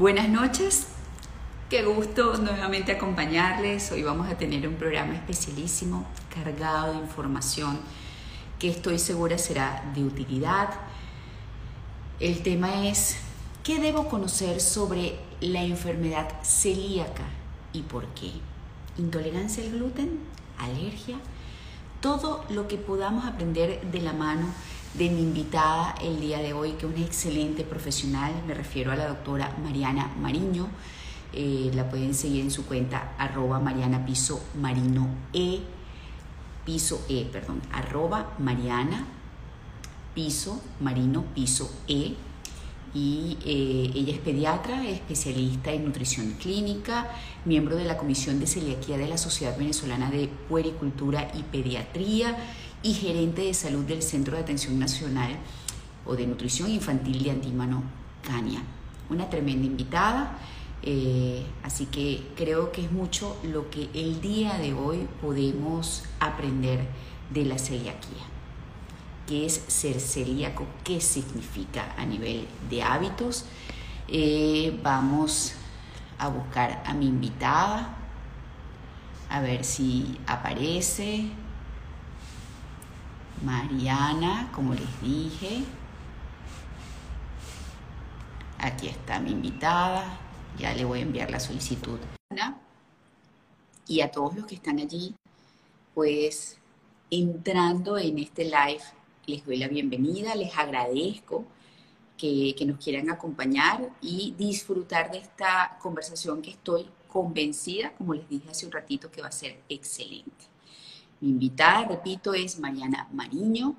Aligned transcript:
Buenas 0.00 0.30
noches, 0.30 0.86
qué 1.68 1.82
gusto 1.82 2.38
nuevamente 2.38 2.90
acompañarles. 2.90 3.92
Hoy 3.92 4.02
vamos 4.02 4.30
a 4.30 4.38
tener 4.38 4.66
un 4.66 4.76
programa 4.76 5.12
especialísimo, 5.12 6.06
cargado 6.34 6.94
de 6.94 7.00
información 7.00 7.78
que 8.58 8.70
estoy 8.70 8.98
segura 8.98 9.36
será 9.36 9.84
de 9.94 10.02
utilidad. 10.02 10.70
El 12.18 12.42
tema 12.42 12.86
es, 12.86 13.18
¿qué 13.62 13.78
debo 13.78 14.08
conocer 14.08 14.62
sobre 14.62 15.18
la 15.42 15.64
enfermedad 15.64 16.30
celíaca 16.42 17.24
y 17.74 17.82
por 17.82 18.06
qué? 18.14 18.32
¿Intolerancia 18.96 19.62
al 19.62 19.72
gluten? 19.72 20.18
¿Alergia? 20.58 21.18
Todo 22.00 22.46
lo 22.48 22.68
que 22.68 22.78
podamos 22.78 23.26
aprender 23.26 23.82
de 23.82 24.00
la 24.00 24.14
mano 24.14 24.46
de 24.94 25.08
mi 25.08 25.20
invitada 25.20 25.94
el 26.02 26.20
día 26.20 26.38
de 26.38 26.52
hoy, 26.52 26.72
que 26.72 26.86
es 26.86 26.92
una 26.92 27.04
excelente 27.04 27.62
profesional, 27.62 28.32
me 28.46 28.54
refiero 28.54 28.90
a 28.90 28.96
la 28.96 29.06
doctora 29.06 29.54
Mariana 29.62 30.10
Mariño. 30.20 30.68
Eh, 31.32 31.70
la 31.74 31.88
pueden 31.88 32.12
seguir 32.12 32.40
en 32.40 32.50
su 32.50 32.66
cuenta 32.66 33.12
arroba 33.16 33.60
Mariana 33.60 34.04
Piso 34.04 34.42
Marino 34.60 35.06
E, 35.32 35.60
piso 36.64 37.04
E, 37.08 37.24
perdón, 37.30 37.62
arroba 37.72 38.34
Mariana 38.40 39.06
Piso 40.12 40.60
Marino 40.80 41.24
Piso 41.34 41.72
E. 41.86 42.16
Y 42.92 43.38
eh, 43.44 43.92
ella 43.94 44.12
es 44.14 44.18
pediatra, 44.18 44.84
especialista 44.88 45.70
en 45.70 45.84
nutrición 45.84 46.32
clínica, 46.32 47.08
miembro 47.44 47.76
de 47.76 47.84
la 47.84 47.96
Comisión 47.96 48.40
de 48.40 48.48
Celiaquía 48.48 48.98
de 48.98 49.06
la 49.06 49.16
Sociedad 49.16 49.56
Venezolana 49.56 50.10
de 50.10 50.26
Puericultura 50.48 51.30
y 51.38 51.44
Pediatría 51.44 52.36
y 52.82 52.94
gerente 52.94 53.42
de 53.42 53.54
salud 53.54 53.84
del 53.84 54.02
Centro 54.02 54.36
de 54.36 54.42
Atención 54.42 54.78
Nacional 54.78 55.36
o 56.06 56.16
de 56.16 56.26
Nutrición 56.26 56.70
Infantil 56.70 57.22
de 57.22 57.30
Antímano, 57.30 57.82
Cania. 58.22 58.62
Una 59.10 59.28
tremenda 59.28 59.66
invitada, 59.66 60.38
eh, 60.82 61.44
así 61.62 61.86
que 61.86 62.26
creo 62.36 62.72
que 62.72 62.84
es 62.84 62.92
mucho 62.92 63.36
lo 63.42 63.70
que 63.70 63.90
el 63.92 64.20
día 64.20 64.54
de 64.54 64.72
hoy 64.72 65.06
podemos 65.20 66.04
aprender 66.20 66.86
de 67.30 67.44
la 67.44 67.58
celiaquía. 67.58 68.24
¿Qué 69.26 69.46
es 69.46 69.62
ser 69.68 70.00
celíaco? 70.00 70.66
¿Qué 70.82 71.00
significa 71.00 71.94
a 71.98 72.04
nivel 72.04 72.48
de 72.68 72.82
hábitos? 72.82 73.44
Eh, 74.08 74.80
vamos 74.82 75.52
a 76.18 76.28
buscar 76.28 76.82
a 76.84 76.94
mi 76.94 77.06
invitada, 77.06 77.96
a 79.28 79.40
ver 79.40 79.64
si 79.64 80.18
aparece. 80.26 81.30
Mariana, 83.42 84.50
como 84.54 84.74
les 84.74 85.00
dije. 85.00 85.64
Aquí 88.58 88.88
está 88.88 89.18
mi 89.20 89.32
invitada. 89.32 90.18
Ya 90.58 90.74
le 90.74 90.84
voy 90.84 90.98
a 90.98 91.02
enviar 91.02 91.30
la 91.30 91.40
solicitud. 91.40 91.98
Y 93.86 94.02
a 94.02 94.10
todos 94.12 94.36
los 94.36 94.46
que 94.46 94.54
están 94.54 94.78
allí, 94.78 95.16
pues 95.94 96.58
entrando 97.10 97.98
en 97.98 98.18
este 98.18 98.44
live, 98.44 98.82
les 99.26 99.44
doy 99.44 99.56
la 99.56 99.66
bienvenida, 99.66 100.36
les 100.36 100.56
agradezco 100.56 101.44
que, 102.16 102.54
que, 102.56 102.66
nos 102.66 102.78
quieran 102.78 103.10
acompañar 103.10 103.90
y 104.00 104.34
disfrutar 104.38 105.10
de 105.10 105.18
esta 105.18 105.76
conversación 105.82 106.40
que 106.40 106.50
estoy 106.50 106.86
convencida, 107.08 107.92
como 107.94 108.14
les 108.14 108.28
dije 108.28 108.48
hace 108.50 108.66
un 108.66 108.72
ratito, 108.72 109.10
que 109.10 109.22
va 109.22 109.28
a 109.28 109.32
ser 109.32 109.60
excelente. 109.68 110.50
Mi 111.20 111.30
invitada, 111.30 111.86
repito, 111.86 112.32
es 112.32 112.58
Mariana 112.58 113.06
Mariño. 113.12 113.76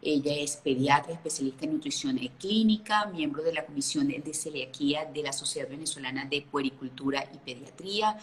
Ella 0.00 0.34
es 0.34 0.56
pediatra, 0.56 1.12
especialista 1.12 1.66
en 1.66 1.74
nutrición 1.74 2.18
clínica, 2.38 3.06
miembro 3.06 3.42
de 3.42 3.52
la 3.52 3.66
Comisión 3.66 4.08
de 4.08 4.32
Celiaquía 4.32 5.04
de 5.04 5.22
la 5.22 5.32
Sociedad 5.32 5.68
Venezolana 5.68 6.24
de 6.24 6.40
Puericultura 6.40 7.28
y 7.34 7.38
Pediatría. 7.38 8.16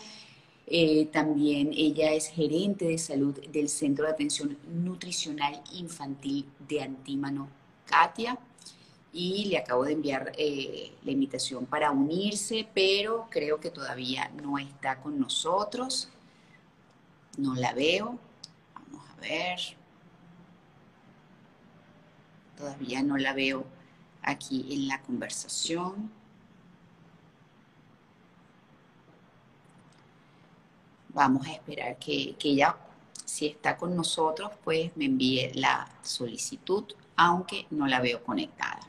Eh, 0.65 1.09
también 1.11 1.71
ella 1.75 2.11
es 2.13 2.27
gerente 2.27 2.85
de 2.85 2.97
salud 2.97 3.39
del 3.51 3.69
Centro 3.69 4.05
de 4.05 4.13
Atención 4.13 4.57
Nutricional 4.67 5.61
Infantil 5.73 6.45
de 6.67 6.81
Antímano, 6.81 7.49
Katia. 7.85 8.39
Y 9.13 9.45
le 9.45 9.59
acabo 9.59 9.85
de 9.85 9.93
enviar 9.93 10.31
eh, 10.37 10.91
la 11.03 11.11
invitación 11.11 11.67
para 11.67 11.91
unirse, 11.91 12.67
pero 12.73 13.27
creo 13.29 13.59
que 13.59 13.69
todavía 13.69 14.29
no 14.41 14.57
está 14.57 15.01
con 15.01 15.19
nosotros. 15.19 16.09
No 17.37 17.53
la 17.53 17.73
veo 17.73 18.19
Todavía 22.57 23.03
no 23.03 23.17
la 23.17 23.33
veo 23.33 23.65
aquí 24.21 24.65
en 24.71 24.87
la 24.87 25.01
conversación. 25.01 26.11
Vamos 31.09 31.47
a 31.47 31.53
esperar 31.53 31.97
que, 31.97 32.35
que 32.37 32.49
ella, 32.49 32.75
si 33.23 33.47
está 33.47 33.77
con 33.77 33.95
nosotros, 33.95 34.51
pues 34.63 34.95
me 34.95 35.05
envíe 35.05 35.51
la 35.53 35.87
solicitud, 36.01 36.83
aunque 37.15 37.67
no 37.71 37.87
la 37.87 38.01
veo 38.01 38.23
conectada. 38.23 38.79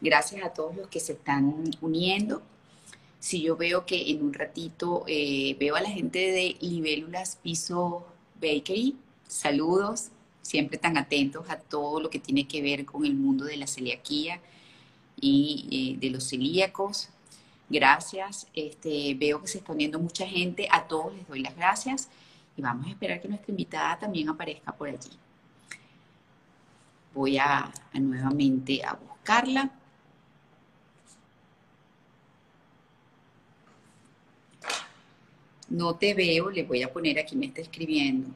Gracias 0.00 0.44
a 0.44 0.52
todos 0.52 0.76
los 0.76 0.88
que 0.88 1.00
se 1.00 1.14
están 1.14 1.70
uniendo. 1.80 2.42
Si 3.18 3.42
yo 3.42 3.56
veo 3.56 3.84
que 3.84 4.10
en 4.10 4.22
un 4.22 4.32
ratito 4.32 5.04
eh, 5.08 5.56
veo 5.58 5.74
a 5.74 5.80
la 5.80 5.90
gente 5.90 6.18
de 6.18 6.56
Libélulas 6.60 7.36
Piso 7.42 8.06
Bakery, 8.40 8.96
Saludos, 9.28 10.08
siempre 10.40 10.78
tan 10.78 10.96
atentos 10.96 11.50
a 11.50 11.58
todo 11.58 12.00
lo 12.00 12.08
que 12.08 12.18
tiene 12.18 12.48
que 12.48 12.62
ver 12.62 12.86
con 12.86 13.04
el 13.04 13.14
mundo 13.14 13.44
de 13.44 13.58
la 13.58 13.66
celiaquía 13.66 14.40
y 15.20 15.96
eh, 16.00 16.00
de 16.00 16.10
los 16.10 16.28
celíacos. 16.30 17.10
Gracias. 17.68 18.46
Este, 18.54 19.14
veo 19.14 19.42
que 19.42 19.48
se 19.48 19.58
está 19.58 19.72
uniendo 19.72 19.98
mucha 19.98 20.26
gente. 20.26 20.66
A 20.70 20.88
todos 20.88 21.14
les 21.14 21.28
doy 21.28 21.40
las 21.40 21.54
gracias 21.54 22.08
y 22.56 22.62
vamos 22.62 22.86
a 22.86 22.90
esperar 22.90 23.20
que 23.20 23.28
nuestra 23.28 23.50
invitada 23.50 23.98
también 23.98 24.30
aparezca 24.30 24.72
por 24.72 24.88
allí. 24.88 25.10
Voy 27.14 27.36
a, 27.36 27.70
a 27.92 28.00
nuevamente 28.00 28.82
a 28.82 28.94
buscarla. 28.94 29.70
No 35.68 35.94
te 35.96 36.14
veo, 36.14 36.50
le 36.50 36.62
voy 36.62 36.82
a 36.82 36.90
poner 36.90 37.18
aquí, 37.18 37.36
me 37.36 37.46
está 37.46 37.60
escribiendo. 37.60 38.30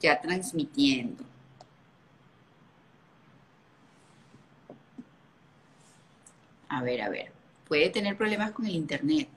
Ya 0.00 0.20
transmitiendo. 0.20 1.24
A 6.68 6.82
ver, 6.82 7.02
a 7.02 7.08
ver. 7.08 7.32
Puede 7.68 7.90
tener 7.90 8.16
problemas 8.16 8.52
con 8.52 8.66
el 8.66 8.74
internet. 8.74 9.28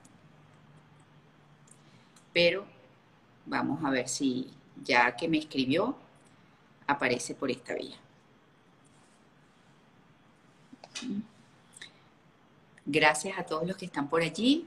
Pero 2.32 2.66
vamos 3.46 3.84
a 3.84 3.90
ver 3.90 4.08
si 4.08 4.52
ya 4.82 5.14
que 5.14 5.28
me 5.28 5.38
escribió, 5.38 5.96
aparece 6.86 7.34
por 7.34 7.50
esta 7.50 7.74
vía. 7.74 7.96
Gracias 12.86 13.38
a 13.38 13.44
todos 13.44 13.66
los 13.66 13.76
que 13.76 13.86
están 13.86 14.08
por 14.08 14.22
allí. 14.22 14.66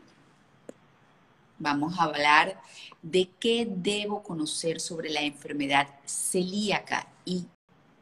Vamos 1.59 1.97
a 1.97 2.03
hablar 2.03 2.61
de 3.01 3.29
qué 3.39 3.67
debo 3.67 4.21
conocer 4.21 4.79
sobre 4.79 5.09
la 5.09 5.21
enfermedad 5.21 5.87
celíaca 6.05 7.07
y 7.25 7.45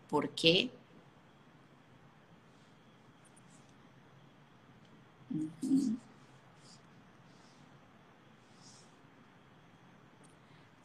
por 0.10 0.30
qué. 0.32 0.72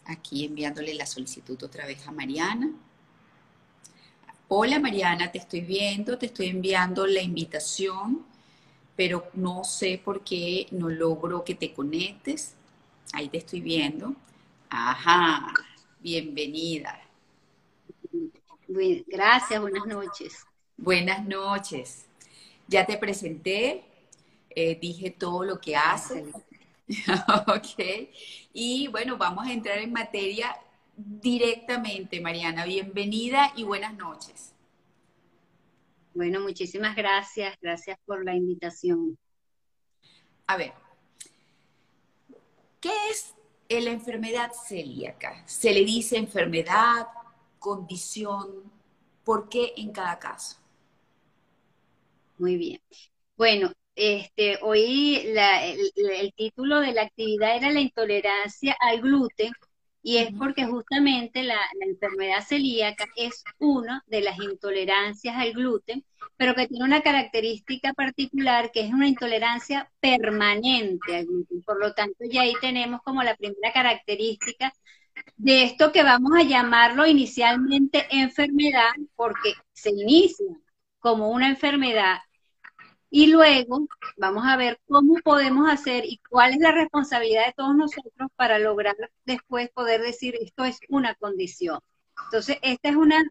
Aquí 0.04 0.44
enviándole 0.44 0.94
la 0.94 1.06
solicitud 1.06 1.60
otra 1.62 1.86
vez 1.86 2.06
a 2.06 2.12
Mariana. 2.12 2.70
Hola 4.48 4.78
Mariana, 4.78 5.30
te 5.30 5.38
estoy 5.38 5.60
viendo, 5.60 6.18
te 6.18 6.26
estoy 6.26 6.48
enviando 6.48 7.06
la 7.06 7.22
invitación, 7.22 8.24
pero 8.96 9.28
no 9.34 9.62
sé 9.64 10.00
por 10.04 10.22
qué 10.24 10.66
no 10.72 10.88
logro 10.88 11.44
que 11.44 11.54
te 11.54 11.72
conectes. 11.72 12.56
Ahí 13.12 13.28
te 13.28 13.38
estoy 13.38 13.60
viendo. 13.60 14.14
Ajá, 14.68 15.52
bienvenida. 15.98 17.00
gracias, 19.08 19.60
buenas 19.60 19.86
noches. 19.86 20.46
Buenas 20.76 21.26
noches. 21.26 22.06
Ya 22.68 22.86
te 22.86 22.96
presenté, 22.96 23.84
eh, 24.50 24.78
dije 24.80 25.10
todo 25.10 25.44
lo 25.44 25.60
que 25.60 25.76
haces. 25.76 26.28
ok. 27.48 28.08
Y 28.52 28.88
bueno, 28.88 29.16
vamos 29.16 29.46
a 29.46 29.52
entrar 29.52 29.78
en 29.78 29.92
materia 29.92 30.56
directamente, 30.96 32.20
Mariana. 32.20 32.64
Bienvenida 32.64 33.52
y 33.56 33.64
buenas 33.64 33.94
noches. 33.94 34.52
Bueno, 36.14 36.40
muchísimas 36.40 36.94
gracias. 36.94 37.56
Gracias 37.60 37.98
por 38.04 38.24
la 38.24 38.34
invitación. 38.34 39.18
A 40.46 40.56
ver, 40.56 40.72
¿Qué 42.80 42.90
es 43.10 43.34
la 43.68 43.90
enfermedad 43.90 44.50
celíaca? 44.52 45.42
Se 45.46 45.72
le 45.72 45.84
dice 45.84 46.16
enfermedad, 46.16 47.06
condición, 47.58 48.72
¿por 49.22 49.48
qué 49.48 49.74
en 49.76 49.92
cada 49.92 50.18
caso? 50.18 50.56
Muy 52.38 52.56
bien. 52.56 52.80
Bueno, 53.36 53.70
este, 53.94 54.58
hoy 54.62 55.16
el, 55.16 56.32
título 56.34 56.80
de 56.80 56.92
la 56.92 57.02
actividad 57.02 57.56
era 57.56 57.70
la 57.70 57.80
intolerancia 57.80 58.74
al 58.80 59.02
gluten 59.02 59.52
y 60.02 60.18
es 60.18 60.32
porque 60.36 60.64
justamente 60.64 61.42
la, 61.42 61.58
enfermedad 61.80 62.42
celíaca 62.46 63.06
es 63.16 63.44
una 63.58 64.02
de 64.06 64.22
las 64.22 64.38
intolerancias 64.38 65.36
al 65.36 65.52
gluten, 65.52 66.04
pero 66.36 66.54
que 66.54 66.68
tiene 66.68 66.84
una 66.84 67.02
característica 67.02 67.92
particular 67.92 68.70
que 68.72 68.80
es 68.80 68.92
una 68.92 69.08
intolerancia 69.08 69.90
permanente 70.00 71.16
al 71.16 71.26
gluten. 71.26 71.62
Por 71.62 71.78
lo 71.80 71.92
tanto, 71.94 72.24
ya 72.30 72.42
ahí 72.42 72.54
tenemos 72.60 73.02
como 73.02 73.22
la 73.22 73.36
primera 73.36 73.72
característica 73.72 74.72
de 75.36 75.64
esto 75.64 75.92
que 75.92 76.02
vamos 76.02 76.32
a 76.36 76.44
llamarlo 76.44 77.06
inicialmente 77.06 78.06
enfermedad, 78.10 78.90
porque 79.16 79.54
se 79.72 79.90
inicia 79.90 80.46
como 80.98 81.30
una 81.30 81.48
enfermedad 81.48 82.18
y 83.10 83.26
luego 83.26 83.88
vamos 84.16 84.44
a 84.46 84.56
ver 84.56 84.80
cómo 84.86 85.16
podemos 85.24 85.68
hacer 85.68 86.04
y 86.06 86.20
cuál 86.28 86.52
es 86.52 86.58
la 86.60 86.72
responsabilidad 86.72 87.46
de 87.46 87.52
todos 87.54 87.74
nosotros 87.74 88.30
para 88.36 88.58
lograr 88.58 88.96
después 89.24 89.68
poder 89.70 90.00
decir 90.00 90.36
esto 90.40 90.64
es 90.64 90.78
una 90.88 91.14
condición. 91.16 91.80
Entonces, 92.26 92.58
esta 92.62 92.88
es 92.88 92.96
una 92.96 93.22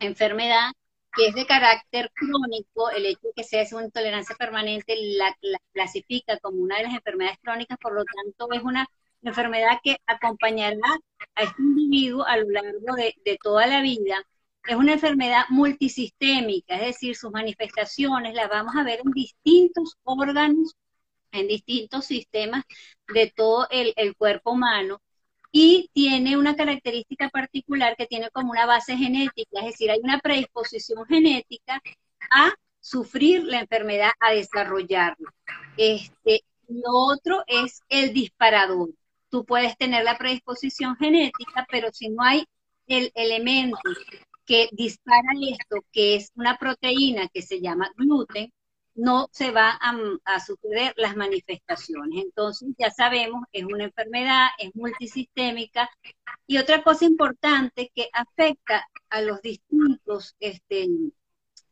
enfermedad 0.00 0.72
que 1.16 1.28
es 1.28 1.34
de 1.34 1.46
carácter 1.46 2.10
crónico, 2.14 2.90
el 2.90 3.06
hecho 3.06 3.28
de 3.28 3.32
que 3.36 3.44
sea 3.44 3.64
una 3.72 3.84
intolerancia 3.84 4.34
permanente 4.36 4.96
la, 5.16 5.36
clasifica 5.72 6.38
como 6.40 6.60
una 6.60 6.78
de 6.78 6.84
las 6.84 6.94
enfermedades 6.94 7.38
crónicas, 7.40 7.78
por 7.78 7.94
lo 7.94 8.04
tanto 8.04 8.52
es 8.52 8.62
una 8.62 8.88
enfermedad 9.22 9.78
que 9.82 9.98
acompañará 10.06 10.98
a 11.36 11.42
este 11.44 11.62
individuo 11.62 12.24
a 12.26 12.36
lo 12.38 12.50
largo 12.50 12.96
de, 12.96 13.14
de 13.24 13.38
toda 13.40 13.66
la 13.66 13.80
vida 13.80 14.24
es 14.66 14.76
una 14.76 14.94
enfermedad 14.94 15.44
multisistémica, 15.50 16.76
es 16.76 16.86
decir, 16.86 17.16
sus 17.16 17.30
manifestaciones 17.30 18.34
las 18.34 18.48
vamos 18.48 18.74
a 18.76 18.82
ver 18.82 19.00
en 19.04 19.10
distintos 19.12 19.96
órganos, 20.04 20.74
en 21.32 21.48
distintos 21.48 22.06
sistemas 22.06 22.64
de 23.12 23.32
todo 23.34 23.66
el, 23.70 24.16
cuerpo 24.16 24.52
humano 24.52 25.00
y 25.52 25.90
tiene 25.92 26.36
una 26.36 26.56
característica 26.56 27.28
particular 27.28 27.96
que 27.96 28.06
tiene 28.06 28.30
como 28.30 28.52
una 28.52 28.66
base 28.66 28.96
genética, 28.96 29.60
es 29.60 29.66
decir, 29.66 29.90
hay 29.90 30.00
una 30.02 30.18
predisposición 30.18 31.04
genética 31.06 31.80
a 32.30 32.54
sufrir 32.80 33.44
la 33.44 33.60
enfermedad, 33.60 34.12
a 34.20 34.32
desarrollarla. 34.32 35.32
Este, 35.76 36.42
lo 36.68 36.92
otro 36.92 37.44
es 37.46 37.82
el 37.88 38.12
disparador. 38.12 38.90
Tú 39.30 39.44
puedes 39.44 39.76
tener 39.76 40.04
la 40.04 40.18
predisposición 40.18 40.96
genética, 40.96 41.66
pero 41.70 41.92
si 41.92 42.08
no 42.08 42.22
hay 42.22 42.44
el 42.86 43.10
elemento 43.14 43.78
que 44.46 44.68
dispara 44.72 45.28
esto, 45.40 45.84
que 45.92 46.16
es 46.16 46.30
una 46.34 46.58
proteína 46.58 47.28
que 47.28 47.42
se 47.42 47.60
llama 47.60 47.90
gluten, 47.96 48.52
no 48.94 49.28
se 49.32 49.50
va 49.50 49.78
a, 50.24 50.40
suceder 50.40 50.94
las 50.96 51.16
manifestaciones. 51.16 52.24
Entonces, 52.24 52.70
ya 52.78 52.90
sabemos, 52.90 53.42
es 53.52 53.64
una 53.64 53.84
enfermedad, 53.84 54.48
es 54.58 54.74
multisistémica. 54.74 55.90
Y 56.46 56.58
otra 56.58 56.82
cosa 56.82 57.04
importante 57.04 57.90
que 57.94 58.08
afecta 58.12 58.86
a 59.10 59.20
los 59.20 59.42
distintos, 59.42 60.36
este, 60.40 60.88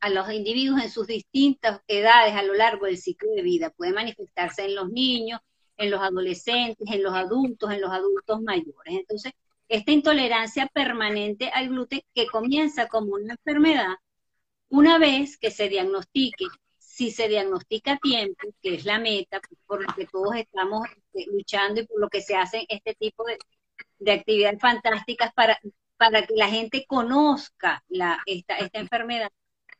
a 0.00 0.10
los 0.10 0.30
individuos 0.32 0.82
en 0.82 0.90
sus 0.90 1.06
distintas 1.06 1.80
edades 1.86 2.34
a 2.34 2.42
lo 2.42 2.54
largo 2.54 2.86
del 2.86 2.98
ciclo 2.98 3.30
de 3.30 3.42
vida. 3.42 3.70
Puede 3.70 3.92
manifestarse 3.92 4.64
en 4.64 4.74
los 4.74 4.90
niños, 4.90 5.40
en 5.76 5.90
los 5.90 6.00
adolescentes, 6.00 6.88
en 6.90 7.02
los 7.02 7.14
adultos, 7.14 7.70
en 7.70 7.80
los 7.80 7.90
adultos 7.90 8.42
mayores. 8.42 8.74
Entonces, 8.86 9.32
esta 9.72 9.90
intolerancia 9.90 10.66
permanente 10.66 11.48
al 11.48 11.70
gluten 11.70 12.02
que 12.14 12.26
comienza 12.26 12.88
como 12.88 13.14
una 13.14 13.32
enfermedad, 13.32 13.94
una 14.68 14.98
vez 14.98 15.38
que 15.38 15.50
se 15.50 15.70
diagnostique, 15.70 16.44
si 16.78 17.10
se 17.10 17.26
diagnostica 17.26 17.92
a 17.92 17.98
tiempo, 17.98 18.48
que 18.60 18.74
es 18.74 18.84
la 18.84 18.98
meta 18.98 19.40
por 19.66 19.82
lo 19.82 19.94
que 19.94 20.06
todos 20.06 20.36
estamos 20.36 20.86
este, 20.90 21.30
luchando 21.32 21.80
y 21.80 21.86
por 21.86 22.00
lo 22.00 22.10
que 22.10 22.20
se 22.20 22.36
hacen 22.36 22.66
este 22.68 22.94
tipo 22.96 23.24
de, 23.24 24.12
actividades 24.12 24.60
fantásticas 24.60 25.32
para, 25.32 25.58
para 25.96 26.26
que 26.26 26.34
la 26.34 26.48
gente 26.48 26.84
conozca 26.86 27.82
la, 27.88 28.18
esta, 28.26 28.58
esta 28.58 28.78
enfermedad. 28.78 29.30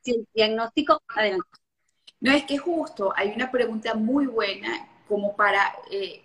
Si 0.01 0.13
el 0.13 0.27
diagnóstico, 0.33 1.03
adelante. 1.09 1.51
No, 2.19 2.33
es 2.33 2.45
que 2.45 2.57
justo 2.57 3.13
hay 3.15 3.33
una 3.37 3.51
pregunta 3.51 3.93
muy 3.93 4.27
buena 4.27 4.89
como 5.07 5.37
para 5.37 5.77
eh, 5.91 6.23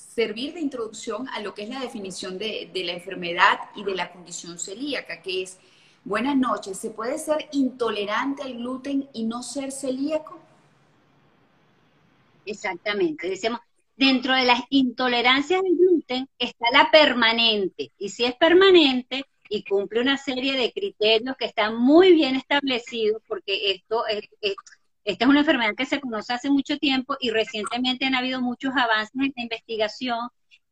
servir 0.00 0.54
de 0.54 0.60
introducción 0.60 1.28
a 1.28 1.40
lo 1.40 1.54
que 1.54 1.62
es 1.64 1.68
la 1.68 1.80
definición 1.80 2.38
de, 2.38 2.70
la 2.74 2.92
enfermedad 2.92 3.58
y 3.76 3.84
de 3.84 3.94
la 3.94 4.10
condición 4.12 4.58
celíaca, 4.58 5.22
que 5.22 5.42
es, 5.42 5.58
buenas 6.04 6.36
noches, 6.36 6.78
¿se 6.78 6.90
puede 6.90 7.18
ser 7.18 7.48
intolerante 7.52 8.42
al 8.42 8.54
gluten 8.54 9.08
y 9.12 9.24
no 9.24 9.42
ser 9.42 9.70
celíaco? 9.70 10.38
Exactamente, 12.46 13.28
decíamos, 13.28 13.60
dentro 13.96 14.34
de 14.34 14.44
las 14.44 14.60
intolerancias 14.70 15.60
al 15.60 15.76
gluten 15.76 16.28
está 16.38 16.66
la 16.72 16.90
permanente, 16.90 17.92
y 17.98 18.08
si 18.08 18.24
es 18.24 18.34
permanente 18.34 19.24
y 19.48 19.62
cumple 19.64 20.00
una 20.00 20.16
serie 20.16 20.54
de 20.56 20.72
criterios 20.72 21.36
que 21.36 21.44
están 21.44 21.76
muy 21.76 22.12
bien 22.12 22.36
establecidos, 22.36 23.20
porque 23.26 23.72
esto 23.72 24.06
es 24.06 24.28
esta 25.04 25.24
es 25.24 25.30
una 25.30 25.40
enfermedad 25.40 25.74
que 25.76 25.86
se 25.86 26.00
conoce 26.00 26.32
hace 26.32 26.50
mucho 26.50 26.78
tiempo 26.78 27.16
y 27.20 27.30
recientemente 27.30 28.04
han 28.04 28.14
habido 28.14 28.40
muchos 28.40 28.72
avances 28.76 29.14
en 29.14 29.32
la 29.36 29.42
investigación 29.42 30.28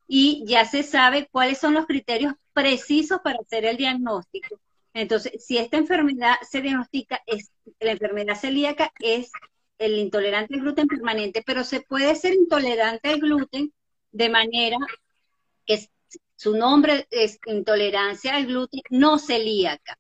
y 0.06 0.44
ya 0.46 0.64
se 0.64 0.82
sabe 0.82 1.28
cuáles 1.30 1.58
son 1.58 1.74
los 1.74 1.86
criterios 1.86 2.34
precisos 2.52 3.20
para 3.22 3.38
hacer 3.40 3.64
el 3.64 3.76
diagnóstico. 3.76 4.60
Entonces, 4.94 5.44
si 5.44 5.58
esta 5.58 5.76
enfermedad 5.76 6.36
se 6.48 6.60
diagnostica, 6.60 7.20
es, 7.26 7.50
la 7.78 7.92
enfermedad 7.92 8.34
celíaca 8.34 8.92
es 9.00 9.30
el 9.78 9.96
intolerante 9.96 10.54
al 10.54 10.60
gluten 10.60 10.88
permanente, 10.88 11.42
pero 11.46 11.62
se 11.62 11.80
puede 11.82 12.14
ser 12.16 12.34
intolerante 12.34 13.10
al 13.10 13.20
gluten 13.20 13.72
de 14.10 14.28
manera 14.28 14.78
que 15.66 15.88
su 16.36 16.56
nombre 16.56 17.06
es 17.10 17.38
intolerancia 17.46 18.34
al 18.34 18.46
gluten 18.46 18.80
no 18.90 19.18
celíaca. 19.18 19.98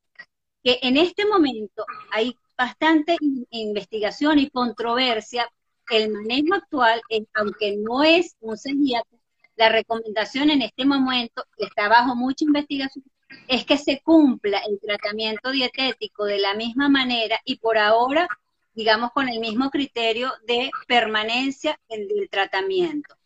Que 0.64 0.80
en 0.82 0.96
este 0.96 1.26
momento 1.26 1.84
hay 2.10 2.34
bastante 2.58 3.16
investigación 3.50 4.40
y 4.40 4.50
controversia. 4.50 5.48
El 5.88 6.10
manejo 6.10 6.54
actual, 6.54 7.00
aunque 7.34 7.76
no 7.78 8.02
es 8.02 8.36
un 8.40 8.58
celíaco, 8.58 9.18
la 9.56 9.70
recomendación 9.70 10.50
en 10.50 10.62
este 10.62 10.84
momento, 10.84 11.44
que 11.56 11.64
está 11.64 11.88
bajo 11.88 12.14
mucha 12.14 12.44
investigación, 12.44 13.04
es 13.46 13.64
que 13.64 13.78
se 13.78 14.00
cumpla 14.02 14.58
el 14.68 14.78
tratamiento 14.80 15.50
dietético 15.50 16.24
de 16.24 16.38
la 16.38 16.54
misma 16.54 16.88
manera 16.88 17.38
y 17.44 17.58
por 17.58 17.78
ahora, 17.78 18.28
digamos, 18.74 19.12
con 19.12 19.28
el 19.28 19.40
mismo 19.40 19.70
criterio 19.70 20.32
de 20.46 20.70
permanencia 20.86 21.78
del 21.88 22.28
tratamiento. 22.30 23.17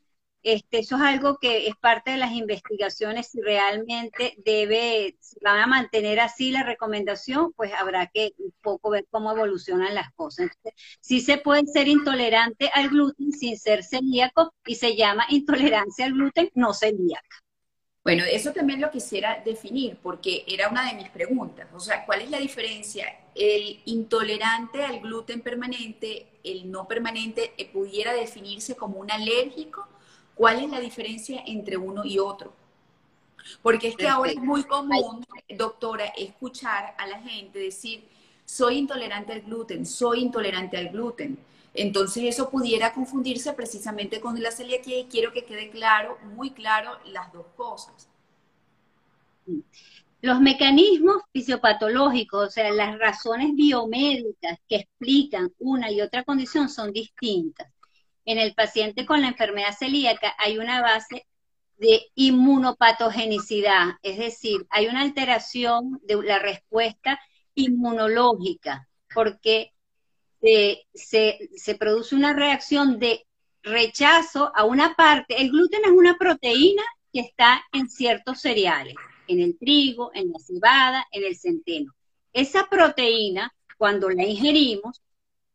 Este, 0.43 0.81
eso 0.81 0.97
es 0.97 1.03
algo 1.03 1.39
que 1.39 1.69
es 1.69 1.77
parte 1.77 2.11
de 2.11 2.17
las 2.17 2.33
investigaciones. 2.33 3.29
Si 3.29 3.41
realmente 3.41 4.35
debe, 4.45 5.17
si 5.21 5.37
van 5.41 5.61
a 5.61 5.67
mantener 5.67 6.19
así 6.19 6.51
la 6.51 6.65
recomendación, 6.65 7.53
pues 7.53 7.73
habrá 7.73 8.09
que 8.09 8.33
un 8.39 8.53
poco 8.61 8.91
ver 8.91 9.07
cómo 9.11 9.31
evolucionan 9.31 9.95
las 9.95 10.13
cosas. 10.15 10.51
sí 11.01 11.21
se 11.21 11.39
puede 11.39 11.67
ser 11.67 11.87
intolerante 11.87 12.71
al 12.75 12.89
gluten 12.89 13.33
sin 13.33 13.57
ser 13.57 13.85
celíaco 13.85 14.53
y 14.67 14.75
se 14.75 14.97
llama 14.97 15.27
intolerancia 15.29 16.07
al 16.07 16.15
gluten 16.15 16.51
no 16.55 16.75
celíaca. 16.75 17.37
Bueno, 18.05 18.25
eso 18.25 18.53
también 18.53 18.81
lo 18.81 18.91
quisiera 18.91 19.41
definir 19.45 19.97
porque 20.03 20.45
era 20.49 20.69
una 20.69 20.89
de 20.89 20.97
mis 20.97 21.09
preguntas. 21.11 21.69
O 21.73 21.79
sea, 21.79 22.05
¿cuál 22.05 22.23
es 22.23 22.31
la 22.31 22.39
diferencia? 22.39 23.07
El 23.37 23.81
intolerante 23.85 24.85
al 24.85 24.99
gluten 24.99 25.41
permanente, 25.41 26.41
el 26.43 26.69
no 26.69 26.89
permanente, 26.89 27.53
pudiera 27.73 28.13
definirse 28.13 28.75
como 28.75 28.99
un 28.99 29.09
alérgico 29.13 29.87
¿Cuál 30.35 30.65
es 30.65 30.71
la 30.71 30.81
diferencia 30.81 31.43
entre 31.47 31.77
uno 31.77 32.05
y 32.05 32.19
otro? 32.19 32.53
Porque 33.62 33.89
es 33.89 33.97
que 33.97 34.09
ahora 34.09 34.31
es 34.31 34.39
muy 34.39 34.65
común, 34.65 35.25
doctora, 35.49 36.07
escuchar 36.17 36.95
a 36.99 37.07
la 37.07 37.21
gente 37.21 37.59
decir, 37.59 38.05
soy 38.45 38.79
intolerante 38.79 39.33
al 39.33 39.43
gluten, 39.43 39.85
soy 39.85 40.21
intolerante 40.21 40.77
al 40.77 40.89
gluten. 40.89 41.39
Entonces 41.75 42.25
eso 42.25 42.51
pudiera 42.51 42.93
confundirse 42.93 43.53
precisamente 43.53 44.21
con 44.21 44.41
la 44.43 44.51
celiaquía 44.51 44.99
y 44.99 45.05
quiero 45.07 45.33
que 45.33 45.45
quede 45.45 45.71
claro, 45.71 46.19
muy 46.35 46.51
claro, 46.51 46.99
las 47.07 47.33
dos 47.33 47.47
cosas. 47.57 48.09
Los 50.21 50.41
mecanismos 50.41 51.23
fisiopatológicos, 51.33 52.49
o 52.49 52.51
sea, 52.51 52.71
las 52.71 52.99
razones 52.99 53.55
biomédicas 53.55 54.59
que 54.69 54.77
explican 54.77 55.53
una 55.59 55.91
y 55.91 56.01
otra 56.01 56.23
condición 56.25 56.69
son 56.69 56.93
distintas 56.93 57.72
en 58.25 58.38
el 58.38 58.55
paciente 58.55 59.07
con 59.07 59.21
la 59.21 59.29
enfermedad 59.29 59.76
celíaca 59.76 60.35
hay 60.38 60.59
una 60.59 60.81
base 60.81 61.26
de 61.79 62.11
inmunopatogenicidad, 62.14 63.95
es 64.02 64.19
decir, 64.19 64.67
hay 64.71 64.87
una 64.87 65.02
alteración 65.02 66.00
de 66.05 66.23
la 66.23 66.38
respuesta 66.38 67.19
inmunológica, 67.55 68.88
porque 69.12 69.73
se, 70.95 71.75
produce 71.79 72.14
una 72.14 72.33
reacción 72.33 72.99
de 72.99 73.26
rechazo 73.62 74.52
a 74.55 74.64
una 74.64 74.95
parte. 74.95 75.41
El 75.41 75.50
gluten 75.50 75.85
es 75.85 75.91
una 75.91 76.17
proteína 76.19 76.83
que 77.12 77.21
está 77.21 77.62
en 77.73 77.88
ciertos 77.88 78.41
cereales, 78.41 78.95
en 79.29 79.41
el 79.41 79.59
trigo, 79.59 80.11
en 80.14 80.33
la 80.33 80.38
cebada, 80.38 81.07
en 81.12 81.25
el 81.25 81.37
centeno. 81.37 81.93
Esa 82.33 82.69
proteína, 82.69 83.52
cuando 83.76 84.09
la 84.09 84.25
ingerimos, 84.25 85.00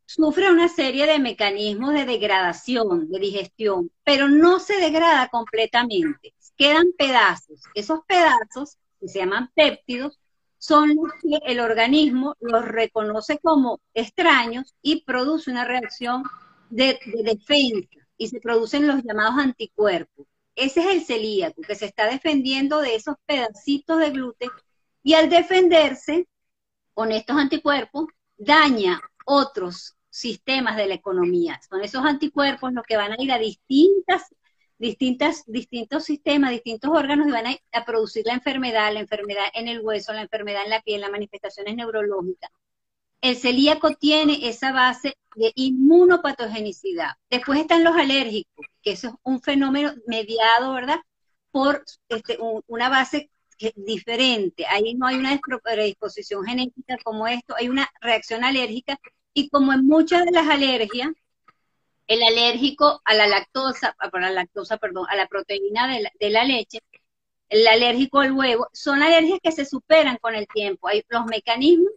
sufre 0.07 0.49
una 0.49 0.69
serie 0.69 1.05
de 1.05 1.19
mecanismos 1.19 1.93
de 1.93 2.05
degradación, 2.05 3.09
de 3.11 3.19
digestión, 3.19 3.91
pero 4.05 4.29
no 4.29 4.59
se 4.59 4.77
degrada 4.77 5.27
completamente. 5.27 6.33
Quedan 6.55 6.87
pedazos. 6.97 7.61
Esos 7.75 7.99
pedazos, 8.07 8.77
que 8.99 9.09
se 9.09 9.19
llaman 9.19 9.51
péptidos, 9.53 10.17
son 10.57 10.95
los 10.95 11.11
que 11.21 11.39
el 11.51 11.59
organismo 11.59 12.35
los 12.39 12.65
reconoce 12.65 13.37
como 13.39 13.81
extraños 13.93 14.73
y 14.81 15.03
produce 15.03 15.51
una 15.51 15.65
reacción 15.65 16.23
de, 16.69 16.97
defensa 17.23 17.89
y 18.17 18.29
se 18.29 18.39
producen 18.39 18.87
los 18.87 19.03
llamados 19.03 19.37
anticuerpos. 19.37 20.25
Ese 20.55 20.79
es 20.79 20.87
el 20.87 21.05
celíaco, 21.05 21.61
que 21.61 21.75
se 21.75 21.85
está 21.85 22.07
defendiendo 22.07 22.79
de 22.79 22.95
esos 22.95 23.15
pedacitos 23.25 23.99
de 23.99 24.09
gluten 24.09 24.49
y 25.03 25.13
al 25.13 25.29
defenderse 25.29 26.27
con 26.93 27.11
estos 27.11 27.35
anticuerpos 27.35 28.05
daña 28.37 28.99
otros 29.25 29.96
sistemas 30.17 30.75
de 30.77 30.87
la 30.87 30.95
economía. 30.95 31.59
Son 31.69 31.83
esos 31.83 32.03
anticuerpos 32.03 32.73
los 32.73 32.83
que 32.83 32.97
van 32.97 33.11
a 33.11 33.15
ir 33.19 33.31
a 33.31 33.37
distintas, 33.37 34.23
distintas, 34.79 35.43
distintos 35.45 36.05
sistemas, 36.05 36.51
distintos 36.51 36.91
órganos 36.91 37.27
y 37.27 37.31
van 37.31 37.45
a, 37.71 37.85
producir 37.85 38.25
la 38.25 38.33
enfermedad, 38.33 38.91
la 38.91 38.99
enfermedad 38.99 39.45
en 39.53 39.67
el 39.67 39.81
hueso, 39.81 40.13
la 40.13 40.23
enfermedad 40.23 40.63
en 40.63 40.71
la 40.71 40.81
piel, 40.81 41.01
las 41.01 41.11
manifestaciones 41.11 41.75
neurológicas. 41.75 42.49
El 43.21 43.35
celíaco 43.35 43.93
tiene 43.93 44.47
esa 44.47 44.71
base 44.71 45.17
de 45.35 45.51
inmunopatogenicidad. 45.55 47.11
Después 47.29 47.59
están 47.59 47.83
los 47.83 47.95
alérgicos, 47.95 48.65
que 48.81 48.91
eso 48.91 49.09
es 49.09 49.13
un 49.23 49.41
fenómeno 49.41 49.93
mediado, 50.07 50.73
¿verdad? 50.73 50.99
Por 51.51 51.83
este, 52.09 52.37
una 52.67 52.89
base 52.89 53.29
diferente. 53.75 54.65
Ahí 54.67 54.95
no 54.95 55.07
hay 55.07 55.15
una 55.17 55.39
predisposición 55.63 56.45
genética 56.45 56.97
como 57.03 57.27
esto, 57.27 57.55
hay 57.55 57.69
una 57.69 57.89
reacción 58.01 58.43
alérgica 58.43 58.99
y 59.37 59.49
como 59.49 59.71
en 59.71 59.85
muchas 59.85 60.25
de 60.25 60.31
las 60.31 60.47
alergias, 60.49 61.09
el 62.07 62.23
alérgico 62.23 63.03
a 63.05 63.13
la 63.13 63.27
lactosa, 63.27 63.95
a 63.99 64.19
la 64.19 64.31
lactosa, 64.31 64.77
perdón, 64.77 65.05
a 65.09 65.15
la 65.15 65.27
proteína 65.27 65.87
de 66.19 66.29
la, 66.31 66.43
leche, 66.43 66.79
el 67.47 67.67
alérgico 67.67 68.21
al 68.21 68.31
huevo, 68.31 68.67
son 68.73 69.03
alergias 69.03 69.37
que 69.43 69.51
se 69.51 69.65
superan 69.65 70.17
con 70.17 70.33
el 70.33 70.47
tiempo. 70.47 70.87
Hay 70.87 71.03
los 71.09 71.27
mecanismos 71.27 71.91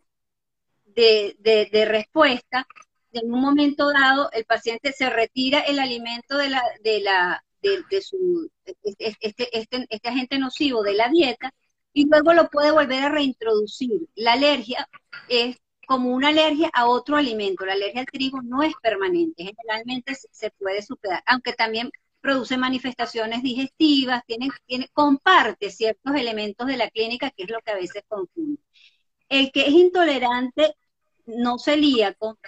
de, 0.85 1.35
de, 1.39 1.85
respuesta. 1.87 2.67
En 3.13 3.33
un 3.33 3.41
momento 3.41 3.91
dado, 3.91 4.31
el 4.33 4.45
paciente 4.45 4.93
se 4.93 5.09
retira 5.09 5.61
el 5.61 5.79
alimento 5.79 6.37
de 6.37 6.51
la, 6.51 6.63
de 6.83 7.01
la, 7.01 7.43
de, 7.63 8.03
su, 8.03 8.51
este, 8.67 9.49
este, 9.53 9.87
este 9.89 10.09
agente 10.11 10.39
nocivo 10.39 10.83
de 10.83 10.93
la 10.93 11.09
dieta 11.09 11.55
y 11.95 12.07
luego 12.07 12.35
lo 12.35 12.51
puede 12.51 12.71
volver 12.71 13.03
a 13.03 13.09
reintroducir. 13.09 14.11
La 14.15 14.35
alergia 14.35 14.87
es 15.27 15.57
como 15.91 16.11
una 16.11 16.29
alergia 16.29 16.71
a 16.73 16.87
otro 16.87 17.17
alimento. 17.17 17.67
La 17.67 17.73
alergia 17.73 18.03
al 18.03 18.07
trigo 18.07 18.41
no 18.43 18.63
es 18.63 18.75
permanente, 18.81 19.43
generalmente 19.43 20.15
se 20.31 20.53
puede 20.53 20.83
superar, 20.83 21.21
aunque 21.27 21.53
también 21.53 21.91
produce 22.21 22.57
manifestaciones 22.57 23.43
digestivas, 23.43 24.23
tiene, 24.25 24.51
tiene, 24.67 24.89
comparte 24.93 25.69
ciertos 25.71 26.15
elementos 26.15 26.69
de 26.69 26.77
la 26.77 26.89
clínica, 26.91 27.33
que 27.33 27.43
es 27.43 27.51
lo 27.51 27.59
que 27.61 27.73
a 27.73 27.75
veces 27.75 28.05
confunde. 28.07 28.61
El 29.29 29.51
que 29.51 29.63
es 29.63 29.73
intolerante 29.73 30.77
no 31.27 31.59
celíaco 31.59 32.39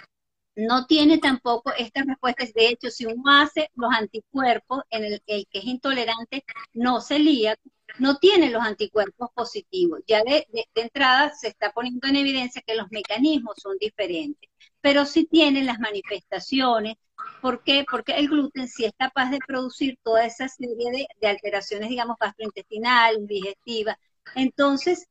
no 0.55 0.85
tiene 0.85 1.17
tampoco 1.17 1.73
estas 1.77 2.05
respuestas. 2.05 2.53
De 2.53 2.69
hecho, 2.69 2.89
si 2.91 3.05
uno 3.07 3.23
hace 3.27 3.69
los 3.75 3.91
anticuerpos 3.93 4.83
en 4.89 5.03
el, 5.03 5.23
el 5.27 5.47
que 5.49 5.59
es 5.59 5.65
intolerante 5.65 6.45
no 6.73 7.01
celíaco, 7.01 7.61
no 7.99 8.17
tiene 8.17 8.49
los 8.49 8.63
anticuerpos 8.63 9.29
positivos. 9.33 10.01
Ya 10.07 10.23
de, 10.23 10.47
entrada 10.75 11.33
se 11.33 11.47
está 11.49 11.71
poniendo 11.71 12.07
en 12.07 12.15
evidencia 12.15 12.63
que 12.65 12.75
los 12.75 12.91
mecanismos 12.91 13.55
son 13.57 13.77
diferentes, 13.79 14.49
pero 14.81 15.05
sí 15.05 15.25
tienen 15.25 15.65
las 15.65 15.79
manifestaciones. 15.79 16.95
¿Por 17.41 17.63
qué? 17.63 17.85
Porque 17.89 18.13
el 18.13 18.27
gluten 18.29 18.67
sí 18.67 18.85
es 18.85 18.93
capaz 18.97 19.29
de 19.29 19.39
producir 19.45 19.97
toda 20.03 20.25
esa 20.25 20.47
serie 20.47 21.07
de, 21.21 21.27
alteraciones, 21.27 21.89
digamos, 21.89 22.17
gastrointestinales, 22.19 23.27
digestivas. 23.27 23.97
Entonces, 24.35 25.07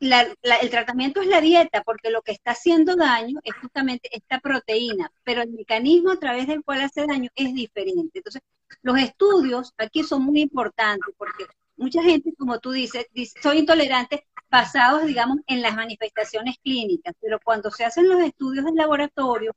el 0.00 0.70
tratamiento 0.70 1.20
es 1.20 1.28
la 1.28 1.40
dieta, 1.40 1.82
porque 1.82 2.10
lo 2.10 2.22
que 2.22 2.32
está 2.32 2.52
haciendo 2.52 2.96
daño 2.96 3.40
es 3.44 3.54
justamente 3.56 4.08
esta 4.12 4.40
proteína, 4.40 5.10
pero 5.22 5.42
el 5.42 5.50
mecanismo 5.50 6.12
a 6.12 6.18
través 6.18 6.46
del 6.46 6.62
cual 6.64 6.82
hace 6.82 7.06
daño 7.06 7.30
es 7.34 7.54
diferente. 7.54 8.18
Entonces, 8.18 8.42
los 8.82 8.98
estudios 8.98 9.72
aquí 9.78 10.02
son 10.02 10.24
muy 10.24 10.42
importantes, 10.42 11.14
porque 11.16 11.46
mucha 11.76 12.02
gente, 12.02 12.32
como 12.38 12.58
tú 12.60 12.72
dices, 12.72 13.06
dice, 13.12 13.38
soy 13.42 13.58
intolerante 13.58 14.26
basados, 14.50 15.06
digamos, 15.06 15.38
en 15.46 15.62
las 15.62 15.74
manifestaciones 15.74 16.56
clínicas, 16.62 17.14
pero 17.20 17.38
cuando 17.42 17.70
se 17.70 17.84
hacen 17.84 18.08
los 18.08 18.20
estudios 18.20 18.64
del 18.64 18.74
laboratorio 18.76 19.54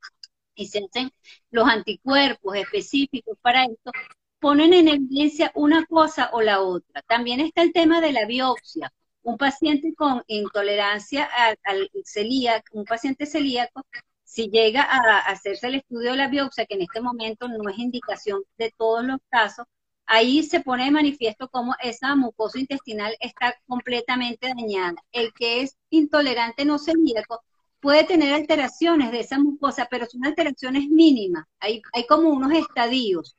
y 0.54 0.66
se 0.66 0.84
hacen 0.84 1.10
los 1.50 1.68
anticuerpos 1.68 2.56
específicos 2.56 3.38
para 3.40 3.64
esto, 3.64 3.92
ponen 4.40 4.72
en 4.74 4.88
evidencia 4.88 5.52
una 5.54 5.84
cosa 5.86 6.30
o 6.32 6.42
la 6.42 6.60
otra. 6.62 7.02
También 7.02 7.40
está 7.40 7.62
el 7.62 7.72
tema 7.72 8.00
de 8.00 8.12
la 8.12 8.26
biopsia. 8.26 8.92
Un 9.22 9.36
paciente 9.36 9.94
con 9.94 10.22
intolerancia 10.26 11.28
al, 11.64 11.90
celíaco, 12.04 12.78
un 12.78 12.84
paciente 12.84 13.26
celíaco, 13.26 13.84
si 14.24 14.48
llega 14.48 14.82
a 14.82 15.18
hacerse 15.20 15.68
el 15.68 15.76
estudio 15.76 16.12
de 16.12 16.16
la 16.16 16.28
biopsia, 16.28 16.66
que 16.66 16.74
en 16.74 16.82
este 16.82 17.00
momento 17.00 17.48
no 17.48 17.68
es 17.68 17.78
indicación 17.78 18.42
de 18.56 18.72
todos 18.76 19.04
los 19.04 19.18
casos, 19.30 19.66
ahí 20.08 20.42
se 20.42 20.60
pone 20.60 20.86
de 20.86 20.90
manifiesto 20.90 21.48
cómo 21.48 21.74
esa 21.82 22.16
mucosa 22.16 22.58
intestinal 22.58 23.14
está 23.20 23.54
completamente 23.66 24.48
dañada. 24.48 24.96
El 25.12 25.32
que 25.34 25.62
es 25.62 25.76
intolerante 25.90 26.64
no 26.64 26.78
celíaco 26.78 27.42
puede 27.78 28.04
tener 28.04 28.32
alteraciones 28.34 29.12
de 29.12 29.20
esa 29.20 29.38
mucosa, 29.38 29.86
pero 29.90 30.06
son 30.06 30.24
alteraciones 30.24 30.88
mínimas. 30.88 31.44
Hay, 31.60 31.82
como 32.08 32.30
unos 32.30 32.52
estadios. 32.52 33.36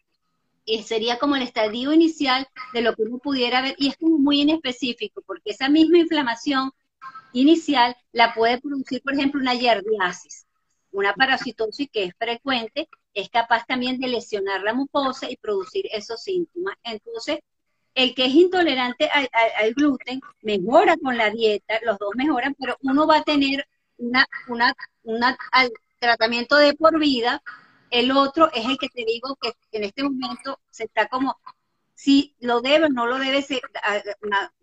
Y 0.63 0.83
sería 0.83 1.17
como 1.17 1.35
el 1.35 1.41
estadio 1.41 1.91
inicial 1.91 2.47
de 2.73 2.81
lo 2.83 2.95
que 2.95 3.01
uno 3.01 3.17
pudiera 3.17 3.61
ver, 3.61 3.75
y 3.79 3.87
es 3.87 3.97
como 3.97 4.19
muy 4.19 4.41
inespecífico, 4.41 5.23
porque 5.25 5.49
esa 5.51 5.67
misma 5.69 5.97
inflamación 5.97 6.71
inicial 7.33 7.95
la 8.11 8.35
puede 8.35 8.61
producir, 8.61 9.01
por 9.01 9.15
ejemplo, 9.15 9.41
una 9.41 9.55
yardiasis, 9.55 10.45
una 10.91 11.13
parasitosis 11.15 11.89
que 11.91 12.03
es 12.03 12.13
frecuente 12.15 12.87
es 13.13 13.29
capaz 13.29 13.65
también 13.65 13.99
de 13.99 14.07
lesionar 14.07 14.61
la 14.61 14.73
mucosa 14.73 15.29
y 15.29 15.37
producir 15.37 15.87
esos 15.91 16.21
síntomas. 16.23 16.75
Entonces, 16.83 17.39
el 17.95 18.15
que 18.15 18.25
es 18.25 18.33
intolerante 18.33 19.09
al, 19.09 19.73
gluten 19.73 20.21
mejora 20.41 20.95
con 20.97 21.17
la 21.17 21.29
dieta, 21.29 21.79
los 21.83 21.97
dos 21.97 22.11
mejoran, 22.15 22.55
pero 22.59 22.77
uno 22.81 23.07
va 23.07 23.17
a 23.17 23.23
tener 23.23 23.67
una, 23.97 24.27
una, 24.47 24.75
una 25.03 25.37
tratamiento 25.99 26.55
de 26.55 26.73
por 26.73 26.97
vida, 26.99 27.41
el 27.91 28.11
otro 28.11 28.49
es 28.53 28.65
el 28.65 28.77
que 28.77 28.89
te 28.89 29.03
digo 29.05 29.37
que 29.41 29.53
en 29.71 29.83
este 29.83 30.03
momento 30.03 30.59
se 30.69 30.85
está 30.85 31.07
como 31.07 31.37
si 31.93 32.33
lo 32.39 32.61
debe 32.61 32.85
o 32.85 32.89
no 32.89 33.07
lo 33.07 33.19
debe 33.19 33.45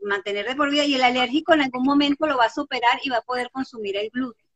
mantener 0.00 0.46
de 0.46 0.56
por 0.56 0.70
vida 0.70 0.84
y 0.84 0.94
el 0.94 1.02
alérgico 1.02 1.52
en 1.52 1.62
algún 1.62 1.84
momento 1.84 2.26
lo 2.26 2.38
va 2.38 2.46
a 2.46 2.50
superar 2.50 2.98
y 3.02 3.10
va 3.10 3.18
a 3.18 3.22
poder 3.22 3.50
consumir 3.50 3.96
el 3.96 4.08
gluten. 4.10 4.46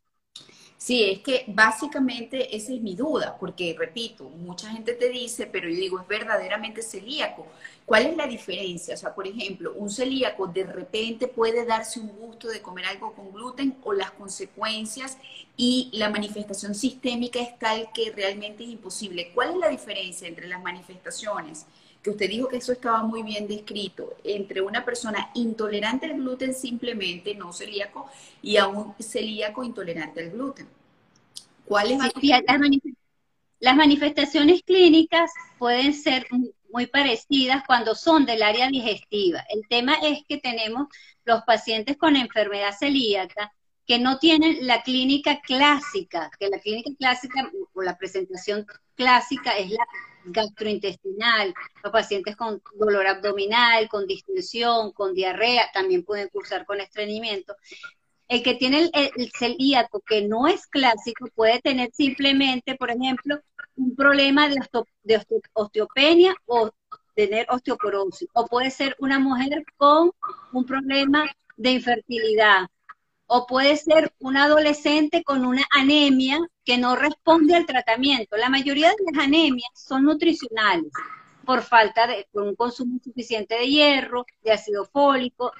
Sí, 0.83 1.05
es 1.05 1.19
que 1.21 1.45
básicamente 1.49 2.57
esa 2.57 2.73
es 2.73 2.81
mi 2.81 2.95
duda, 2.97 3.37
porque 3.39 3.77
repito, 3.79 4.25
mucha 4.31 4.71
gente 4.71 4.95
te 4.95 5.11
dice, 5.11 5.47
pero 5.47 5.69
yo 5.69 5.77
digo, 5.77 6.01
es 6.01 6.09
verdaderamente 6.09 6.81
celíaco. 6.81 7.47
¿Cuál 7.85 8.07
es 8.07 8.17
la 8.17 8.27
diferencia? 8.27 8.95
O 8.95 8.97
sea, 8.97 9.15
por 9.15 9.27
ejemplo, 9.27 9.75
un 9.75 9.91
celíaco 9.91 10.47
de 10.47 10.65
repente 10.65 11.29
puede 11.29 11.67
darse 11.67 12.01
un 12.01 12.09
gusto 12.09 12.49
de 12.49 12.63
comer 12.63 12.87
algo 12.87 13.13
con 13.13 13.31
gluten 13.31 13.77
o 13.83 13.93
las 13.93 14.13
consecuencias 14.13 15.19
y 15.55 15.91
la 15.93 16.09
manifestación 16.09 16.75
sistémica 16.75 17.41
es 17.41 17.59
tal 17.59 17.91
que 17.93 18.11
realmente 18.13 18.65
es 18.65 18.71
imposible. 18.71 19.33
¿Cuál 19.35 19.51
es 19.51 19.57
la 19.59 19.69
diferencia 19.69 20.27
entre 20.29 20.49
las 20.49 20.63
manifestaciones? 20.63 21.67
Que 22.03 22.11
usted 22.11 22.29
dijo 22.29 22.49
que 22.49 22.57
eso 22.57 22.73
estaba 22.73 23.03
muy 23.03 23.23
bien 23.23 23.47
descrito, 23.47 24.17
entre 24.25 24.61
una 24.63 24.85
persona 24.85 25.31
intolerante 25.35 26.07
al 26.07 26.15
gluten 26.15 26.55
simplemente, 26.55 27.35
no 27.35 27.53
celíaco, 27.53 28.09
y 28.43 28.57
a 28.57 28.67
un 28.69 28.95
celíaco 28.99 29.63
intolerante 29.65 30.21
al 30.21 30.31
gluten. 30.31 30.67
¿Cuáles 31.67 31.99
las, 33.61 33.77
manifestaciones 33.77 34.63
clínicas 34.63 35.31
pueden 35.59 35.93
ser 35.93 36.27
muy 36.71 36.87
parecidas 36.87 37.63
cuando 37.67 37.95
son 37.95 38.25
del 38.25 38.43
área 38.43 38.69
digestiva. 38.69 39.45
El 39.51 39.67
tema 39.69 39.95
es 40.03 40.25
que 40.29 40.39
tenemos 40.39 40.89
los 41.25 41.43
pacientes 41.43 41.97
con 41.97 42.17
enfermedad 42.17 42.75
celíaca 42.79 43.53
que 43.91 43.99
no 43.99 44.21
tienen 44.21 44.69
la 44.69 44.85
clínica 44.85 45.41
clásica, 45.41 46.31
que 46.39 46.49
la 46.49 46.61
clínica 46.61 46.93
clásica 46.97 47.51
o 47.75 47.83
la 47.83 47.99
presentación 47.99 48.65
clásica 48.95 49.59
es 49.59 49.69
la 49.73 49.85
gastrointestinal, 50.27 51.53
los 51.83 51.93
pacientes 51.93 52.37
con 52.37 52.63
dolor 52.77 53.09
abdominal, 53.09 53.89
con 53.89 54.07
distensión, 54.07 54.93
con 54.93 55.13
diarrea, 55.13 55.73
también 55.75 56.05
pueden 56.05 56.29
cursar 56.29 56.65
con 56.67 56.81
estreñimiento. 56.81 57.57
El 58.29 58.45
que 58.45 58.55
tiene 58.55 58.93
el, 58.93 59.33
celíaco, 59.37 60.01
que 60.07 60.23
no 60.23 60.47
es 60.47 60.69
clásico, 60.69 61.27
puede 61.35 61.61
tener 61.61 61.91
simplemente, 61.93 62.77
por 62.77 62.93
ejemplo, 62.93 63.41
un 63.75 63.97
problema 63.97 64.49
de, 64.49 64.61
de 65.03 65.21
osteopenia 65.53 66.37
o 66.47 66.71
tener 67.17 67.45
osteoporosis. 67.51 68.29
O 68.35 68.47
puede 68.47 68.71
ser 68.71 68.95
una 69.01 69.19
mujer 69.19 69.65
con 69.77 70.13
un 70.53 70.65
problema 70.65 71.29
de 71.57 71.73
infertilidad. 71.73 72.69
O 73.33 73.47
puede 73.47 73.77
ser 73.77 74.13
un 74.19 74.37
adolescente 74.37 75.23
con 75.23 75.47
una 75.47 75.65
anemia 75.71 76.41
que 76.65 76.79
no 76.79 76.97
responde 76.97 77.55
al 77.55 77.65
tratamiento. 77.65 78.37
La 78.37 78.49
mayoría 78.49 78.89
de 78.89 78.97
las 79.13 79.25
anemias 79.25 79.71
son 79.73 80.03
nutricionales 80.03 80.91
por 81.47 81.63
falta 81.63 82.09
de 82.09 82.27
un 82.33 82.57
consumo 82.57 82.99
suficiente 82.99 83.55
de 83.55 83.69
hierro, 83.69 84.27
de 84.43 84.51
ácido 84.51 84.85
fólico, 84.85 85.53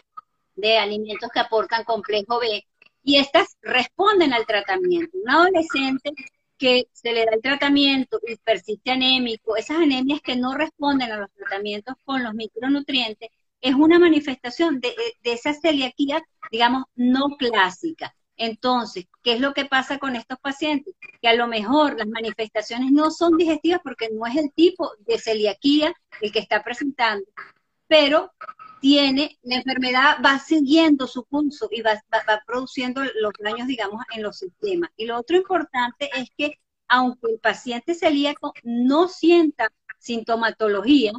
de 0.57 0.79
alimentos 0.79 1.31
que 1.33 1.39
aportan 1.39 1.85
complejo 1.85 2.41
B, 2.41 2.67
y 3.05 3.19
estas 3.19 3.57
responden 3.63 4.33
al 4.33 4.47
tratamiento. 4.47 5.17
Un 5.23 5.31
adolescente 5.31 6.11
que 6.59 6.89
se 6.93 7.13
le 7.13 7.25
da 7.25 7.35
el 7.35 7.41
tratamiento 7.41 8.19
y 8.27 8.35
persiste 8.35 8.91
anémico, 8.91 9.57
esas 9.57 9.77
anemias 9.77 10.21
que 10.23 10.35
no 10.35 10.55
responden 10.55 11.13
a 11.13 11.19
los 11.19 11.31
tratamientos 11.31 11.95
con 12.05 12.25
los 12.25 12.35
micronutrientes, 12.35 13.31
es 13.61 13.75
una 13.75 13.99
manifestación 13.99 14.81
de, 14.81 14.95
de 15.23 15.33
esa 15.33 15.53
celiaquía, 15.55 16.23
digamos, 16.51 16.85
no 16.95 17.37
clásica. 17.39 18.15
Entonces, 18.37 19.07
¿qué 19.23 19.35
es 19.35 19.41
lo 19.41 19.53
que 19.53 19.67
pasa 19.67 19.99
con 19.99 20.17
estos 20.17 20.39
pacientes? 20.39 20.95
Que 21.21 21.29
a 21.29 21.35
lo 21.35 21.47
mejor 21.47 21.99
las 21.99 22.09
manifestaciones 22.09 22.91
no 22.91 23.11
son 23.11 23.37
digestivas 23.37 23.81
porque 23.85 24.09
no 24.11 24.25
es 24.25 24.35
el 24.37 24.51
tipo 24.53 24.93
de 25.01 25.19
celiaquía 25.19 25.93
el 26.23 26.33
que 26.33 26.39
está 26.39 26.65
presentando, 26.65 27.27
pero 27.87 28.33
tiene, 28.81 29.39
la 29.43 29.57
enfermedad 29.57 30.19
va 30.25 30.39
siguiendo 30.39 31.07
su 31.07 31.25
curso 31.25 31.69
y 31.71 31.83
va, 31.83 32.03
produciendo 32.47 33.03
los 33.05 33.33
daños, 33.39 33.69
digamos, 33.69 34.03
en 34.15 34.23
los 34.23 34.39
sistemas. 34.39 34.91
Y 34.97 35.05
lo 35.05 35.19
otro 35.19 35.37
importante 35.37 36.09
es 36.17 36.31
que 36.37 36.59
aunque 36.89 37.33
el 37.33 37.41
paciente 37.41 37.95
celíaco 37.95 38.55
no 38.63 39.07
sienta 39.09 39.71
sintomatología, 39.99 41.13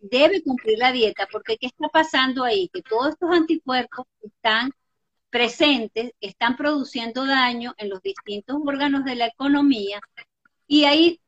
debe 0.00 0.42
cumplir 0.42 0.78
la 0.78 0.92
dieta, 0.92 1.28
porque 1.30 1.56
¿qué 1.58 1.66
está 1.66 1.88
pasando 1.88 2.44
ahí? 2.44 2.68
Que 2.72 2.82
todos 2.82 3.10
estos 3.10 3.30
anticuerpos 3.30 4.06
están 4.22 4.72
presentes 5.30 6.12
están 6.20 6.56
produciendo 6.56 7.24
daño 7.24 7.74
en 7.78 7.88
los 7.88 8.02
distintos 8.02 8.56
órganos 8.66 9.04
de 9.04 9.14
la 9.14 9.26
economía 9.26 10.00
y 10.66 10.84
ahí 10.84 11.20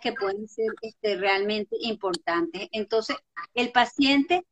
que 0.00 0.12
pueden 0.12 0.48
ser 0.48 0.72
este, 0.82 1.16
realmente 1.16 1.76
importantes. 1.80 2.68
Entonces, 2.72 3.16
el 3.54 3.70
paciente 3.72 4.46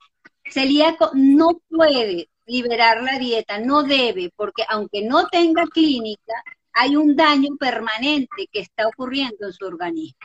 celíaco 0.51 1.11
no 1.15 1.61
puede 1.69 2.29
liberar 2.47 3.03
la 3.03 3.19
dieta, 3.19 3.59
no 3.59 3.83
debe, 3.83 4.31
porque 4.35 4.65
aunque 4.69 5.03
no 5.03 5.27
tenga 5.29 5.67
clínica, 5.67 6.35
hay 6.73 6.97
un 6.97 7.17
daño 7.17 7.57
permanente 7.59 8.49
que 8.53 8.61
está 8.61 8.87
ocurriendo 8.87 9.47
en 9.47 9.53
su 9.53 9.65
organismo. 9.65 10.19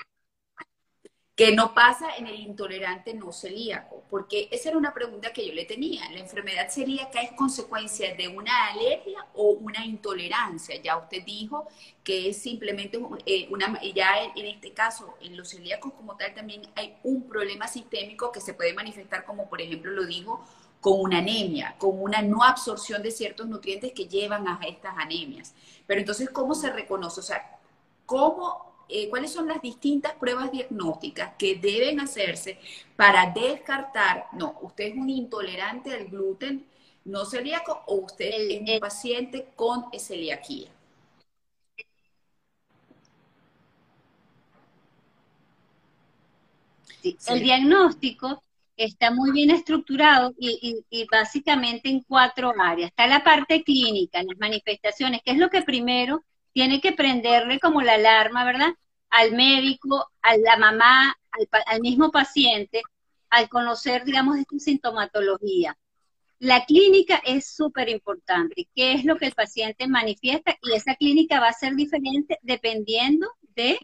Que 1.34 1.56
no 1.56 1.74
pasa 1.74 2.18
en 2.18 2.28
el 2.28 2.40
intolerante 2.40 3.14
no 3.14 3.32
celíaco, 3.32 4.04
porque 4.10 4.50
esa 4.52 4.70
era 4.70 4.78
una 4.78 4.94
pregunta 4.94 5.32
que 5.34 5.48
yo 5.48 5.54
le 5.54 5.66
tenía. 5.66 6.08
¿La 6.12 6.20
enfermedad 6.20 6.70
celíaca 6.70 7.22
es 7.22 7.32
consecuencia 7.32 8.14
de 8.16 8.28
una 8.28 8.68
alergia 8.68 9.26
o 9.34 9.52
una 9.52 9.84
intolerancia? 9.86 10.76
Ya 10.84 10.98
usted 10.98 11.24
dijo 11.26 11.68
que 12.04 12.30
es 12.30 12.38
simplemente 12.38 13.00
eh, 13.26 13.48
una, 13.50 13.82
ya 13.82 14.26
en 14.36 14.46
este 14.46 14.74
caso, 14.74 15.16
en 15.22 15.38
los 15.38 15.50
celíacos 15.50 15.94
como 15.94 16.18
tal, 16.18 16.34
también 16.36 16.64
hay 16.76 16.98
un 17.04 17.28
problema 17.28 17.68
sistémico 17.68 18.32
que 18.32 18.42
se 18.42 18.54
puede 18.54 18.74
manifestar, 18.74 19.24
como 19.24 19.50
por 19.50 19.62
ejemplo 19.62 19.92
lo 19.92 20.06
dijo, 20.06 20.46
con 20.82 21.00
una 21.00 21.20
anemia, 21.20 21.76
con 21.78 22.02
una 22.02 22.22
no 22.24 22.44
absorción 22.44 23.04
de 23.04 23.12
ciertos 23.12 23.48
nutrientes 23.48 23.94
que 23.94 24.08
llevan 24.08 24.48
a 24.48 24.60
estas 24.68 24.98
anemias. 24.98 25.54
Pero 25.86 26.02
entonces, 26.02 26.30
¿cómo 26.32 26.56
se 26.56 26.72
reconoce? 26.72 27.20
O 27.20 27.24
sea, 27.24 27.60
¿cómo, 28.06 28.74
eh, 28.90 29.08
¿cuáles 29.10 29.32
son 29.32 29.48
las 29.48 29.62
distintas 29.62 30.14
pruebas 30.14 30.52
diagnósticas 30.52 31.36
que 31.38 31.56
deben 31.56 32.00
hacerse 32.00 32.60
para 32.96 33.32
descartar, 33.32 34.26
no, 34.34 34.58
usted 34.62 34.86
es 34.86 34.96
un 34.96 35.10
intolerante 35.10 35.94
al 35.94 36.08
gluten 36.08 36.66
no 37.06 37.26
celíaco 37.26 37.84
o 37.88 37.96
usted 37.96 38.32
es 38.32 38.62
un 38.62 38.80
paciente 38.80 39.50
con 39.56 39.86
celiaquía? 39.98 40.70
El 47.28 47.42
diagnóstico 47.42 48.44
está 48.84 49.12
muy 49.12 49.32
bien 49.32 49.52
estructurado 49.52 50.34
y, 50.38 50.84
básicamente 51.12 51.90
en 51.90 52.02
cuatro 52.02 52.54
áreas. 52.60 52.90
Está 52.90 53.08
la 53.08 53.24
parte 53.24 53.64
clínica, 53.64 54.24
las 54.24 54.38
manifestaciones, 54.40 55.22
que 55.24 55.32
es 55.32 55.38
lo 55.38 55.50
que 55.50 55.62
primero 55.62 56.24
tiene 56.54 56.82
que 56.82 56.92
prenderle 56.92 57.60
como 57.60 57.82
la 57.82 57.94
alarma, 57.94 58.44
¿verdad? 58.44 58.74
Al 59.10 59.34
médico, 59.34 60.10
a 60.22 60.38
la 60.38 60.58
mamá, 60.58 61.16
al, 61.68 61.82
mismo 61.82 62.12
paciente, 62.12 62.82
al 63.30 63.50
conocer, 63.50 64.04
digamos, 64.04 64.38
esta 64.38 64.60
sintomatología. 64.60 65.78
La 66.40 66.66
clínica 66.66 67.22
es 67.24 67.54
súper 67.54 67.90
importante. 67.90 68.68
¿Qué 68.76 68.94
es 68.94 69.06
lo 69.06 69.16
que 69.18 69.28
el 69.28 69.34
paciente 69.34 69.88
manifiesta? 69.88 70.58
Y 70.62 70.74
esa 70.74 70.96
clínica 70.96 71.40
va 71.40 71.50
a 71.50 71.54
ser 71.54 71.76
diferente 71.76 72.40
dependiendo 72.42 73.30
de 73.56 73.78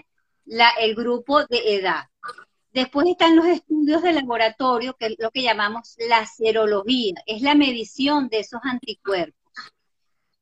grupo 0.96 1.46
de 1.46 1.76
edad. 1.76 2.06
Después 2.72 3.08
están 3.08 3.36
los 3.36 3.46
estudios 3.46 4.02
de 4.04 4.14
laboratorio, 4.14 4.96
que 4.96 5.08
es 5.08 5.16
lo 5.20 5.32
que 5.32 5.44
llamamos 5.44 5.96
la 6.10 6.26
serología, 6.26 7.16
es 7.26 7.42
la 7.42 7.56
medición 7.56 8.28
de 8.30 8.40
esos 8.40 8.60
anticuerpos. 8.64 9.36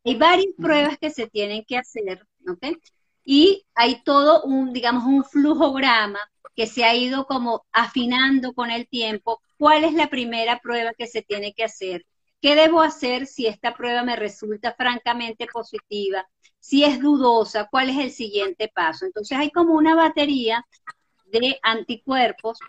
Hay 0.03 0.15
varias 0.15 0.53
pruebas 0.57 0.97
que 0.99 1.09
se 1.09 1.27
tienen 1.27 1.63
que 1.65 1.77
hacer, 1.77 2.27
¿ok? 2.47 2.77
Y 3.23 3.65
hay 3.73 4.03
todo 4.03 4.43
un, 4.43 4.71
digamos, 4.71 5.03
un 5.05 5.23
flujograma 5.23 6.19
que 6.55 6.67
se 6.67 6.83
ha 6.83 6.95
ido 6.95 7.25
como 7.25 7.65
afinando 7.71 8.53
con 8.53 8.71
el 8.71 8.87
tiempo. 8.87 9.41
¿Cuál 9.57 9.83
es 9.83 9.93
la 9.93 10.07
primera 10.07 10.59
prueba 10.59 10.93
que 10.93 11.07
se 11.07 11.21
tiene 11.21 11.53
que 11.53 11.63
hacer? 11.63 12.05
¿Qué 12.41 12.55
debo 12.55 12.81
hacer 12.81 13.25
si 13.25 13.47
esta 13.47 13.73
prueba 13.75 14.03
me 14.03 14.15
resulta 14.15 14.73
francamente 14.73 15.47
positiva? 15.51 16.27
Si 16.59 16.83
es 16.83 16.99
dudosa, 16.99 17.67
¿cuál 17.69 17.89
es 17.89 17.97
el 17.97 18.11
siguiente 18.11 18.71
paso? 18.73 19.05
Entonces 19.05 19.37
hay 19.37 19.51
como 19.51 19.73
una 19.73 19.95
batería 19.95 20.63
de 21.25 21.59
anticuerpos 21.63 22.59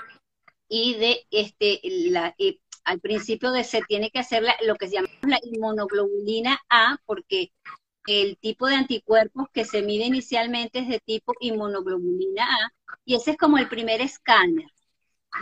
y 0.69 0.95
de 0.95 1.27
este 1.31 1.81
eh, 1.87 2.59
al 2.85 3.01
principio 3.01 3.51
de 3.51 3.65
se 3.65 3.83
tiene 3.83 4.11
que 4.11 4.21
hacer 4.21 4.45
lo 4.65 4.77
que 4.77 4.89
se 4.89 4.95
llama 4.95 5.09
la 5.23 5.39
inmunoglobulina 5.43 6.61
A 6.69 6.99
porque 7.05 7.53
el 8.07 8.39
tipo 8.39 8.67
de 8.69 8.77
anticuerpos 8.77 9.49
que 9.53 9.65
se 9.65 9.83
mide 9.83 10.05
inicialmente 10.05 10.81
es 10.81 10.89
de 10.89 11.01
tipo 11.01 11.33
inmunoglobulina 11.41 12.45
A 12.45 12.73
y 13.05 13.15
ese 13.17 13.33
es 13.33 13.37
como 13.37 13.59
el 13.59 13.69
primer 13.69 14.01
escáner. 14.01 14.71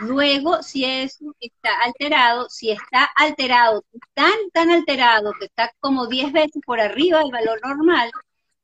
Luego, 0.01 0.61
si 0.61 0.83
eso 0.85 1.33
está 1.39 1.69
alterado, 1.83 2.49
si 2.49 2.69
está 2.71 3.05
alterado, 3.15 3.85
tan, 4.13 4.33
tan 4.51 4.69
alterado 4.69 5.31
que 5.39 5.45
está 5.45 5.71
como 5.79 6.07
10 6.07 6.33
veces 6.33 6.61
por 6.65 6.79
arriba 6.81 7.19
del 7.19 7.31
valor 7.31 7.61
normal, 7.63 8.11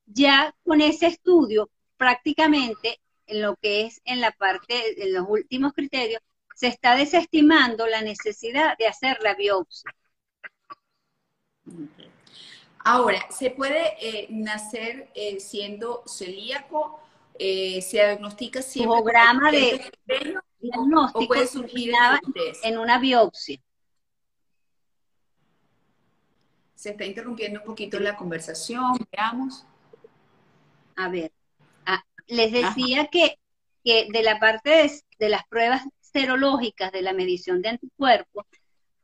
ya 0.06 0.54
con 0.64 0.82
ese 0.82 1.08
estudio 1.08 1.70
prácticamente 1.98 3.00
en 3.32 3.42
lo 3.42 3.56
que 3.56 3.86
es 3.86 4.02
en 4.06 4.22
la 4.22 4.32
parte, 4.32 5.04
en 5.04 5.14
los 5.14 5.26
últimos 5.28 5.74
criterios, 5.74 6.22
se 6.54 6.68
está 6.68 6.96
desestimando 6.96 7.88
la 7.88 8.02
necesidad 8.02 8.78
de 8.78 8.88
hacer 8.88 9.18
la 9.22 9.36
biopsia. 9.36 9.92
Ahora, 12.84 13.26
¿se 13.32 13.52
puede 13.52 13.96
eh, 14.00 14.28
nacer 14.30 15.10
eh, 15.16 15.40
siendo 15.40 16.04
celíaco? 16.06 17.00
Eh, 17.40 17.82
¿Se 17.82 17.98
diagnostica 17.98 18.62
siempre? 18.62 19.02
Programa 19.02 19.52
de 19.52 19.92
diagnóstico 20.60 21.28
puede 21.28 21.48
surgir 21.48 21.94
en 22.64 22.78
una 22.78 23.00
biopsia. 23.00 23.60
Se 26.76 26.92
está 26.92 27.06
interrumpiendo 27.06 27.60
un 27.60 27.66
poquito 27.66 28.00
la 28.00 28.16
conversación, 28.16 28.98
veamos. 29.12 29.66
A 30.96 31.08
ver 31.08 31.32
les 32.32 32.52
decía 32.52 33.08
que, 33.08 33.38
de 33.84 34.24
la 34.24 34.40
parte 34.40 34.90
de, 35.20 35.30
las 35.30 35.46
pruebas 35.48 35.84
serológicas 36.00 36.92
de 36.94 37.02
la 37.02 37.12
medición 37.12 37.62
de 37.62 37.70
anticuerpos, 37.70 38.46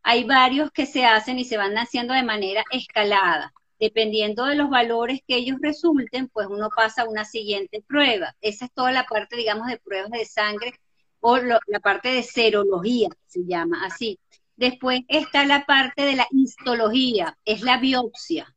hay 0.01 0.23
varios 0.23 0.71
que 0.71 0.85
se 0.85 1.05
hacen 1.05 1.37
y 1.37 1.43
se 1.43 1.57
van 1.57 1.77
haciendo 1.77 2.13
de 2.13 2.23
manera 2.23 2.63
escalada. 2.71 3.53
Dependiendo 3.79 4.45
de 4.45 4.55
los 4.55 4.69
valores 4.69 5.19
que 5.27 5.35
ellos 5.35 5.57
resulten, 5.61 6.29
pues 6.29 6.47
uno 6.47 6.69
pasa 6.73 7.01
a 7.01 7.09
una 7.09 7.25
siguiente 7.25 7.83
prueba. 7.85 8.33
Esa 8.39 8.65
es 8.65 8.73
toda 8.73 8.91
la 8.91 9.05
parte, 9.05 9.35
digamos, 9.35 9.67
de 9.67 9.77
pruebas 9.77 10.09
de 10.11 10.25
sangre 10.25 10.73
o 11.19 11.37
la 11.37 11.79
parte 11.81 12.09
de 12.09 12.23
serología, 12.23 13.09
se 13.25 13.41
llama 13.45 13.85
así. 13.85 14.19
Después 14.55 15.01
está 15.09 15.45
la 15.45 15.65
parte 15.65 16.03
de 16.03 16.15
la 16.15 16.27
histología, 16.31 17.37
es 17.43 17.61
la 17.61 17.77
biopsia. 17.77 18.55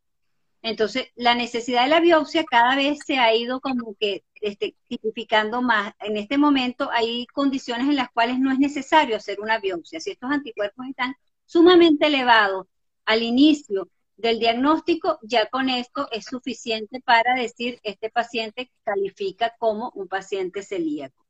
Entonces, 0.62 1.09
la 1.14 1.35
necesidad 1.35 1.85
de 1.85 1.90
la 1.90 2.01
biopsia 2.01 2.44
cada 2.44 2.77
vez 2.77 2.99
se 3.05 3.18
ha 3.18 3.35
ido 3.35 3.61
como 3.61 3.94
que 3.99 4.25
este, 4.40 4.77
tipificando 4.88 5.62
más. 5.62 5.94
En 6.01 6.16
este 6.16 6.38
momento 6.38 6.90
hay 6.92 7.27
condiciones 7.27 7.88
en 7.88 7.96
las 7.96 8.11
cuales 8.11 8.38
no 8.38 8.53
es 8.53 8.59
necesario 8.59 9.16
hacer 9.16 9.40
una 9.40 9.59
biopsia. 9.59 10.01
Si 10.01 10.11
estos 10.11 10.31
anticuerpos 10.31 10.87
están 10.87 11.14
sumamente 11.46 12.07
elevados 12.07 12.66
al 13.07 13.23
inicio 13.23 13.88
del 14.16 14.38
diagnóstico, 14.38 15.18
ya 15.23 15.46
con 15.46 15.68
esto 15.70 16.09
es 16.12 16.27
suficiente 16.27 17.01
para 17.01 17.35
decir 17.35 17.81
este 17.83 18.11
paciente 18.11 18.70
califica 18.85 19.55
como 19.59 19.90
un 19.94 20.09
paciente 20.09 20.62
celíaco. 20.62 21.27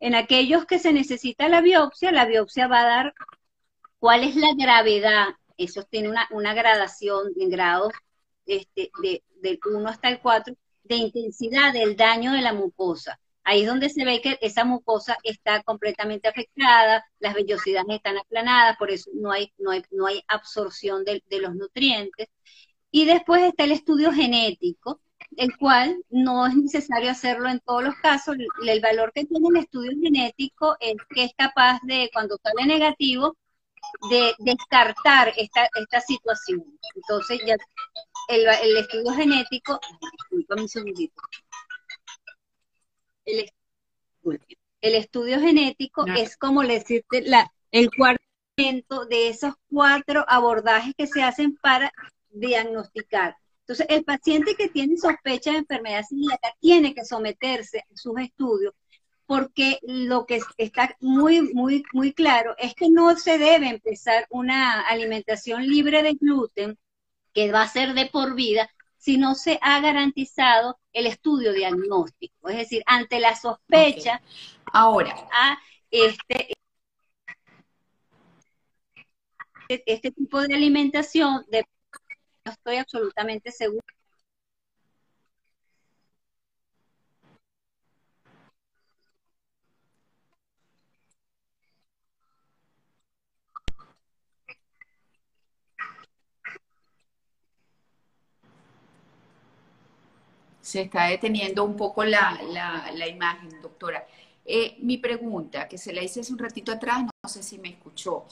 En 0.00 0.14
aquellos 0.14 0.66
que 0.66 0.78
se 0.78 0.92
necesita 0.92 1.48
la 1.48 1.60
biopsia, 1.60 2.10
la 2.10 2.24
biopsia 2.24 2.66
va 2.66 2.80
a 2.80 2.86
dar 2.86 3.14
cuál 3.98 4.24
es 4.24 4.34
la 4.34 4.48
gravedad. 4.58 5.28
Eso 5.56 5.84
tiene 5.84 6.08
una, 6.08 6.54
gradación 6.54 7.32
en 7.38 7.50
grados 7.50 7.92
este, 8.50 8.90
de, 9.02 9.22
del 9.40 9.58
1 9.64 9.88
hasta 9.88 10.08
el 10.08 10.20
4 10.20 10.54
de 10.84 10.96
intensidad 10.96 11.72
del 11.72 11.96
daño 11.96 12.32
de 12.32 12.42
la 12.42 12.52
mucosa. 12.52 13.20
Ahí 13.44 13.62
es 13.62 13.66
donde 13.68 13.88
se 13.88 14.04
ve 14.04 14.20
que 14.20 14.38
esa 14.42 14.64
mucosa 14.64 15.16
está 15.22 15.62
completamente 15.62 16.28
afectada, 16.28 17.04
las 17.20 17.34
vellosidades 17.34 17.86
están 17.88 18.18
aplanadas, 18.18 18.76
por 18.76 18.90
eso 18.90 19.10
no 19.14 19.30
hay, 19.30 19.52
no 19.58 19.70
hay, 19.70 19.82
no 19.90 20.06
hay 20.06 20.22
absorción 20.28 21.04
de, 21.04 21.22
los 21.40 21.54
nutrientes. 21.54 22.28
Y 22.90 23.06
después 23.06 23.42
está 23.42 23.64
el 23.64 23.72
estudio 23.72 24.12
genético, 24.12 25.00
el 25.36 25.56
cual 25.56 26.02
no 26.10 26.46
es 26.46 26.56
necesario 26.56 27.10
hacerlo 27.10 27.48
en 27.48 27.60
todos 27.60 27.84
los 27.84 27.94
casos. 27.96 28.36
El, 28.66 28.80
valor 28.80 29.12
que 29.14 29.24
tiene 29.24 29.48
el 29.48 29.56
estudio 29.56 29.92
genético 30.00 30.76
es 30.80 30.96
que 31.14 31.24
es 31.24 31.32
capaz 31.36 31.78
de, 31.84 32.10
cuando 32.12 32.36
sale 32.42 32.66
negativo, 32.66 33.36
de 34.10 34.34
descartar 34.38 35.32
esta, 35.36 35.68
esta 35.74 36.00
situación. 36.00 36.64
Entonces, 36.94 37.40
ya 37.46 37.56
el, 38.30 38.46
el 38.62 38.76
estudio 38.76 39.12
genético, 39.12 39.80
un 40.30 40.68
segundito 40.68 41.22
el, 43.24 44.94
estudio 44.94 45.40
genético 45.40 46.06
es 46.16 46.36
como 46.36 46.62
decirte 46.62 47.22
la, 47.22 47.52
el 47.70 47.90
cuarto 47.90 49.06
de 49.08 49.28
esos 49.28 49.54
cuatro 49.68 50.24
abordajes 50.28 50.94
que 50.96 51.06
se 51.06 51.22
hacen 51.22 51.56
para 51.56 51.92
diagnosticar. 52.30 53.36
Entonces, 53.60 53.86
el 53.88 54.04
paciente 54.04 54.54
que 54.54 54.68
tiene 54.68 54.96
sospecha 54.96 55.52
de 55.52 55.58
enfermedad 55.58 56.04
celíaca 56.08 56.54
tiene 56.60 56.94
que 56.94 57.04
someterse 57.04 57.78
a 57.78 57.96
sus 57.96 58.18
estudios 58.18 58.74
porque 59.26 59.78
lo 59.82 60.26
que 60.26 60.40
está 60.58 60.96
muy, 60.98 61.40
muy, 61.54 61.84
muy 61.92 62.12
claro 62.12 62.56
es 62.58 62.74
que 62.74 62.90
no 62.90 63.16
se 63.16 63.38
debe 63.38 63.68
empezar 63.68 64.26
una 64.28 64.80
alimentación 64.80 65.64
libre 65.68 66.02
de 66.02 66.14
gluten 66.14 66.76
que 67.32 67.52
va 67.52 67.62
a 67.62 67.68
ser 67.68 67.94
de 67.94 68.06
por 68.06 68.34
vida 68.34 68.70
si 68.96 69.16
no 69.16 69.34
se 69.34 69.58
ha 69.62 69.80
garantizado 69.80 70.78
el 70.92 71.06
estudio 71.06 71.52
diagnóstico. 71.52 72.48
Es 72.48 72.56
decir, 72.56 72.82
ante 72.86 73.18
la 73.18 73.34
sospecha, 73.34 74.20
ahora, 74.66 75.14
a 75.32 75.58
este, 75.90 76.52
este 79.68 80.10
tipo 80.10 80.42
de 80.42 80.54
alimentación, 80.54 81.44
de, 81.50 81.64
no 82.44 82.52
estoy 82.52 82.76
absolutamente 82.76 83.50
seguro 83.52 83.84
se 100.70 100.82
está 100.82 101.06
deteniendo 101.06 101.64
un 101.64 101.76
poco 101.76 102.04
la, 102.04 102.38
imagen, 103.08 103.60
doctora. 103.60 104.06
Eh, 104.44 104.76
mi 104.78 104.98
pregunta, 104.98 105.66
que 105.66 105.76
se 105.76 105.92
la 105.92 106.00
hice 106.00 106.20
hace 106.20 106.32
un 106.32 106.38
ratito 106.38 106.70
atrás, 106.70 107.02
no 107.02 107.28
sé 107.28 107.42
si 107.42 107.58
me 107.58 107.70
escuchó, 107.70 108.24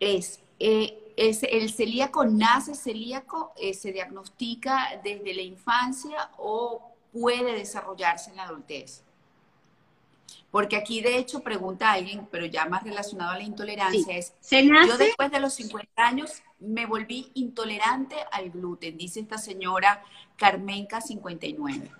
es, 0.00 0.40
eh, 0.58 1.12
¿es 1.16 1.42
¿el 1.42 1.70
celíaco 1.70 2.24
nace 2.24 2.74
celíaco, 2.74 3.52
eh, 3.58 3.74
se 3.74 3.92
diagnostica 3.92 4.98
desde 5.04 5.34
la 5.34 5.42
infancia 5.42 6.30
o 6.38 6.92
puede 7.12 7.52
desarrollarse 7.52 8.30
en 8.30 8.36
la 8.36 8.44
adultez? 8.44 9.02
Porque 10.50 10.76
aquí 10.76 11.00
de 11.00 11.18
hecho 11.18 11.40
pregunta 11.40 11.92
alguien, 11.92 12.28
pero 12.30 12.46
ya 12.46 12.66
más 12.66 12.82
relacionado 12.84 13.32
a 13.32 13.38
la 13.38 13.42
intolerancia, 13.42 14.16
es, 14.16 14.34
yo 14.50 14.96
después 14.96 15.30
de 15.30 15.40
los 15.40 15.54
50 15.54 16.06
años 16.06 16.42
me 16.58 16.86
volví 16.86 17.30
intolerante 17.34 18.16
al 18.32 18.50
gluten, 18.50 18.96
dice 18.96 19.20
esta 19.20 19.38
señora 19.38 20.02
Carmenca 20.36 21.00
59. 21.00 21.90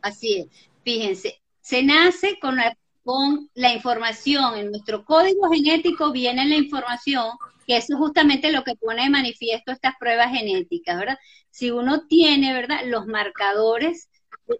Así 0.00 0.38
es, 0.38 0.46
fíjense, 0.84 1.40
se 1.60 1.82
nace 1.82 2.38
con 2.38 2.56
la, 2.56 2.76
con 3.04 3.50
la 3.54 3.72
información, 3.72 4.56
en 4.56 4.70
nuestro 4.70 5.04
código 5.04 5.50
genético 5.50 6.12
viene 6.12 6.46
la 6.46 6.54
información, 6.54 7.26
que 7.66 7.76
eso 7.76 7.94
es 7.94 7.98
justamente 7.98 8.52
lo 8.52 8.62
que 8.62 8.76
pone 8.76 9.02
de 9.02 9.10
manifiesto 9.10 9.72
estas 9.72 9.96
pruebas 9.98 10.30
genéticas, 10.30 10.96
¿verdad? 10.96 11.18
Si 11.50 11.70
uno 11.72 12.06
tiene, 12.06 12.52
¿verdad?, 12.52 12.82
los 12.86 13.06
marcadores 13.06 14.08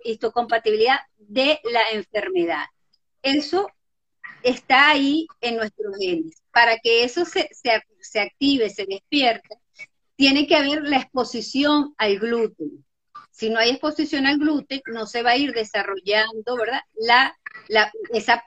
histocompatibilidad 0.04 0.98
de 1.18 1.60
la 1.64 1.82
enfermedad. 1.92 2.64
Eso 3.22 3.68
está 4.42 4.90
ahí 4.90 5.26
en 5.40 5.56
nuestros 5.56 5.96
genes. 5.98 6.42
Para 6.52 6.78
que 6.78 7.04
eso 7.04 7.24
se, 7.24 7.48
se, 7.52 8.20
active, 8.20 8.70
se 8.70 8.86
despierte, 8.86 9.56
tiene 10.16 10.46
que 10.46 10.56
haber 10.56 10.82
la 10.82 10.98
exposición 10.98 11.94
al 11.98 12.18
gluten. 12.18 12.84
Si 13.30 13.50
no 13.50 13.58
hay 13.58 13.70
exposición 13.70 14.26
al 14.26 14.38
gluten, 14.38 14.80
no 14.86 15.06
se 15.06 15.22
va 15.22 15.32
a 15.32 15.36
ir 15.36 15.52
desarrollando, 15.52 16.56
¿verdad? 16.56 16.80
La, 16.94 17.36
la, 17.68 17.92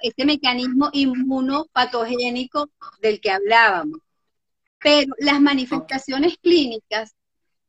este 0.02 0.26
mecanismo 0.26 0.90
inmunopatogénico 0.94 2.72
del 3.02 3.22
que 3.22 3.32
hablábamos. 3.32 4.00
Pero 4.80 5.14
las 5.20 5.42
manifestaciones 5.42 6.38
clínicas 6.42 7.14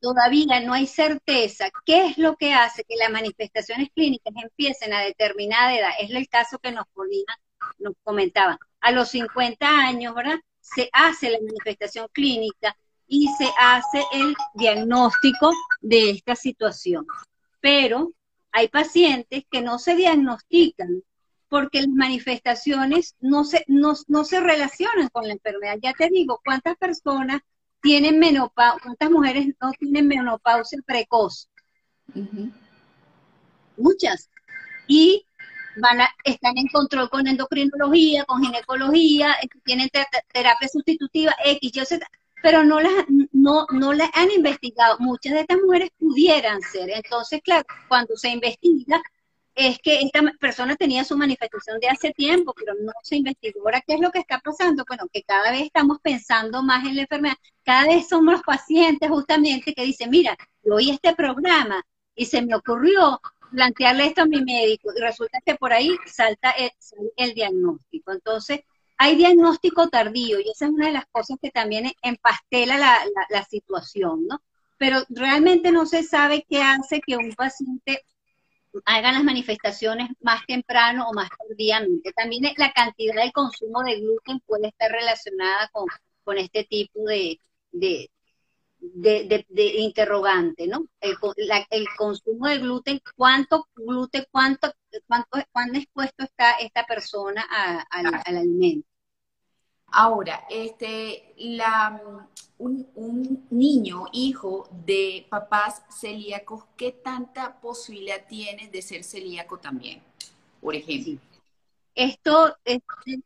todavía 0.00 0.60
no 0.60 0.72
hay 0.72 0.86
certeza 0.86 1.70
qué 1.84 2.06
es 2.06 2.18
lo 2.18 2.36
que 2.36 2.54
hace 2.54 2.84
que 2.84 2.96
las 2.96 3.10
manifestaciones 3.10 3.90
clínicas 3.94 4.32
empiecen 4.42 4.92
a 4.92 5.00
determinada 5.00 5.76
edad. 5.76 5.90
Es 6.00 6.10
el 6.10 6.28
caso 6.28 6.58
que 6.58 6.72
nos 6.72 6.86
ponía, 6.94 7.24
nos 7.78 7.94
comentaban. 8.02 8.58
A 8.80 8.90
los 8.92 9.10
50 9.10 9.68
años, 9.68 10.14
¿verdad? 10.14 10.38
Se 10.60 10.88
hace 10.92 11.30
la 11.30 11.38
manifestación 11.40 12.08
clínica 12.12 12.76
y 13.06 13.28
se 13.38 13.50
hace 13.58 14.02
el 14.12 14.34
diagnóstico 14.54 15.52
de 15.80 16.10
esta 16.10 16.34
situación. 16.34 17.06
Pero 17.60 18.12
hay 18.52 18.68
pacientes 18.68 19.44
que 19.50 19.60
no 19.60 19.78
se 19.78 19.96
diagnostican 19.96 21.02
porque 21.48 21.80
las 21.80 21.88
manifestaciones 21.88 23.16
no 23.20 23.44
se, 23.44 23.64
no 23.66 24.24
se 24.24 24.40
relacionan 24.40 25.08
con 25.08 25.26
la 25.26 25.32
enfermedad. 25.32 25.78
Ya 25.82 25.92
te 25.92 26.08
digo, 26.08 26.40
¿cuántas 26.44 26.76
personas 26.76 27.42
tienen 27.82 28.18
menopausia, 28.18 28.82
cuántas 28.82 29.10
mujeres 29.10 29.46
no 29.60 29.72
tienen 29.72 30.06
menopausia 30.06 30.80
precoz? 30.86 31.48
Muchas. 33.76 34.30
Y 34.86 35.24
van 35.76 36.00
a, 36.00 36.08
están 36.24 36.58
en 36.58 36.68
control 36.68 37.08
con 37.08 37.26
endocrinología, 37.26 38.24
con 38.24 38.42
ginecología, 38.42 39.34
este, 39.42 39.58
tienen 39.64 39.88
terapia 40.32 40.68
sustitutiva, 40.68 41.34
X, 41.44 41.70
Y, 41.74 41.84
Z, 41.84 42.06
pero 42.42 42.64
no 42.64 42.80
las, 42.80 42.92
no, 43.32 43.66
no 43.70 43.92
las 43.92 44.10
han 44.14 44.30
investigado. 44.30 44.96
Muchas 44.98 45.34
de 45.34 45.40
estas 45.40 45.58
mujeres 45.58 45.90
pudieran 45.98 46.60
ser. 46.62 46.90
Entonces, 46.90 47.40
claro, 47.42 47.64
cuando 47.88 48.16
se 48.16 48.30
investiga, 48.30 49.00
es 49.68 49.78
que 49.78 50.00
esta 50.00 50.22
persona 50.40 50.74
tenía 50.74 51.04
su 51.04 51.16
manifestación 51.18 51.78
de 51.80 51.88
hace 51.88 52.12
tiempo, 52.12 52.54
pero 52.56 52.72
no 52.80 52.92
se 53.02 53.16
investigó. 53.16 53.60
Ahora, 53.60 53.82
¿qué 53.86 53.94
es 53.94 54.00
lo 54.00 54.10
que 54.10 54.20
está 54.20 54.38
pasando? 54.38 54.84
Bueno, 54.88 55.04
que 55.12 55.22
cada 55.22 55.50
vez 55.50 55.62
estamos 55.62 55.98
pensando 56.00 56.62
más 56.62 56.86
en 56.86 56.96
la 56.96 57.02
enfermedad, 57.02 57.36
cada 57.62 57.86
vez 57.86 58.08
somos 58.08 58.32
los 58.32 58.42
pacientes 58.42 59.10
justamente 59.10 59.74
que 59.74 59.84
dicen, 59.84 60.08
mira, 60.08 60.34
yo 60.62 60.76
oí 60.76 60.90
este 60.90 61.14
programa 61.14 61.82
y 62.14 62.24
se 62.24 62.40
me 62.40 62.54
ocurrió 62.54 63.20
plantearle 63.50 64.06
esto 64.06 64.22
a 64.22 64.26
mi 64.26 64.42
médico 64.42 64.92
y 64.96 65.00
resulta 65.00 65.38
que 65.44 65.56
por 65.56 65.74
ahí 65.74 65.94
salta 66.06 66.54
el, 67.16 67.34
diagnóstico. 67.34 68.12
Entonces, 68.12 68.60
hay 68.96 69.16
diagnóstico 69.16 69.88
tardío 69.88 70.40
y 70.40 70.50
esa 70.50 70.66
es 70.66 70.70
una 70.70 70.86
de 70.86 70.92
las 70.92 71.06
cosas 71.12 71.36
que 71.40 71.50
también 71.50 71.92
empastela 72.02 72.78
la, 72.78 72.98
la 73.28 73.44
situación, 73.44 74.26
¿no? 74.26 74.40
Pero 74.78 75.02
realmente 75.10 75.70
no 75.70 75.84
se 75.84 76.02
sabe 76.02 76.46
qué 76.48 76.62
hace 76.62 77.02
que 77.02 77.18
un 77.18 77.32
paciente 77.34 78.04
hagan 78.84 79.14
las 79.14 79.24
manifestaciones 79.24 80.08
más 80.20 80.44
temprano 80.46 81.08
o 81.08 81.12
más 81.12 81.28
tardíamente. 81.30 82.12
También 82.12 82.44
la 82.56 82.72
cantidad 82.72 83.22
de 83.22 83.32
consumo 83.32 83.82
de 83.82 84.00
gluten 84.00 84.40
puede 84.40 84.68
estar 84.68 84.90
relacionada 84.90 85.68
con, 85.72 85.86
con 86.24 86.38
este 86.38 86.64
tipo 86.64 87.04
de, 87.04 87.38
de, 87.72 88.10
de, 88.78 89.66
interrogante, 89.78 90.66
¿no? 90.66 90.86
El, 91.00 91.16
el, 91.70 91.86
consumo 91.96 92.46
de 92.46 92.58
gluten, 92.58 93.00
cuánto 93.16 93.68
gluten, 93.74 94.26
cuánto, 94.30 94.72
cuánto, 95.06 95.28
cuán 95.52 95.76
expuesto 95.76 96.24
está 96.24 96.52
esta 96.52 96.84
persona 96.86 97.46
al 97.90 98.36
alimento. 98.36 98.89
Ahora, 99.92 100.44
este, 100.48 101.34
un, 102.58 103.46
niño, 103.50 104.04
hijo 104.12 104.68
de 104.84 105.26
papás 105.28 105.82
celíacos, 105.90 106.64
¿qué 106.76 106.92
tanta 106.92 107.60
posibilidad 107.60 108.26
tiene 108.28 108.68
de 108.68 108.82
ser 108.82 109.02
celíaco 109.02 109.58
también? 109.58 110.00
Por 110.60 110.74
ejemplo. 110.74 111.14
Esto, 111.94 112.56
este, 112.64 113.20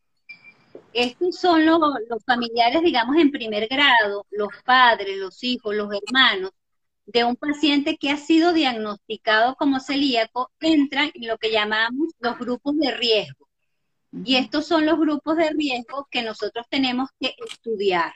estos 0.92 1.36
son 1.36 1.66
los, 1.66 1.80
familiares, 2.24 2.82
digamos, 2.82 3.16
en 3.16 3.30
primer 3.30 3.68
grado, 3.68 4.26
los 4.30 4.50
padres, 4.64 5.16
los 5.18 5.42
hijos, 5.42 5.74
los 5.74 5.90
hermanos, 5.92 6.52
de 7.06 7.24
un 7.24 7.36
paciente 7.36 7.98
que 7.98 8.10
ha 8.10 8.16
sido 8.16 8.52
diagnosticado 8.52 9.56
como 9.56 9.80
celíaco 9.80 10.50
entra 10.60 11.10
en 11.12 11.26
lo 11.26 11.36
que 11.36 11.50
llamamos 11.50 12.08
los 12.18 12.38
grupos 12.38 12.76
de 12.78 12.92
riesgo. 12.92 13.43
Y 14.22 14.36
estos 14.36 14.66
son 14.66 14.86
los 14.86 14.98
grupos 14.98 15.36
de 15.36 15.50
riesgo 15.50 16.06
que 16.10 16.22
nosotros 16.22 16.66
tenemos 16.68 17.10
que 17.18 17.34
estudiar. 17.46 18.12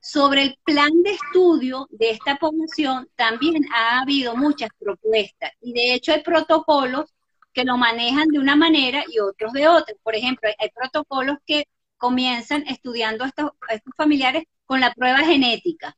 Sobre 0.00 0.42
el 0.42 0.58
plan 0.64 1.02
de 1.02 1.12
estudio 1.12 1.86
de 1.90 2.10
esta 2.10 2.36
población 2.36 3.08
también 3.16 3.64
ha 3.72 4.00
habido 4.02 4.36
muchas 4.36 4.68
propuestas 4.78 5.52
y 5.62 5.72
de 5.72 5.94
hecho 5.94 6.12
hay 6.12 6.22
protocolos 6.22 7.14
que 7.54 7.64
lo 7.64 7.78
manejan 7.78 8.28
de 8.28 8.38
una 8.38 8.54
manera 8.54 9.02
y 9.08 9.20
otros 9.20 9.54
de 9.54 9.66
otra. 9.66 9.94
Por 10.02 10.14
ejemplo, 10.14 10.50
hay, 10.58 10.68
protocolos 10.70 11.38
que 11.46 11.68
comienzan 11.96 12.66
estudiando 12.66 13.24
a 13.24 13.28
estos, 13.28 13.52
familiares 13.96 14.44
con 14.66 14.80
la 14.80 14.92
prueba 14.92 15.20
genética. 15.20 15.96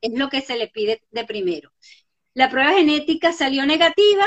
Es 0.00 0.12
lo 0.16 0.28
que 0.28 0.42
se 0.42 0.56
le 0.56 0.68
pide 0.68 1.02
de 1.10 1.24
primero. 1.24 1.72
La 2.34 2.50
prueba 2.50 2.74
genética 2.74 3.32
salió 3.32 3.66
negativa, 3.66 4.26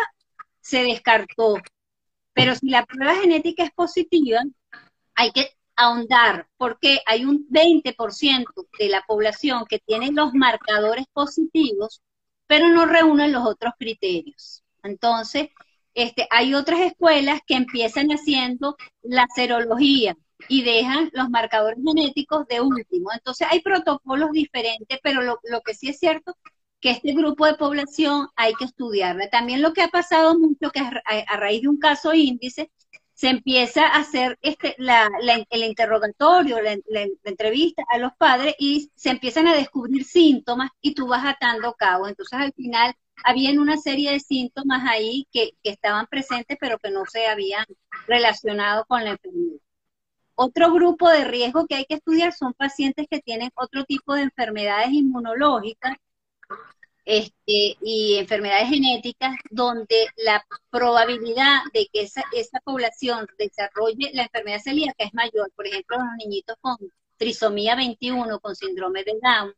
se 0.60 0.84
descartó. 0.84 1.56
Pero 2.42 2.56
si 2.56 2.70
la 2.70 2.86
prueba 2.86 3.16
genética 3.16 3.64
es 3.64 3.72
positiva, 3.72 4.42
hay 5.14 5.32
que 5.32 5.52
ahondar 5.76 6.48
porque 6.58 7.00
hay 7.06 7.24
un 7.24 7.48
20% 7.50 8.46
de 8.80 8.90
la 8.90 9.04
población 9.08 9.66
que 9.70 9.78
tiene 9.78 10.12
los 10.12 10.34
marcadores 10.34 11.06
positivos, 11.14 12.02
pero 12.48 12.70
no 12.70 12.88
reúnen 12.88 13.32
los 13.32 13.46
otros 13.46 13.74
criterios. 13.78 14.64
Entonces, 14.82 15.50
este, 15.94 16.28
hay 16.32 16.56
otras 16.56 16.80
escuelas 16.80 17.42
que 17.46 17.54
empiezan 17.54 18.08
haciendo 18.10 18.76
la 19.04 19.28
serología 19.36 20.18
y 20.48 20.64
dejan 20.64 21.12
los 21.14 21.30
marcadores 21.30 21.78
genéticos 21.86 22.48
de 22.48 22.60
último. 22.60 23.12
Entonces 23.14 23.48
hay 23.52 23.62
protocolos 23.62 24.32
diferentes, 24.32 25.00
pero 25.04 25.22
lo, 25.22 25.62
que 25.62 25.76
sí 25.76 25.90
es 25.90 26.00
cierto 26.00 26.36
que 26.82 26.90
este 26.92 27.14
grupo 27.14 27.46
de 27.46 27.54
población 27.56 28.28
hay 28.36 28.54
que 28.56 28.66
estudiarla. 28.66 29.30
También 29.30 29.62
lo 29.62 29.72
que 29.74 29.84
ha 29.84 29.90
pasado 29.90 30.38
mucho, 30.38 30.72
que 30.72 30.80
a, 30.80 31.38
raíz 31.38 31.62
de 31.62 31.70
un 31.70 31.78
caso 31.78 32.14
índice, 32.14 32.72
se 33.14 33.30
empieza 33.30 33.86
a 33.86 34.00
hacer 34.00 34.40
este, 34.42 34.76
el 34.78 35.64
interrogatorio, 35.64 36.60
la, 36.60 37.06
entrevista 37.24 37.84
a 37.92 38.00
los 38.00 38.14
padres 38.18 38.56
y 38.58 38.92
se 38.96 39.12
empiezan 39.12 39.48
a 39.48 39.56
descubrir 39.56 40.06
síntomas 40.06 40.72
y 40.82 40.96
tú 40.96 41.08
vas 41.08 41.24
atando 41.24 41.76
cabo. 41.76 42.08
Entonces 42.08 42.40
al 42.40 42.54
final 42.54 42.96
habían 43.24 43.60
una 43.60 43.78
serie 43.78 44.12
de 44.12 44.20
síntomas 44.20 44.84
ahí 44.90 45.28
que, 45.32 45.52
estaban 45.64 46.08
presentes 46.08 46.58
pero 46.60 46.80
que 46.80 46.90
no 46.90 47.06
se 47.06 47.28
habían 47.28 47.66
relacionado 48.08 48.86
con 48.88 49.04
la 49.04 49.12
enfermedad. 49.12 49.60
Otro 50.34 50.74
grupo 50.74 51.08
de 51.10 51.26
riesgo 51.26 51.68
que 51.68 51.76
hay 51.76 51.86
que 51.86 51.96
estudiar 51.96 52.34
son 52.34 52.54
pacientes 52.54 53.06
que 53.08 53.20
tienen 53.20 53.52
otro 53.54 53.84
tipo 53.86 54.16
de 54.16 54.24
enfermedades 54.24 54.92
inmunológicas 54.92 55.98
este, 57.06 57.78
y 57.82 58.18
enfermedades 58.18 58.70
genéticas, 58.70 59.36
donde 59.50 60.08
la 60.18 60.46
probabilidad 60.70 61.62
de 61.74 61.88
que 61.92 62.02
esa, 62.02 62.24
esa 62.32 62.60
población 62.62 63.28
desarrolle 63.38 64.12
la 64.14 64.24
enfermedad 64.24 64.62
celíaca 64.62 65.04
es 65.04 65.14
mayor. 65.14 65.52
Por 65.56 65.68
ejemplo, 65.68 65.98
los 65.98 66.16
niñitos 66.18 66.56
con 66.62 66.78
trisomía 67.18 67.76
21, 67.76 68.40
con 68.40 68.56
síndrome 68.56 69.04
de 69.04 69.14
Down, 69.22 69.54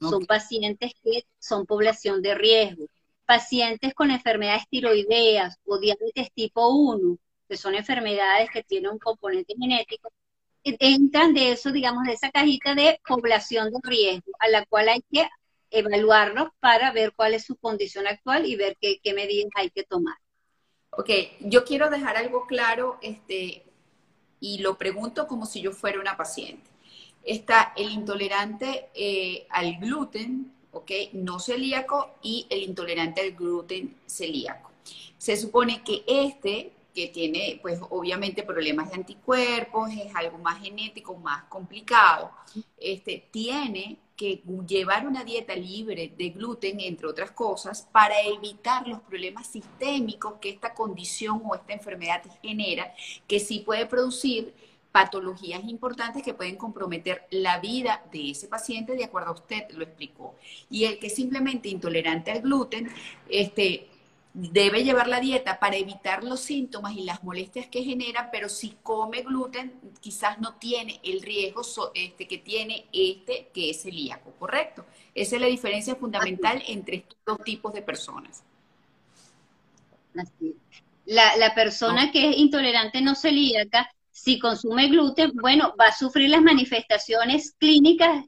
son 0.00 0.26
pacientes 0.26 0.92
que 1.02 1.24
son 1.38 1.66
población 1.66 2.20
de 2.22 2.34
riesgo. 2.34 2.86
Pacientes 3.26 3.94
con 3.94 4.10
enfermedades 4.10 4.68
tiroideas 4.68 5.56
o 5.64 5.78
diabetes 5.78 6.30
tipo 6.34 6.68
1, 6.68 7.18
que 7.48 7.56
son 7.56 7.74
enfermedades 7.74 8.50
que 8.50 8.62
tienen 8.62 8.90
un 8.92 8.98
componente 8.98 9.54
genético, 9.58 10.10
entran 10.62 11.34
de 11.34 11.52
eso, 11.52 11.72
digamos, 11.72 12.04
de 12.04 12.12
esa 12.12 12.30
cajita 12.30 12.74
de 12.74 13.00
población 13.06 13.70
de 13.70 13.78
riesgo, 13.82 14.32
a 14.38 14.48
la 14.48 14.64
cual 14.66 14.88
hay 14.88 15.02
que 15.10 15.28
evaluarlos 15.74 16.48
para 16.60 16.92
ver 16.92 17.12
cuál 17.14 17.34
es 17.34 17.44
su 17.44 17.56
condición 17.56 18.06
actual 18.06 18.46
y 18.46 18.56
ver 18.56 18.76
qué, 18.80 19.00
qué 19.02 19.14
medidas 19.14 19.50
hay 19.56 19.70
que 19.70 19.84
tomar. 19.84 20.16
Ok, 20.90 21.10
yo 21.40 21.64
quiero 21.64 21.90
dejar 21.90 22.16
algo 22.16 22.46
claro, 22.46 22.98
este, 23.02 23.64
y 24.40 24.58
lo 24.58 24.78
pregunto 24.78 25.26
como 25.26 25.44
si 25.44 25.60
yo 25.60 25.72
fuera 25.72 26.00
una 26.00 26.16
paciente 26.16 26.74
está 27.24 27.72
el 27.76 27.90
intolerante 27.90 28.90
eh, 28.94 29.46
al 29.50 29.76
gluten, 29.76 30.52
¿ok? 30.72 30.90
No 31.12 31.40
celíaco 31.40 32.16
y 32.22 32.46
el 32.50 32.62
intolerante 32.62 33.22
al 33.22 33.32
gluten 33.32 33.96
celíaco. 34.06 34.70
Se 35.18 35.36
supone 35.36 35.82
que 35.82 36.04
este, 36.06 36.72
que 36.94 37.08
tiene 37.08 37.58
pues 37.60 37.80
obviamente 37.90 38.44
problemas 38.44 38.90
de 38.90 38.96
anticuerpos, 38.96 39.90
es 39.90 40.14
algo 40.14 40.38
más 40.38 40.62
genético, 40.62 41.16
más 41.16 41.44
complicado, 41.44 42.30
este, 42.78 43.28
tiene 43.30 43.98
que 44.16 44.42
llevar 44.66 45.06
una 45.06 45.24
dieta 45.24 45.56
libre 45.56 46.12
de 46.16 46.30
gluten, 46.30 46.78
entre 46.78 47.08
otras 47.08 47.32
cosas, 47.32 47.88
para 47.90 48.20
evitar 48.22 48.86
los 48.86 49.00
problemas 49.00 49.48
sistémicos 49.48 50.34
que 50.40 50.50
esta 50.50 50.72
condición 50.72 51.42
o 51.44 51.56
esta 51.56 51.72
enfermedad 51.72 52.22
genera, 52.40 52.94
que 53.26 53.40
sí 53.40 53.60
puede 53.60 53.86
producir 53.86 54.54
patologías 54.92 55.64
importantes 55.64 56.22
que 56.22 56.34
pueden 56.34 56.54
comprometer 56.54 57.26
la 57.30 57.58
vida 57.58 58.04
de 58.12 58.30
ese 58.30 58.46
paciente, 58.46 58.94
de 58.94 59.02
acuerdo 59.02 59.30
a 59.30 59.32
usted 59.32 59.68
lo 59.70 59.82
explicó. 59.82 60.36
Y 60.70 60.84
el 60.84 61.00
que 61.00 61.08
es 61.08 61.16
simplemente 61.16 61.68
intolerante 61.68 62.30
al 62.30 62.42
gluten, 62.42 62.88
este, 63.28 63.88
debe 64.34 64.82
llevar 64.82 65.06
la 65.06 65.20
dieta 65.20 65.60
para 65.60 65.76
evitar 65.76 66.24
los 66.24 66.40
síntomas 66.40 66.94
y 66.96 67.04
las 67.04 67.22
molestias 67.22 67.68
que 67.68 67.84
genera, 67.84 68.30
pero 68.32 68.48
si 68.48 68.76
come 68.82 69.22
gluten, 69.22 69.80
quizás 70.00 70.40
no 70.40 70.54
tiene 70.56 71.00
el 71.04 71.22
riesgo 71.22 71.62
este, 71.94 72.26
que 72.26 72.38
tiene 72.38 72.86
este, 72.92 73.48
que 73.54 73.70
es 73.70 73.82
celíaco, 73.82 74.32
¿correcto? 74.32 74.84
Esa 75.14 75.36
es 75.36 75.40
la 75.40 75.46
diferencia 75.46 75.94
fundamental 75.94 76.62
entre 76.66 76.96
estos 76.96 77.16
dos 77.24 77.38
tipos 77.44 77.72
de 77.72 77.82
personas. 77.82 78.42
La, 81.06 81.36
la 81.36 81.54
persona 81.54 82.10
que 82.10 82.30
es 82.30 82.36
intolerante 82.36 83.00
no 83.00 83.14
celíaca 83.14 83.88
si 84.10 84.38
consume 84.40 84.88
gluten, 84.88 85.32
bueno, 85.34 85.74
va 85.78 85.86
a 85.86 85.96
sufrir 85.96 86.30
las 86.30 86.42
manifestaciones 86.42 87.54
clínicas 87.58 88.24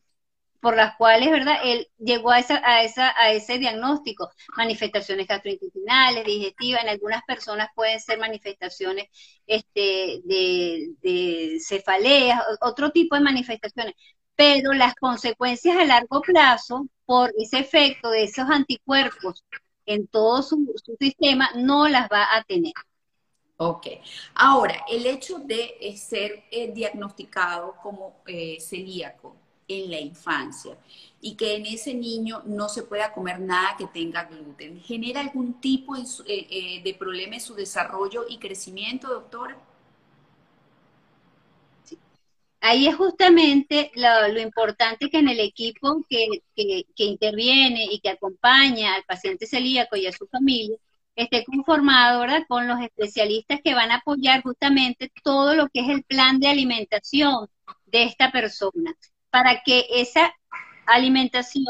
por 0.66 0.74
las 0.74 0.96
cuales, 0.96 1.30
¿verdad? 1.30 1.58
Él 1.62 1.88
llegó 1.96 2.32
a, 2.32 2.40
esa, 2.40 2.60
a, 2.64 2.82
esa, 2.82 3.14
a 3.16 3.30
ese 3.30 3.58
diagnóstico, 3.58 4.32
manifestaciones 4.56 5.28
gastrointestinales, 5.28 6.24
digestivas, 6.24 6.82
en 6.82 6.88
algunas 6.88 7.22
personas 7.22 7.68
pueden 7.72 8.00
ser 8.00 8.18
manifestaciones 8.18 9.06
este, 9.46 10.22
de, 10.24 11.58
cefaleas, 11.64 12.42
otro 12.60 12.90
tipo 12.90 13.14
de 13.14 13.20
manifestaciones, 13.20 13.94
pero 14.34 14.72
las 14.72 14.96
consecuencias 14.96 15.76
a 15.76 15.84
largo 15.84 16.20
plazo 16.20 16.88
por 17.04 17.32
ese 17.38 17.60
efecto 17.60 18.10
de 18.10 18.24
esos 18.24 18.50
anticuerpos 18.50 19.44
en 19.84 20.08
todo 20.08 20.42
su 20.42 20.66
sistema 20.98 21.48
no 21.54 21.86
las 21.86 22.08
va 22.08 22.26
a 22.34 22.42
tener. 22.42 22.72
Ok. 23.58 23.86
Ahora, 24.34 24.84
el 24.88 25.06
hecho 25.06 25.38
de 25.38 25.76
ser 25.96 26.42
eh, 26.50 26.72
diagnosticado 26.72 27.76
como 27.80 28.20
eh, 28.26 28.58
celíaco 28.60 29.45
en 29.68 29.90
la 29.90 30.00
infancia 30.00 30.76
y 31.20 31.34
que 31.34 31.56
en 31.56 31.66
ese 31.66 31.94
niño 31.94 32.42
no 32.44 32.68
se 32.68 32.82
pueda 32.82 33.12
comer 33.12 33.40
nada 33.40 33.76
que 33.76 33.86
tenga 33.86 34.24
gluten, 34.24 34.80
¿genera 34.80 35.20
algún 35.20 35.60
tipo 35.60 35.96
de 35.96 36.96
problema 36.98 37.34
en 37.34 37.40
su 37.40 37.54
desarrollo 37.54 38.26
y 38.28 38.38
crecimiento, 38.38 39.08
doctora? 39.08 39.56
Ahí 42.60 42.88
es 42.88 42.96
justamente 42.96 43.92
lo, 43.94 44.40
importante 44.40 45.08
que 45.08 45.18
en 45.18 45.28
el 45.28 45.40
equipo 45.40 46.04
que, 46.08 46.42
que 46.54 47.04
interviene 47.04 47.84
y 47.90 48.00
que 48.00 48.10
acompaña 48.10 48.94
al 48.94 49.04
paciente 49.04 49.46
celíaco 49.46 49.96
y 49.96 50.06
a 50.06 50.12
su 50.12 50.26
familia, 50.26 50.76
esté 51.16 51.44
conformado 51.44 52.24
con 52.46 52.68
los 52.68 52.80
especialistas 52.80 53.60
que 53.64 53.74
van 53.74 53.90
a 53.90 53.96
apoyar 53.96 54.42
justamente 54.42 55.10
todo 55.24 55.54
lo 55.54 55.68
que 55.68 55.80
es 55.80 55.88
el 55.88 56.04
plan 56.04 56.38
de 56.38 56.48
alimentación 56.48 57.48
de 57.86 58.04
esta 58.04 58.30
persona, 58.30 58.94
para 59.30 59.62
que 59.64 59.86
esa 59.90 60.34
alimentación, 60.86 61.64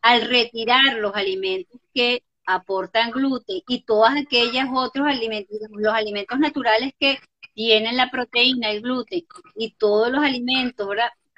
al 0.00 0.28
retirar 0.28 0.96
los 0.96 1.14
alimentos 1.14 1.80
que 1.94 2.22
aportan 2.46 3.10
gluten 3.10 3.62
y 3.68 3.84
todos 3.84 4.10
aquellos 4.10 4.66
otros 4.72 5.06
alimentos, 5.06 5.56
los 5.70 5.94
alimentos 5.94 6.38
naturales 6.38 6.92
que 6.98 7.18
tienen 7.54 7.96
la 7.96 8.10
proteína, 8.10 8.70
el 8.70 8.82
gluten 8.82 9.24
y 9.56 9.72
todos 9.72 10.10
los 10.10 10.22
alimentos, 10.22 10.88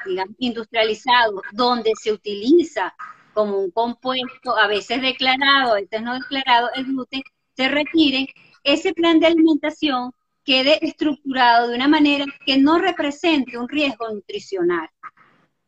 digamos, 0.07 0.37
industrializados, 0.38 1.42
donde 1.53 1.92
se 2.00 2.12
utiliza 2.12 2.94
como 3.33 3.59
un 3.59 3.70
compuesto, 3.70 4.57
a 4.57 4.68
veces 4.68 5.03
declarado, 5.03 5.72
a 5.72 5.81
veces 5.81 6.03
no 6.03 6.14
declarado, 6.14 6.70
el 6.74 6.85
gluten, 6.85 7.22
se 7.57 7.68
retire, 7.68 8.29
ese 8.62 8.94
plan 8.94 9.18
de 9.20 9.27
alimentación 9.27 10.12
quede 10.44 10.79
estructurado 10.87 11.68
de 11.68 11.77
una 11.77 11.88
manera 11.88 12.27
que 12.46 12.59
no 12.59 12.79
represente 12.79 13.59
un 13.59 13.68
riesgo 13.68 14.09
nutricional. 14.09 14.88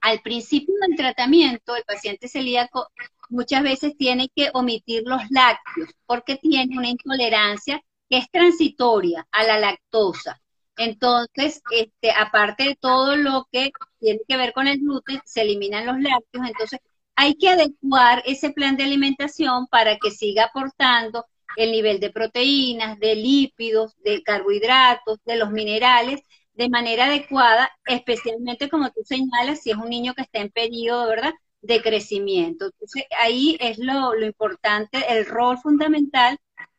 Al 0.06 0.20
principio 0.20 0.72
del 0.86 0.96
tratamiento, 0.96 1.74
el 1.74 1.82
paciente 1.82 2.28
celíaco 2.28 2.92
muchas 3.28 3.64
veces 3.64 3.96
tiene 3.96 4.28
que 4.32 4.50
omitir 4.54 5.02
los 5.04 5.20
lácteos 5.30 5.90
porque 6.06 6.36
tiene 6.36 6.78
una 6.78 6.90
intolerancia 6.90 7.82
que 8.08 8.18
es 8.18 8.30
transitoria 8.30 9.26
a 9.32 9.42
la 9.42 9.58
lactosa. 9.58 10.40
Entonces, 10.76 11.60
este, 11.72 12.12
aparte 12.12 12.62
de 12.62 12.76
todo 12.76 13.16
lo 13.16 13.48
que 13.50 13.72
tiene 13.98 14.20
que 14.28 14.36
ver 14.36 14.52
con 14.52 14.68
el 14.68 14.78
gluten, 14.78 15.20
se 15.24 15.40
eliminan 15.42 15.86
los 15.86 15.98
lácteos. 15.98 16.46
Entonces, 16.46 16.78
hay 17.16 17.34
que 17.34 17.48
adecuar 17.48 18.22
ese 18.26 18.50
plan 18.50 18.76
de 18.76 18.84
alimentación 18.84 19.66
para 19.66 19.96
que 19.96 20.12
siga 20.12 20.44
aportando 20.44 21.26
el 21.56 21.72
nivel 21.72 21.98
de 21.98 22.12
proteínas, 22.12 22.96
de 23.00 23.16
lípidos, 23.16 23.96
de 24.04 24.22
carbohidratos, 24.22 25.18
de 25.24 25.34
los 25.34 25.50
minerales 25.50 26.22
de 26.56 26.68
manera 26.68 27.06
adecuada, 27.06 27.70
especialmente 27.86 28.68
como 28.68 28.90
tú 28.90 29.02
señalas, 29.04 29.62
si 29.62 29.70
es 29.70 29.76
un 29.76 29.90
niño 29.90 30.14
que 30.14 30.22
está 30.22 30.40
en 30.40 30.50
periodo, 30.50 31.08
¿verdad? 31.08 31.34
de 31.62 31.82
crecimiento. 31.82 32.66
Entonces, 32.66 33.04
ahí 33.18 33.56
es 33.60 33.78
lo, 33.78 34.14
lo 34.14 34.26
importante, 34.26 35.04
el 35.08 35.26
rol 35.26 35.58
fundamental 35.58 36.38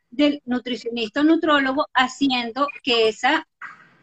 del 0.09 0.41
nutricionista 0.45 1.21
o 1.21 1.23
nutrólogo 1.23 1.87
haciendo 1.93 2.67
que 2.83 3.09
esa 3.09 3.47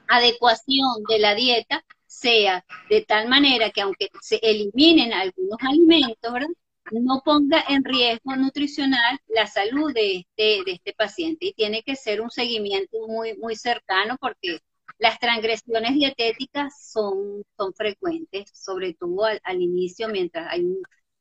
adecuación 0.08 1.02
de 1.08 1.18
la 1.18 1.34
dieta 1.34 1.84
sea 2.06 2.64
de 2.90 3.02
tal 3.02 3.28
manera 3.28 3.70
que 3.70 3.80
aunque 3.80 4.08
se 4.20 4.36
eliminen 4.42 5.12
algunos 5.12 5.58
alimentos, 5.62 6.32
¿verdad? 6.32 6.48
no 6.92 7.22
ponga 7.24 7.64
en 7.68 7.84
riesgo 7.84 8.36
nutricional 8.36 9.18
la 9.28 9.46
salud 9.46 9.92
de 9.92 10.16
este, 10.18 10.62
de 10.64 10.72
este 10.72 10.92
paciente. 10.92 11.46
Y 11.46 11.52
tiene 11.54 11.82
que 11.82 11.96
ser 11.96 12.20
un 12.20 12.30
seguimiento 12.30 13.06
muy, 13.08 13.36
muy 13.36 13.56
cercano 13.56 14.16
porque 14.20 14.60
las 14.98 15.18
transgresiones 15.18 15.94
dietéticas 15.94 16.74
son, 16.92 17.42
son 17.56 17.74
frecuentes, 17.74 18.50
sobre 18.52 18.94
todo 18.94 19.24
al, 19.24 19.40
al 19.44 19.60
inicio, 19.60 20.08
mientras 20.08 20.46
hay 20.50 20.64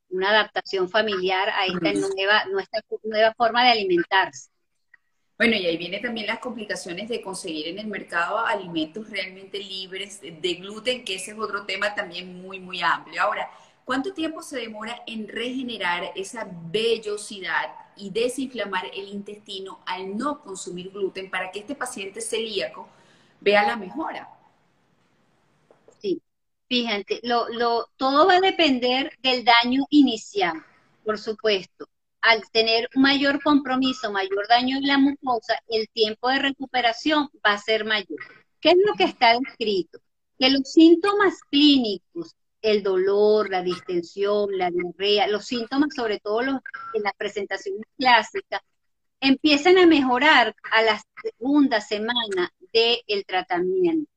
una 0.10 0.30
adaptación 0.30 0.90
familiar 0.90 1.50
a 1.50 1.66
esta 1.66 1.92
nueva, 1.92 2.46
nuestra 2.46 2.82
nueva 3.04 3.34
forma 3.36 3.64
de 3.64 3.72
alimentarse. 3.72 4.50
Bueno, 5.38 5.56
y 5.58 5.66
ahí 5.66 5.78
viene 5.78 6.00
también 6.00 6.28
las 6.28 6.40
complicaciones 6.40 7.10
de 7.10 7.22
conseguir 7.22 7.68
en 7.68 7.80
el 7.80 7.88
mercado 7.88 8.38
alimentos 8.38 9.10
realmente 9.10 9.58
libres 9.58 10.22
de 10.22 10.54
gluten, 10.54 11.04
que 11.04 11.16
ese 11.16 11.32
es 11.32 11.38
otro 11.38 11.66
tema 11.66 11.96
también 11.96 12.42
muy, 12.42 12.60
muy 12.60 12.82
amplio. 12.82 13.24
Ahora, 13.24 13.50
¿cuánto 13.84 14.14
tiempo 14.14 14.44
se 14.44 14.60
demora 14.60 15.02
en 15.08 15.28
regenerar 15.28 16.12
esa 16.16 16.48
vellosidad 16.72 17.74
y 17.98 18.12
desinflamar 18.12 18.86
el 18.94 19.10
intestino 19.10 19.80
al 19.88 20.16
no 20.16 20.40
consumir 20.42 20.92
gluten 20.92 21.32
para 21.32 21.52
que 21.52 21.60
este 21.60 21.76
paciente 21.76 22.22
celíaco 22.22 22.88
vea 23.44 23.68
la 23.68 23.76
mejora? 23.76 24.30
Sí, 26.02 26.22
fíjate, 26.68 27.20
lo, 27.24 27.50
lo, 27.50 27.90
todo 27.98 28.28
va 28.28 28.38
a 28.38 28.42
depender 28.42 29.12
del 29.20 29.44
daño 29.44 29.86
inicial, 29.90 30.64
por 31.04 31.18
supuesto 31.20 31.88
al 32.24 32.42
tener 32.52 32.90
mayor 32.96 33.44
compromiso, 33.44 34.10
mayor 34.10 34.48
daño 34.48 34.78
en 34.78 34.88
la 34.88 34.98
mucosa, 34.98 35.60
el 35.68 35.90
tiempo 35.90 36.30
de 36.30 36.40
recuperación 36.40 37.30
va 37.46 37.52
a 37.52 37.58
ser 37.58 37.84
mayor. 37.84 38.18
¿Qué 38.62 38.70
es 38.70 38.78
lo 38.86 38.94
que 38.94 39.04
está 39.04 39.38
descrito? 39.38 40.00
Que 40.40 40.50
los 40.50 40.72
síntomas 40.72 41.42
clínicos, 41.52 42.34
el 42.62 42.82
dolor, 42.82 43.50
la 43.50 43.62
distensión, 43.62 44.58
la 44.58 44.72
diarrea, 44.72 45.28
los 45.28 45.46
síntomas, 45.46 45.90
sobre 45.94 46.20
todo 46.22 46.42
los, 46.44 46.56
en 46.94 47.04
las 47.04 47.14
presentaciones 47.18 47.86
clásicas, 47.98 48.62
empiezan 49.20 49.78
a 49.78 49.86
mejorar 49.86 50.56
a 50.72 50.82
la 50.82 51.04
segunda 51.22 51.82
semana 51.82 52.54
del 52.74 53.26
tratamiento. 53.26 54.12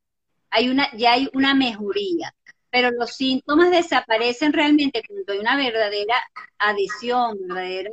Hay 0.49 0.69
una, 0.69 0.89
ya 0.95 1.13
hay 1.13 1.29
una 1.33 1.53
mejoría 1.53 2.33
pero 2.69 2.91
los 2.91 3.15
síntomas 3.15 3.71
desaparecen 3.71 4.53
realmente 4.53 5.01
cuando 5.07 5.33
hay 5.33 5.39
una 5.39 5.55
verdadera 5.55 6.15
adición, 6.59 7.39
verdadero 7.47 7.91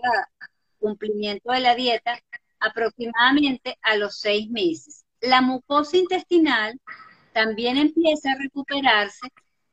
cumplimiento 0.78 1.52
de 1.52 1.60
la 1.60 1.74
dieta, 1.74 2.18
aproximadamente 2.60 3.78
a 3.82 3.96
los 3.96 4.18
seis 4.18 4.50
meses. 4.50 5.04
La 5.20 5.40
mucosa 5.40 5.96
intestinal 5.96 6.78
también 7.32 7.78
empieza 7.78 8.32
a 8.32 8.38
recuperarse 8.38 9.26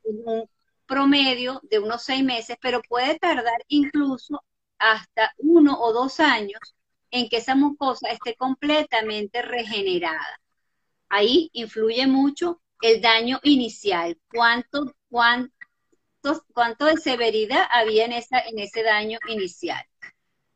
en 0.06 0.21
un 0.25 0.49
promedio 0.86 1.60
de 1.63 1.80
unos 1.80 2.04
seis 2.04 2.23
meses, 2.23 2.58
pero 2.62 2.82
puede 2.82 3.19
tardar 3.19 3.63
incluso 3.67 4.43
hasta 4.77 5.34
uno 5.38 5.80
o 5.80 5.93
dos 5.93 6.19
años 6.19 6.60
en 7.12 7.27
que 7.27 7.38
esa 7.38 7.56
mucosa 7.56 8.10
esté 8.10 8.36
completamente 8.36 9.41
regenerada. 9.41 10.40
Ahí 11.13 11.50
influye 11.52 12.08
mucho 12.08 12.62
el 12.82 13.02
daño 13.02 13.41
inicial, 13.43 14.17
cuánto, 14.34 14.95
cuánto, 15.10 15.52
cuánto 16.54 16.86
de 16.86 16.95
severidad 16.95 17.67
había 17.69 18.06
en, 18.06 18.13
esa, 18.13 18.39
en 18.39 18.60
ese 18.60 18.82
daño 18.82 19.19
inicial. 19.28 19.84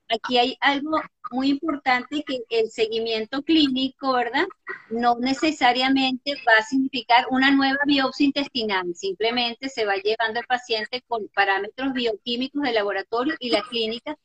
Aquí 0.08 0.38
hay 0.38 0.56
algo 0.62 1.02
muy 1.32 1.50
importante 1.50 2.24
que 2.26 2.40
el 2.50 2.72
seguimiento 2.72 3.44
clínico, 3.44 4.14
¿verdad? 4.14 4.46
No 4.90 5.18
necesariamente 5.20 6.36
va 6.48 6.54
a 6.60 6.64
significar 6.64 7.26
una 7.32 7.52
nueva 7.52 7.80
biopsia 7.86 8.28
intestinal, 8.28 8.96
simplemente 8.96 9.68
se 9.68 9.86
va 9.86 9.96
llevando 9.98 10.40
el 10.40 10.46
paciente 10.46 11.04
con 11.06 11.28
parámetros 11.36 11.92
bioquímicos 11.92 12.62
del 12.62 12.76
laboratorio 12.76 13.36
y 13.40 13.50
la 13.50 13.62
clínica 13.64 14.18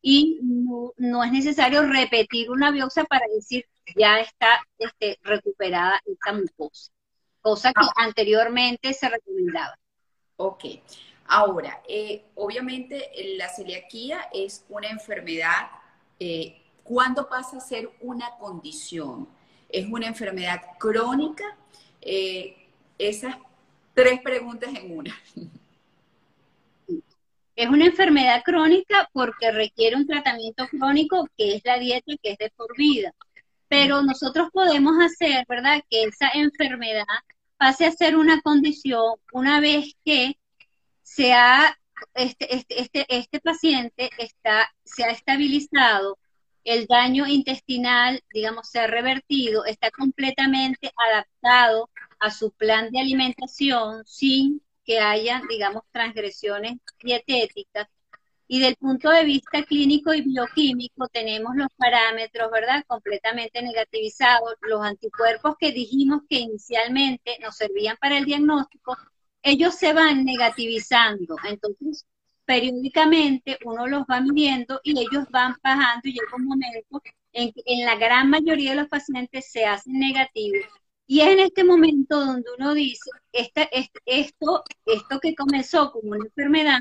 y 0.00 0.38
no, 0.42 1.24
es 1.24 1.32
necesario 1.32 1.82
repetir 1.82 2.50
una 2.50 2.70
biopsia 2.70 3.04
para 3.04 3.26
decir 3.34 3.66
ya 3.96 4.20
está 4.20 4.64
este, 4.78 5.18
recuperada 5.22 6.00
esta 6.06 6.32
mucosa 6.32 6.92
cosa 7.42 7.72
que 7.72 7.84
ah. 7.84 7.92
anteriormente 7.96 8.94
se 8.94 9.08
recomendaba. 9.08 9.76
Ok. 10.36 10.64
Ahora, 11.26 11.82
eh, 11.88 12.24
obviamente 12.34 13.10
la 13.36 13.48
celiaquía 13.48 14.28
es 14.32 14.64
una 14.68 14.88
enfermedad, 14.88 15.70
eh, 16.18 16.62
¿cuándo 16.82 17.28
pasa 17.28 17.58
a 17.58 17.60
ser 17.60 17.90
una 18.00 18.30
condición? 18.38 19.28
¿Es 19.68 19.86
una 19.86 20.06
enfermedad 20.06 20.60
crónica? 20.78 21.56
Eh, 22.00 22.68
esas 22.98 23.36
tres 23.94 24.20
preguntas 24.20 24.70
en 24.74 24.96
una. 24.96 25.16
Es 27.54 27.68
una 27.68 27.86
enfermedad 27.86 28.42
crónica 28.44 29.08
porque 29.12 29.52
requiere 29.52 29.96
un 29.96 30.06
tratamiento 30.06 30.66
crónico 30.68 31.28
que 31.36 31.56
es 31.56 31.62
la 31.64 31.78
dieta 31.78 32.12
que 32.22 32.32
es 32.32 32.38
de 32.38 32.50
por 32.56 32.76
vida. 32.76 33.14
Pero 33.72 34.02
nosotros 34.02 34.50
podemos 34.52 34.96
hacer, 35.02 35.46
¿verdad?, 35.48 35.82
que 35.88 36.02
esa 36.02 36.28
enfermedad 36.34 37.06
pase 37.56 37.86
a 37.86 37.90
ser 37.90 38.18
una 38.18 38.42
condición 38.42 39.14
una 39.32 39.60
vez 39.60 39.94
que 40.04 40.38
se 41.00 41.32
este, 42.12 42.54
este, 42.54 42.82
este, 42.82 43.06
este 43.08 43.40
paciente 43.40 44.10
está, 44.18 44.70
se 44.84 45.04
ha 45.04 45.10
estabilizado, 45.10 46.18
el 46.64 46.86
daño 46.86 47.26
intestinal, 47.26 48.22
digamos, 48.34 48.68
se 48.68 48.78
ha 48.78 48.88
revertido, 48.88 49.64
está 49.64 49.90
completamente 49.90 50.92
adaptado 51.08 51.88
a 52.20 52.30
su 52.30 52.52
plan 52.52 52.90
de 52.90 53.00
alimentación 53.00 54.04
sin 54.04 54.60
que 54.84 54.98
haya, 55.00 55.40
digamos, 55.48 55.84
transgresiones 55.92 56.74
dietéticas 57.02 57.88
y 58.52 58.60
del 58.60 58.76
punto 58.76 59.08
de 59.08 59.24
vista 59.24 59.62
clínico 59.62 60.12
y 60.12 60.20
bioquímico 60.20 61.08
tenemos 61.08 61.56
los 61.56 61.68
parámetros, 61.74 62.50
¿verdad? 62.50 62.84
Completamente 62.86 63.62
negativizados. 63.62 64.56
Los 64.60 64.84
anticuerpos 64.84 65.54
que 65.58 65.72
dijimos 65.72 66.20
que 66.28 66.40
inicialmente 66.40 67.38
nos 67.40 67.56
servían 67.56 67.96
para 67.98 68.18
el 68.18 68.26
diagnóstico, 68.26 68.94
ellos 69.42 69.74
se 69.76 69.94
van 69.94 70.26
negativizando. 70.26 71.36
Entonces, 71.48 72.04
periódicamente 72.44 73.56
uno 73.64 73.86
los 73.86 74.02
va 74.02 74.20
midiendo 74.20 74.82
y 74.84 75.00
ellos 75.00 75.24
van 75.30 75.56
bajando 75.62 76.02
y 76.04 76.12
llega 76.12 76.36
un 76.36 76.44
momento 76.44 77.00
en 77.32 77.52
que 77.54 77.62
en 77.64 77.86
la 77.86 77.96
gran 77.96 78.28
mayoría 78.28 78.72
de 78.72 78.82
los 78.82 78.88
pacientes 78.88 79.50
se 79.50 79.64
hacen 79.64 79.98
negativos. 79.98 80.66
Y 81.06 81.20
es 81.20 81.28
en 81.28 81.38
este 81.38 81.64
momento 81.64 82.20
donde 82.20 82.50
uno 82.58 82.74
dice, 82.74 83.10
este, 83.32 83.70
esto, 84.04 84.62
esto 84.84 85.20
que 85.20 85.34
comenzó 85.34 85.90
como 85.90 86.10
una 86.10 86.26
enfermedad, 86.26 86.80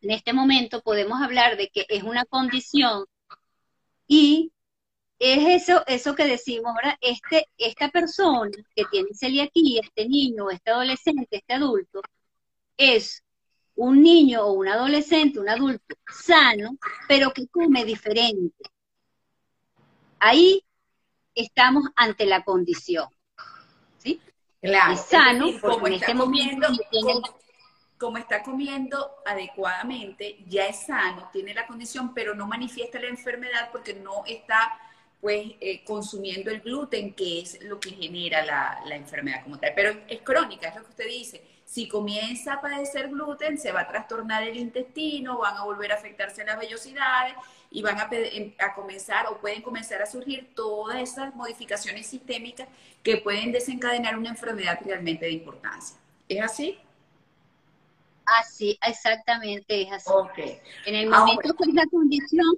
en 0.00 0.10
este 0.10 0.32
momento 0.32 0.82
podemos 0.82 1.20
hablar 1.20 1.56
de 1.56 1.68
que 1.68 1.86
es 1.88 2.02
una 2.02 2.24
condición 2.24 3.04
y 4.06 4.52
es 5.18 5.62
eso, 5.62 5.84
eso 5.86 6.14
que 6.14 6.24
decimos, 6.24 6.72
ahora 6.74 6.98
Este, 7.00 7.46
esta 7.58 7.90
persona 7.90 8.50
que 8.74 8.84
tiene 8.90 9.10
celiaquía, 9.12 9.82
este 9.84 10.08
niño, 10.08 10.50
este 10.50 10.70
adolescente, 10.70 11.36
este 11.36 11.54
adulto, 11.54 12.00
es 12.76 13.22
un 13.74 14.02
niño 14.02 14.42
o 14.46 14.52
un 14.52 14.68
adolescente, 14.68 15.38
un 15.38 15.48
adulto 15.48 15.94
sano, 16.10 16.78
pero 17.06 17.32
que 17.32 17.46
come 17.48 17.84
diferente. 17.84 18.64
Ahí 20.18 20.64
estamos 21.34 21.84
ante 21.96 22.24
la 22.26 22.42
condición. 22.42 23.08
¿Sí? 23.98 24.20
Claro. 24.60 24.94
Es 24.94 25.00
sano, 25.00 25.46
porque 25.60 25.88
en 25.88 25.94
este 25.94 26.14
momento 26.14 26.66
tiene 26.90 27.12
como 27.12 27.40
está 28.18 28.42
comiendo 28.42 29.16
adecuadamente, 29.26 30.38
ya 30.46 30.66
es 30.66 30.86
sano, 30.86 31.28
tiene 31.32 31.54
la 31.54 31.66
condición, 31.66 32.14
pero 32.14 32.34
no 32.34 32.46
manifiesta 32.46 32.98
la 32.98 33.08
enfermedad 33.08 33.70
porque 33.70 33.94
no 33.94 34.24
está 34.26 34.78
pues 35.20 35.52
eh, 35.60 35.84
consumiendo 35.84 36.50
el 36.50 36.62
gluten, 36.62 37.12
que 37.12 37.40
es 37.40 37.62
lo 37.62 37.78
que 37.78 37.90
genera 37.90 38.42
la, 38.44 38.80
la, 38.86 38.96
enfermedad 38.96 39.42
como 39.42 39.58
tal. 39.58 39.72
Pero 39.76 40.00
es 40.08 40.22
crónica, 40.22 40.68
es 40.68 40.76
lo 40.76 40.82
que 40.82 40.90
usted 40.90 41.08
dice. 41.08 41.44
Si 41.66 41.88
comienza 41.88 42.54
a 42.54 42.60
padecer 42.62 43.10
gluten, 43.10 43.58
se 43.58 43.70
va 43.70 43.82
a 43.82 43.88
trastornar 43.88 44.42
el 44.44 44.56
intestino, 44.56 45.38
van 45.38 45.58
a 45.58 45.64
volver 45.64 45.92
a 45.92 45.96
afectarse 45.96 46.42
las 46.44 46.58
vellosidades 46.58 47.34
y 47.70 47.82
van 47.82 47.98
a, 47.98 48.08
em, 48.10 48.54
a 48.58 48.74
comenzar 48.74 49.26
o 49.26 49.36
pueden 49.38 49.60
comenzar 49.60 50.00
a 50.00 50.06
surgir 50.06 50.54
todas 50.54 50.96
esas 51.00 51.34
modificaciones 51.34 52.06
sistémicas 52.06 52.66
que 53.02 53.18
pueden 53.18 53.52
desencadenar 53.52 54.16
una 54.16 54.30
enfermedad 54.30 54.80
realmente 54.82 55.26
de 55.26 55.32
importancia. 55.32 55.96
¿Es 56.28 56.40
así? 56.42 56.78
Así, 58.38 58.78
exactamente, 58.86 59.82
es 59.82 59.92
así. 59.92 60.12
En 60.86 60.94
el 60.94 61.08
momento 61.08 61.54
que 61.54 61.64
es 61.64 61.74
la 61.74 61.86
condición, 61.86 62.56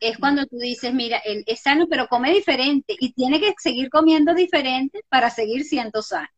es 0.00 0.18
cuando 0.18 0.44
tú 0.46 0.58
dices, 0.58 0.92
mira, 0.92 1.18
él 1.18 1.44
es 1.46 1.60
sano, 1.60 1.86
pero 1.88 2.08
come 2.08 2.32
diferente 2.32 2.96
y 2.98 3.12
tiene 3.12 3.40
que 3.40 3.54
seguir 3.56 3.88
comiendo 3.88 4.34
diferente 4.34 5.00
para 5.08 5.30
seguir 5.30 5.64
siendo 5.64 6.02
sano. 6.02 6.28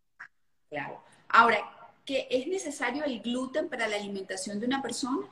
Claro. 0.69 1.03
Ahora, 1.29 1.59
¿qué 2.05 2.29
es 2.31 2.47
necesario 2.47 3.05
el 3.05 3.21
gluten 3.21 3.69
para 3.69 3.89
la 3.89 3.97
alimentación 3.97 4.61
de 4.61 4.67
una 4.67 4.83
persona? 4.83 5.27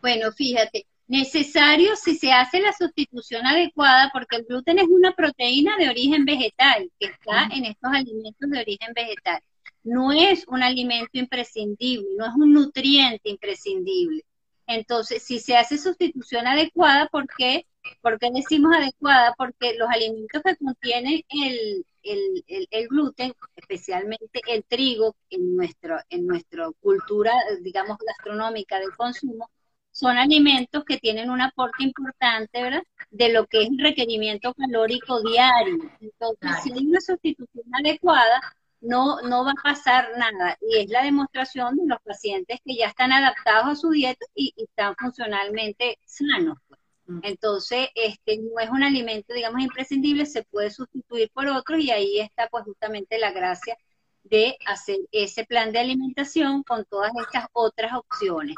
Bueno, 0.00 0.32
fíjate, 0.32 0.86
necesario 1.08 1.96
si 1.96 2.16
se 2.16 2.32
hace 2.32 2.60
la 2.60 2.72
sustitución 2.72 3.46
adecuada, 3.46 4.10
porque 4.12 4.36
el 4.36 4.44
gluten 4.44 4.78
es 4.78 4.88
una 4.88 5.12
proteína 5.12 5.76
de 5.76 5.88
origen 5.88 6.24
vegetal 6.24 6.90
que 6.98 7.06
está 7.06 7.48
en 7.52 7.64
estos 7.66 7.90
alimentos 7.92 8.50
de 8.50 8.60
origen 8.60 8.92
vegetal. 8.94 9.40
No 9.84 10.12
es 10.12 10.44
un 10.48 10.62
alimento 10.62 11.18
imprescindible, 11.18 12.08
no 12.16 12.26
es 12.26 12.32
un 12.34 12.52
nutriente 12.52 13.30
imprescindible. 13.30 14.24
Entonces, 14.66 15.22
si 15.22 15.38
se 15.38 15.56
hace 15.56 15.78
sustitución 15.78 16.46
adecuada, 16.46 17.06
¿por 17.06 17.26
qué? 17.38 17.66
¿Por 18.02 18.18
qué 18.18 18.30
decimos 18.32 18.74
adecuada? 18.74 19.32
Porque 19.38 19.74
los 19.78 19.88
alimentos 19.88 20.42
que 20.42 20.56
contienen 20.56 21.22
el, 21.28 21.84
el, 22.02 22.88
gluten, 22.88 23.32
especialmente 23.54 24.40
el 24.48 24.64
trigo, 24.64 25.14
en, 25.30 25.54
nuestro, 25.54 25.98
en 26.10 26.26
nuestra 26.26 26.68
cultura, 26.80 27.32
digamos, 27.60 27.96
gastronómica 27.98 28.80
del 28.80 28.90
consumo, 28.96 29.48
son 29.96 30.18
alimentos 30.18 30.84
que 30.84 30.98
tienen 30.98 31.30
un 31.30 31.40
aporte 31.40 31.82
importante, 31.82 32.62
¿verdad? 32.62 32.82
De 33.10 33.32
lo 33.32 33.46
que 33.46 33.62
es 33.62 33.70
el 33.70 33.78
requerimiento 33.78 34.52
calórico 34.52 35.22
diario. 35.22 35.90
Entonces, 36.02 36.50
si 36.62 36.70
hay 36.70 36.86
una 36.86 37.00
sustitución 37.00 37.64
adecuada, 37.72 38.42
no, 38.82 39.22
no 39.22 39.46
va 39.46 39.52
a 39.52 39.62
pasar 39.62 40.10
nada. 40.18 40.58
Y 40.60 40.80
es 40.80 40.90
la 40.90 41.02
demostración 41.02 41.78
de 41.78 41.86
los 41.86 41.98
pacientes 42.02 42.60
que 42.62 42.76
ya 42.76 42.88
están 42.88 43.10
adaptados 43.10 43.68
a 43.68 43.74
su 43.74 43.88
dieta 43.88 44.26
y, 44.34 44.52
están 44.58 44.94
funcionalmente 44.96 45.98
sanos. 46.04 46.58
Pues. 46.68 46.80
Mm. 47.06 47.20
Entonces, 47.22 47.88
este 47.94 48.36
no 48.36 48.60
es 48.60 48.68
un 48.68 48.82
alimento, 48.82 49.32
digamos, 49.32 49.62
imprescindible, 49.62 50.26
se 50.26 50.42
puede 50.42 50.70
sustituir 50.70 51.30
por 51.32 51.46
otro 51.46 51.78
y 51.78 51.90
ahí 51.90 52.20
está 52.20 52.48
pues 52.48 52.64
justamente 52.64 53.18
la 53.18 53.32
gracia 53.32 53.78
de 54.24 54.58
hacer 54.66 54.98
ese 55.10 55.46
plan 55.46 55.72
de 55.72 55.78
alimentación 55.78 56.62
con 56.64 56.84
todas 56.84 57.12
estas 57.18 57.46
otras 57.54 57.94
opciones. 57.94 58.56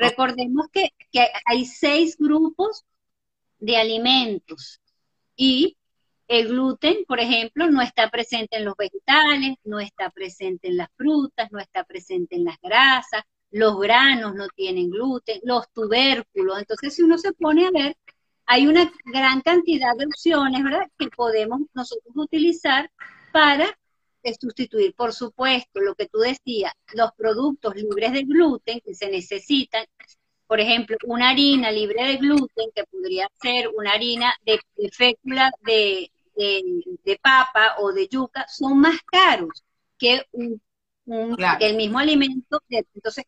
Recordemos 0.00 0.68
que, 0.72 0.92
hay 1.44 1.66
seis 1.66 2.16
grupos 2.16 2.84
de 3.58 3.76
alimentos 3.76 4.80
y 5.36 5.76
el 6.26 6.48
gluten, 6.48 7.04
por 7.06 7.20
ejemplo, 7.20 7.68
no 7.70 7.82
está 7.82 8.08
presente 8.08 8.56
en 8.56 8.64
los 8.64 8.76
vegetales, 8.76 9.56
no 9.64 9.80
está 9.80 10.10
presente 10.10 10.68
en 10.68 10.76
las 10.76 10.88
frutas, 10.96 11.50
no 11.50 11.58
está 11.58 11.84
presente 11.84 12.36
en 12.36 12.44
las 12.44 12.56
grasas, 12.62 13.24
los 13.50 13.78
granos 13.78 14.34
no 14.34 14.48
tienen 14.48 14.90
gluten, 14.90 15.40
los 15.42 15.70
tubérculos. 15.72 16.58
Entonces, 16.58 16.94
si 16.94 17.02
uno 17.02 17.18
se 17.18 17.32
pone 17.32 17.66
a 17.66 17.70
ver, 17.70 17.96
hay 18.46 18.66
una 18.68 18.90
gran 19.04 19.40
cantidad 19.42 19.94
de 19.96 20.06
opciones, 20.06 20.62
¿verdad?, 20.62 20.88
que 20.98 21.08
podemos 21.08 21.60
nosotros 21.74 22.14
utilizar 22.16 22.90
para 23.32 23.78
sustituir, 24.40 24.94
por 24.94 25.12
supuesto, 25.12 25.80
lo 25.80 25.94
que 25.94 26.06
tú 26.06 26.18
decías, 26.18 26.72
los 26.92 27.12
productos 27.12 27.74
libres 27.74 28.12
de 28.12 28.22
gluten 28.22 28.80
que 28.80 28.94
se 28.94 29.10
necesitan, 29.10 29.84
por 30.46 30.60
ejemplo, 30.60 30.96
una 31.06 31.30
harina 31.30 31.70
libre 31.70 32.04
de 32.04 32.16
gluten, 32.16 32.70
que 32.74 32.84
podría 32.84 33.28
ser 33.40 33.68
una 33.68 33.92
harina 33.92 34.34
de, 34.44 34.60
fécula 34.92 35.50
de, 35.60 36.10
papa 37.22 37.76
o 37.78 37.92
de 37.92 38.08
yuca, 38.08 38.46
son 38.48 38.78
más 38.78 38.98
caros 39.02 39.62
que, 39.98 40.22
un, 40.32 40.60
el 41.60 41.76
mismo 41.76 41.98
alimento. 41.98 42.60
Entonces, 42.68 43.24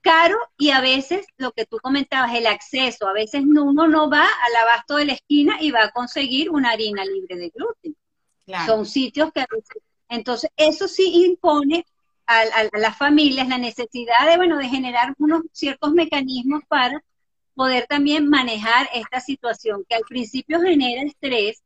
caro 0.00 0.38
y 0.56 0.70
a 0.70 0.80
veces 0.80 1.26
lo 1.36 1.52
que 1.52 1.66
tú 1.66 1.78
comentabas, 1.78 2.34
el 2.34 2.46
acceso, 2.46 3.06
a 3.06 3.12
veces 3.12 3.42
uno 3.42 3.88
no 3.88 4.10
va 4.10 4.22
al 4.24 4.56
abasto 4.62 4.96
de 4.96 5.06
la 5.06 5.12
esquina 5.14 5.58
y 5.60 5.70
va 5.70 5.84
a 5.84 5.90
conseguir 5.90 6.50
una 6.50 6.70
harina 6.70 7.04
libre 7.04 7.36
de 7.36 7.50
gluten. 7.50 7.96
Son 8.66 8.84
sitios 8.86 9.32
que 9.32 9.40
a 9.40 9.46
veces 9.50 9.82
entonces, 10.10 10.50
eso 10.56 10.88
sí 10.88 11.24
impone 11.24 11.86
a, 12.26 12.42
las 12.78 12.98
familias 12.98 13.48
la 13.48 13.58
necesidad 13.58 14.28
de, 14.28 14.36
bueno, 14.36 14.58
de 14.58 14.68
generar 14.68 15.14
unos 15.18 15.42
ciertos 15.52 15.92
mecanismos 15.92 16.62
para 16.68 17.02
poder 17.54 17.86
también 17.86 18.28
manejar 18.28 18.88
esta 18.92 19.20
situación 19.20 19.84
que 19.88 19.94
al 19.94 20.02
principio 20.02 20.60
genera 20.60 21.02
estrés 21.02 21.62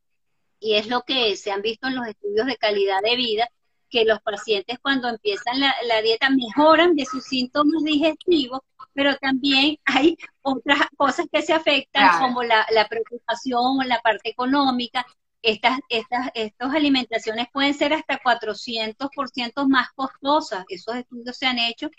y 0.61 0.75
es 0.75 0.89
lo 0.89 1.03
que 1.03 1.37
se 1.37 1.51
han 1.51 1.63
visto 1.63 1.87
en 1.87 1.97
los 1.97 2.07
estudios 2.07 2.47
de 2.47 2.57
calidad 2.57 3.01
de 3.03 3.17
vida, 3.17 3.49
que 3.89 4.05
los 4.05 4.21
pacientes 4.21 4.79
cuando 4.81 5.09
empiezan 5.09 5.61
la, 5.61 6.03
dieta 6.03 6.29
mejoran 6.31 6.97
de 6.97 7.07
sus 7.07 7.25
síntomas 7.25 7.83
digestivos, 7.83 8.61
pero 8.93 9.17
también 9.17 9.79
hay 9.87 10.19
otras 10.43 10.81
cosas 10.97 11.27
que 11.33 11.43
se 11.43 11.55
afectan 11.55 12.21
como 12.21 12.43
la, 12.43 12.67
la 12.71 12.89
preocupación, 12.89 13.79
la 13.87 14.01
parte 14.01 14.31
económica, 14.31 15.07
estas, 15.45 15.79
estas, 15.91 16.31
estas 16.35 16.75
alimentaciones 16.75 17.47
pueden 17.53 17.75
ser 17.75 17.93
hasta 17.93 18.19
400% 18.19 19.69
más 19.69 19.89
costosas. 19.95 20.65
Esos 20.69 20.97
estudios 20.97 21.37
se 21.37 21.47
han 21.47 21.59
hecho 21.59 21.91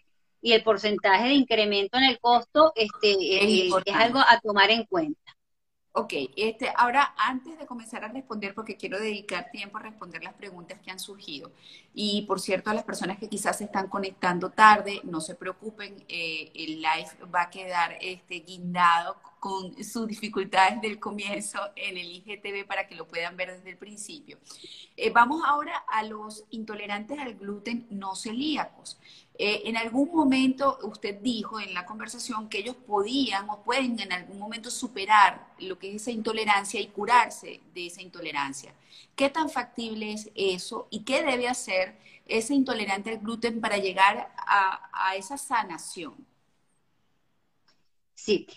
y 0.41 0.53
el 0.53 0.63
porcentaje 0.63 1.27
de 1.27 1.33
incremento 1.35 1.97
en 1.97 2.05
el 2.05 2.19
costo 2.19 2.73
este, 2.75 3.11
es, 3.11 3.69
eh, 3.69 3.69
es 3.85 3.95
algo 3.95 4.19
a 4.19 4.39
tomar 4.41 4.71
en 4.71 4.85
cuenta. 4.85 5.35
Ok, 5.97 6.11
este, 6.35 6.73
ahora 6.75 7.13
antes 7.17 7.57
de 7.57 7.65
comenzar 7.65 8.03
a 8.03 8.09
responder, 8.09 8.53
porque 8.53 8.75
quiero 8.75 8.99
dedicar 8.99 9.49
tiempo 9.49 9.77
a 9.77 9.81
responder 9.81 10.21
las 10.21 10.33
preguntas 10.33 10.77
que 10.81 10.91
han 10.91 10.99
surgido, 10.99 11.53
y 11.93 12.23
por 12.23 12.41
cierto, 12.41 12.69
a 12.69 12.73
las 12.73 12.83
personas 12.83 13.17
que 13.17 13.29
quizás 13.29 13.59
se 13.59 13.63
están 13.63 13.87
conectando 13.87 14.49
tarde, 14.49 14.99
no 15.05 15.21
se 15.21 15.35
preocupen, 15.35 16.03
eh, 16.09 16.51
el 16.53 16.81
live 16.81 17.31
va 17.33 17.43
a 17.43 17.49
quedar 17.49 17.97
este, 18.01 18.41
guindado 18.41 19.15
con 19.39 19.81
sus 19.85 20.05
dificultades 20.05 20.81
del 20.81 20.99
comienzo 20.99 21.59
en 21.77 21.97
el 21.97 22.11
IGTV 22.11 22.67
para 22.67 22.87
que 22.87 22.95
lo 22.95 23.07
puedan 23.07 23.37
ver 23.37 23.55
desde 23.55 23.69
el 23.69 23.77
principio. 23.77 24.37
Eh, 24.97 25.11
vamos 25.11 25.43
ahora 25.45 25.77
a 25.87 26.03
los 26.03 26.43
intolerantes 26.49 27.19
al 27.19 27.35
gluten 27.35 27.87
no 27.89 28.15
celíacos. 28.15 28.99
Eh, 29.37 29.63
en 29.65 29.75
algún 29.75 30.09
momento 30.13 30.79
usted 30.83 31.19
dijo 31.19 31.59
en 31.59 31.73
la 31.73 31.85
conversación 31.85 32.47
que 32.47 32.59
ellos 32.59 32.75
podían 32.75 33.49
o 33.49 33.61
pueden 33.63 33.99
en 33.99 34.13
algún 34.13 34.39
momento 34.39 34.71
superar 34.71 35.47
lo 35.59 35.77
que 35.77 35.89
es 35.89 36.03
esa 36.03 36.11
intolerancia 36.11 36.79
y 36.79 36.87
curarse 36.87 37.59
de 37.73 37.87
esa 37.87 38.01
intolerancia. 38.01 38.73
¿Qué 39.15 39.29
tan 39.29 39.49
factible 39.49 40.13
es 40.13 40.29
eso 40.35 40.87
y 40.89 41.03
qué 41.03 41.23
debe 41.23 41.49
hacer 41.49 41.97
ese 42.27 42.53
intolerante 42.53 43.09
al 43.09 43.19
gluten 43.19 43.59
para 43.59 43.77
llegar 43.77 44.31
a, 44.37 45.15
esa 45.17 45.37
sanación? 45.37 46.15
Sí, 48.13 48.47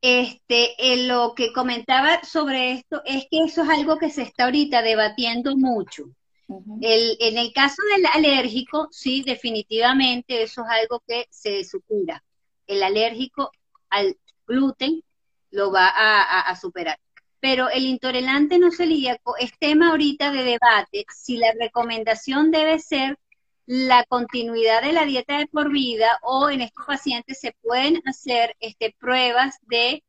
este, 0.00 0.74
eh, 0.78 1.08
lo 1.08 1.34
que 1.34 1.52
comentaba 1.52 2.22
sobre 2.22 2.72
esto 2.72 3.02
es 3.04 3.26
que 3.30 3.42
eso 3.44 3.62
es 3.62 3.68
algo 3.68 3.98
que 3.98 4.10
se 4.10 4.22
está 4.22 4.44
ahorita 4.44 4.82
debatiendo 4.82 5.56
mucho 5.56 6.04
en 6.48 7.38
el 7.38 7.52
caso 7.52 7.82
del 7.94 8.06
alérgico, 8.06 8.88
sí, 8.90 9.22
definitivamente 9.22 10.42
eso 10.42 10.62
es 10.62 10.68
algo 10.82 11.02
que 11.06 11.26
se 11.30 11.64
supera. 11.64 12.24
El 12.66 12.82
alérgico 12.82 13.50
al 13.90 14.16
gluten 14.46 15.02
lo 15.50 15.70
va 15.70 15.88
a, 15.88 16.56
superar. 16.56 16.98
Pero 17.40 17.68
el 17.70 17.84
intolerante 17.84 18.58
no 18.58 18.70
celíaco 18.70 19.36
es 19.36 19.52
tema 19.58 19.90
ahorita 19.90 20.32
de 20.32 20.42
debate 20.42 21.04
si 21.14 21.36
la 21.36 21.52
recomendación 21.58 22.50
debe 22.50 22.78
ser 22.78 23.18
la 23.66 24.04
continuidad 24.04 24.82
de 24.82 24.92
la 24.92 25.04
dieta 25.04 25.38
de 25.38 25.46
por 25.46 25.70
vida 25.70 26.18
o 26.22 26.48
en 26.50 26.62
estos 26.62 26.86
pacientes 26.86 27.38
se 27.38 27.54
pueden 27.62 28.00
hacer 28.06 28.56
este, 28.60 28.94
pruebas 28.98 29.56
de 29.62 30.02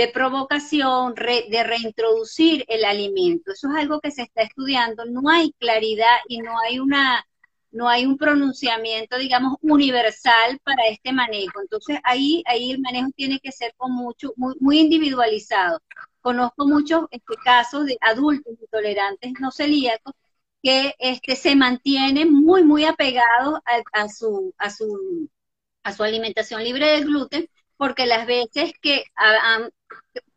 de 0.00 0.08
provocación, 0.08 1.14
de 1.14 1.62
reintroducir 1.62 2.64
el 2.68 2.84
alimento. 2.86 3.52
Eso 3.52 3.68
es 3.68 3.76
algo 3.76 4.00
que 4.00 4.10
se 4.10 4.22
está 4.22 4.42
estudiando. 4.42 5.04
No 5.04 5.28
hay 5.28 5.52
claridad 5.58 6.16
y 6.26 6.38
no 6.38 6.58
hay 6.58 6.78
una 6.78 7.26
no 7.72 7.88
hay 7.88 8.04
un 8.04 8.16
pronunciamiento, 8.18 9.16
digamos, 9.18 9.56
universal 9.60 10.58
para 10.64 10.86
este 10.88 11.12
manejo. 11.12 11.60
Entonces 11.60 12.00
ahí, 12.02 12.42
ahí 12.46 12.72
el 12.72 12.80
manejo 12.80 13.10
tiene 13.14 13.38
que 13.40 13.52
ser 13.52 13.74
con 13.76 13.92
mucho, 13.92 14.32
muy, 14.36 14.78
individualizado. 14.80 15.80
Conozco 16.20 16.66
muchos 16.66 17.04
este, 17.10 17.34
casos 17.44 17.86
de 17.86 17.96
adultos 18.00 18.54
intolerantes 18.60 19.32
no 19.38 19.52
celíacos 19.52 20.14
que 20.62 20.94
este, 20.98 21.36
se 21.36 21.54
mantienen 21.56 22.32
muy, 22.32 22.64
muy 22.64 22.84
apegados 22.86 23.60
a, 23.92 24.08
su, 24.08 24.52
a, 24.58 24.70
su, 24.70 25.28
a 25.84 25.92
su 25.92 26.02
alimentación 26.02 26.64
libre 26.64 26.86
de 26.86 27.00
gluten, 27.02 27.48
porque 27.76 28.06
las 28.06 28.26
veces 28.26 28.72
que 28.82 29.04
han, 29.14 29.70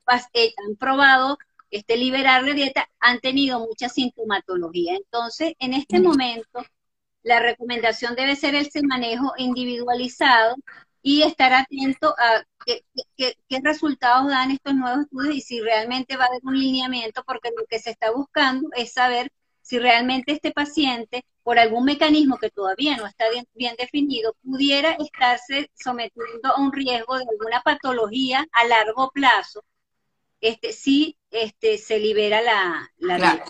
han 0.05 0.75
probado 0.77 1.37
este, 1.71 1.97
liberar 1.97 2.43
la 2.43 2.53
dieta 2.53 2.87
han 2.99 3.19
tenido 3.19 3.59
mucha 3.59 3.89
sintomatología. 3.89 4.95
Entonces, 4.95 5.53
en 5.59 5.73
este 5.73 5.99
momento, 5.99 6.63
la 7.23 7.39
recomendación 7.39 8.15
debe 8.15 8.35
ser 8.35 8.55
el 8.55 8.69
manejo 8.83 9.33
individualizado 9.37 10.55
y 11.01 11.23
estar 11.23 11.51
atento 11.53 12.15
a 12.17 12.43
qué, 12.65 13.35
resultados 13.63 14.27
dan 14.29 14.51
estos 14.51 14.75
nuevos 14.75 15.05
estudios 15.05 15.35
y 15.35 15.41
si 15.41 15.61
realmente 15.61 16.15
va 16.15 16.25
a 16.25 16.27
haber 16.27 16.41
un 16.43 16.59
lineamiento, 16.59 17.23
porque 17.25 17.49
lo 17.57 17.65
que 17.65 17.79
se 17.79 17.91
está 17.91 18.11
buscando 18.11 18.69
es 18.75 18.93
saber 18.93 19.31
si 19.63 19.79
realmente 19.79 20.33
este 20.33 20.51
paciente, 20.51 21.25
por 21.41 21.57
algún 21.57 21.85
mecanismo 21.85 22.37
que 22.37 22.51
todavía 22.51 22.95
no 22.97 23.07
está 23.07 23.25
bien, 23.55 23.75
definido, 23.77 24.35
pudiera 24.43 24.91
estarse 24.91 25.71
sometiendo 25.73 26.49
a 26.49 26.61
un 26.61 26.71
riesgo 26.71 27.17
de 27.17 27.25
alguna 27.29 27.61
patología 27.61 28.45
a 28.51 28.67
largo 28.67 29.09
plazo, 29.11 29.63
este, 30.41 30.73
si 30.73 31.17
este, 31.31 31.77
se 31.77 31.99
libera 31.99 32.41
la, 32.41 32.91
la 32.97 33.43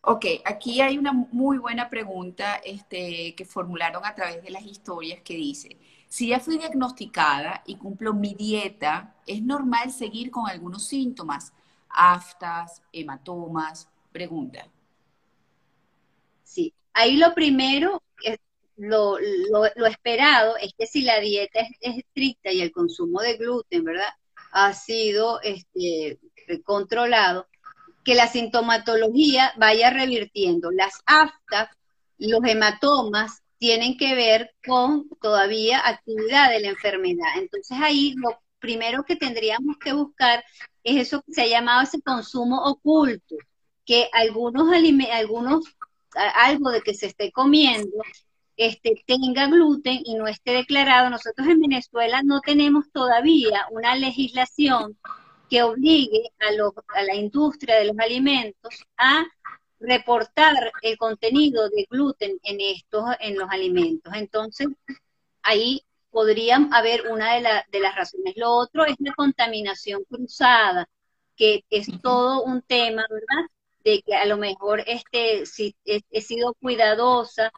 Ok, 0.00 0.24
aquí 0.44 0.80
hay 0.80 0.96
una 0.96 1.12
muy 1.12 1.58
buena 1.58 1.90
pregunta 1.90 2.56
este, 2.64 3.34
que 3.34 3.44
formularon 3.44 4.06
a 4.06 4.14
través 4.14 4.42
de 4.42 4.50
las 4.50 4.64
historias 4.64 5.20
que 5.22 5.34
dice, 5.34 5.76
si 6.08 6.28
ya 6.28 6.40
fui 6.40 6.56
diagnosticada 6.56 7.62
y 7.66 7.76
cumplo 7.76 8.14
mi 8.14 8.34
dieta, 8.34 9.16
¿es 9.26 9.42
normal 9.42 9.92
seguir 9.92 10.30
con 10.30 10.48
algunos 10.48 10.86
síntomas? 10.86 11.52
Aftas, 11.90 12.80
hematomas, 12.92 13.88
pregunta. 14.12 14.66
Ahí 17.00 17.16
lo 17.16 17.32
primero, 17.32 18.02
lo, 18.74 19.18
lo, 19.20 19.86
esperado 19.86 20.56
es 20.56 20.72
que 20.76 20.86
si 20.86 21.02
la 21.02 21.20
dieta 21.20 21.60
es, 21.60 21.96
estricta 21.96 22.50
y 22.50 22.60
el 22.60 22.72
consumo 22.72 23.20
de 23.20 23.36
gluten, 23.36 23.84
¿verdad? 23.84 24.08
Ha 24.50 24.74
sido 24.74 25.40
este, 25.42 26.18
controlado, 26.64 27.46
que 28.04 28.16
la 28.16 28.26
sintomatología 28.26 29.52
vaya 29.58 29.90
revirtiendo. 29.90 30.72
Las 30.72 31.00
aftas, 31.06 31.70
los 32.18 32.40
hematomas, 32.44 33.42
tienen 33.58 33.96
que 33.96 34.16
ver 34.16 34.56
con 34.66 35.08
todavía 35.20 35.80
actividad 35.86 36.50
de 36.50 36.58
la 36.58 36.68
enfermedad. 36.70 37.28
Entonces 37.36 37.78
ahí 37.80 38.14
lo 38.16 38.40
primero 38.58 39.04
que 39.04 39.14
tendríamos 39.14 39.76
que 39.78 39.92
buscar 39.92 40.44
es 40.82 40.96
eso 40.96 41.22
que 41.22 41.32
se 41.32 41.42
ha 41.42 41.46
llamado 41.46 41.82
ese 41.82 42.02
consumo 42.02 42.60
oculto, 42.64 43.36
que 43.84 44.10
algunos 44.12 44.66
algunos 45.12 45.64
algo 46.14 46.70
de 46.70 46.80
que 46.82 46.94
se 46.94 47.06
esté 47.06 47.30
comiendo 47.32 47.98
este, 48.58 49.02
tenga 49.06 49.46
gluten 49.46 50.00
y 50.04 50.14
no 50.16 50.26
esté 50.26 50.52
declarado. 50.52 51.08
Nosotros 51.08 51.46
en 51.46 51.60
Venezuela 51.60 52.22
no 52.24 52.40
tenemos 52.40 52.90
todavía 52.90 53.66
una 53.70 53.94
legislación 53.94 54.98
que 55.48 55.62
obligue 55.62 56.30
a, 56.40 56.98
a 56.98 57.02
la 57.04 57.14
industria 57.14 57.76
de 57.76 57.86
los 57.86 57.98
alimentos 57.98 58.84
a 58.98 59.24
reportar 59.80 60.72
el 60.82 60.98
contenido 60.98 61.70
de 61.70 61.86
gluten 61.88 62.38
en 62.42 62.60
estos, 62.60 63.04
en 63.20 63.38
los 63.38 63.48
alimentos. 63.48 64.12
Entonces, 64.14 64.66
ahí 65.42 65.82
podrían 66.10 66.74
haber 66.74 67.06
una 67.08 67.34
de, 67.36 67.48
de 67.70 67.80
las 67.80 67.94
razones. 67.94 68.34
Lo 68.36 68.50
otro 68.50 68.84
es 68.84 68.96
la 68.98 69.14
contaminación 69.14 70.02
cruzada, 70.10 70.88
que 71.36 71.64
es 71.70 71.86
todo 72.02 72.42
un 72.42 72.60
tema, 72.62 73.06
¿verdad? 73.08 73.48
De 73.88 74.02
que 74.02 74.14
a 74.14 74.26
lo 74.26 74.36
mejor 74.36 74.82
este, 74.86 75.46
si 75.46 75.74
he, 75.84 76.20
sido 76.20 76.54
cuidadosa 76.60 77.50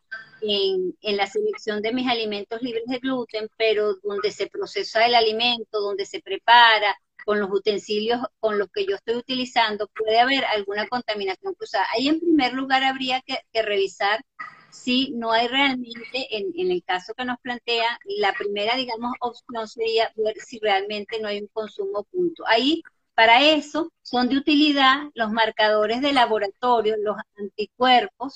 en, 0.43 0.97
en, 1.01 1.16
la 1.16 1.26
selección 1.26 1.83
de 1.83 1.93
mis 1.93 2.09
alimentos 2.09 2.62
libres 2.62 2.85
de 2.87 2.99
gluten, 2.99 3.49
pero 3.57 3.95
donde 4.03 4.31
se 4.31 4.47
procesa 4.47 5.07
el 5.07 5.16
alimento, 5.16 5.81
donde 5.81 6.07
se 6.07 6.20
prepara, 6.20 6.97
con 7.24 7.41
los 7.41 7.51
utensilios 7.51 8.20
con 8.39 8.59
los 8.59 8.68
que 8.70 8.87
yo 8.87 8.97
estoy 8.97 9.16
utilizando, 9.16 9.89
puede 9.89 10.18
haber 10.18 10.45
alguna 10.45 10.87
contaminación 10.89 11.55
cruzada. 11.55 11.87
Ahí 11.95 12.09
en 12.09 12.20
primer 12.20 12.53
lugar 12.53 12.83
habría 12.85 13.22
que, 13.22 13.39
revisar 13.62 14.24
si 14.70 15.11
no 15.12 15.33
hay 15.33 15.49
realmente, 15.49 16.26
en, 16.31 16.53
en, 16.57 16.70
el 16.70 16.83
caso 16.85 17.12
que 17.14 17.24
nos 17.24 17.39
plantea, 17.41 17.99
la 18.05 18.33
primera, 18.33 18.76
digamos, 18.76 19.12
opción 19.20 19.66
sería 19.68 20.12
ver 20.16 20.37
si 20.39 20.59
realmente 20.61 21.20
no 21.20 21.28
hay 21.28 21.41
un 21.41 21.49
consumo 21.49 22.01
oculto. 22.01 22.45
Ahí, 22.47 22.83
para 23.21 23.43
eso, 23.43 23.93
son 24.01 24.31
de 24.31 24.39
utilidad 24.39 25.11
los 25.12 25.31
marcadores 25.31 26.01
de 26.01 26.14
laboratorio, 26.14 26.97
los 26.97 27.18
anticuerpos, 27.37 28.33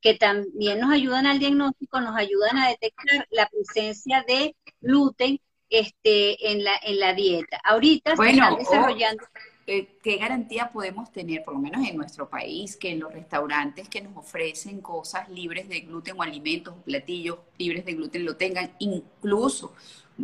que 0.00 0.14
también 0.14 0.80
nos 0.80 0.90
ayudan 0.90 1.26
al 1.26 1.38
diagnóstico, 1.38 2.00
nos 2.00 2.16
ayudan 2.16 2.56
a 2.56 2.68
detectar 2.70 3.28
la 3.30 3.46
presencia 3.50 4.24
de 4.26 4.56
gluten 4.80 5.38
este, 5.68 6.50
en, 6.50 6.64
la, 6.64 6.72
en 6.82 6.98
la 6.98 7.12
dieta. 7.12 7.60
Ahorita 7.62 8.16
se 8.16 8.30
están 8.30 8.56
desarrollando... 8.56 9.22
Eh, 9.66 9.88
¿Qué 10.02 10.16
garantía 10.16 10.70
podemos 10.70 11.12
tener, 11.12 11.44
por 11.44 11.54
lo 11.54 11.60
menos 11.60 11.86
en 11.86 11.96
nuestro 11.96 12.28
país, 12.28 12.76
que 12.76 12.90
en 12.90 13.00
los 13.00 13.12
restaurantes 13.12 13.88
que 13.88 14.00
nos 14.00 14.16
ofrecen 14.16 14.80
cosas 14.80 15.28
libres 15.28 15.68
de 15.68 15.80
gluten 15.80 16.18
o 16.18 16.22
alimentos 16.22 16.74
o 16.74 16.82
platillos 16.82 17.38
libres 17.58 17.84
de 17.84 17.94
gluten 17.94 18.24
lo 18.24 18.36
tengan? 18.36 18.72
Incluso 18.80 19.72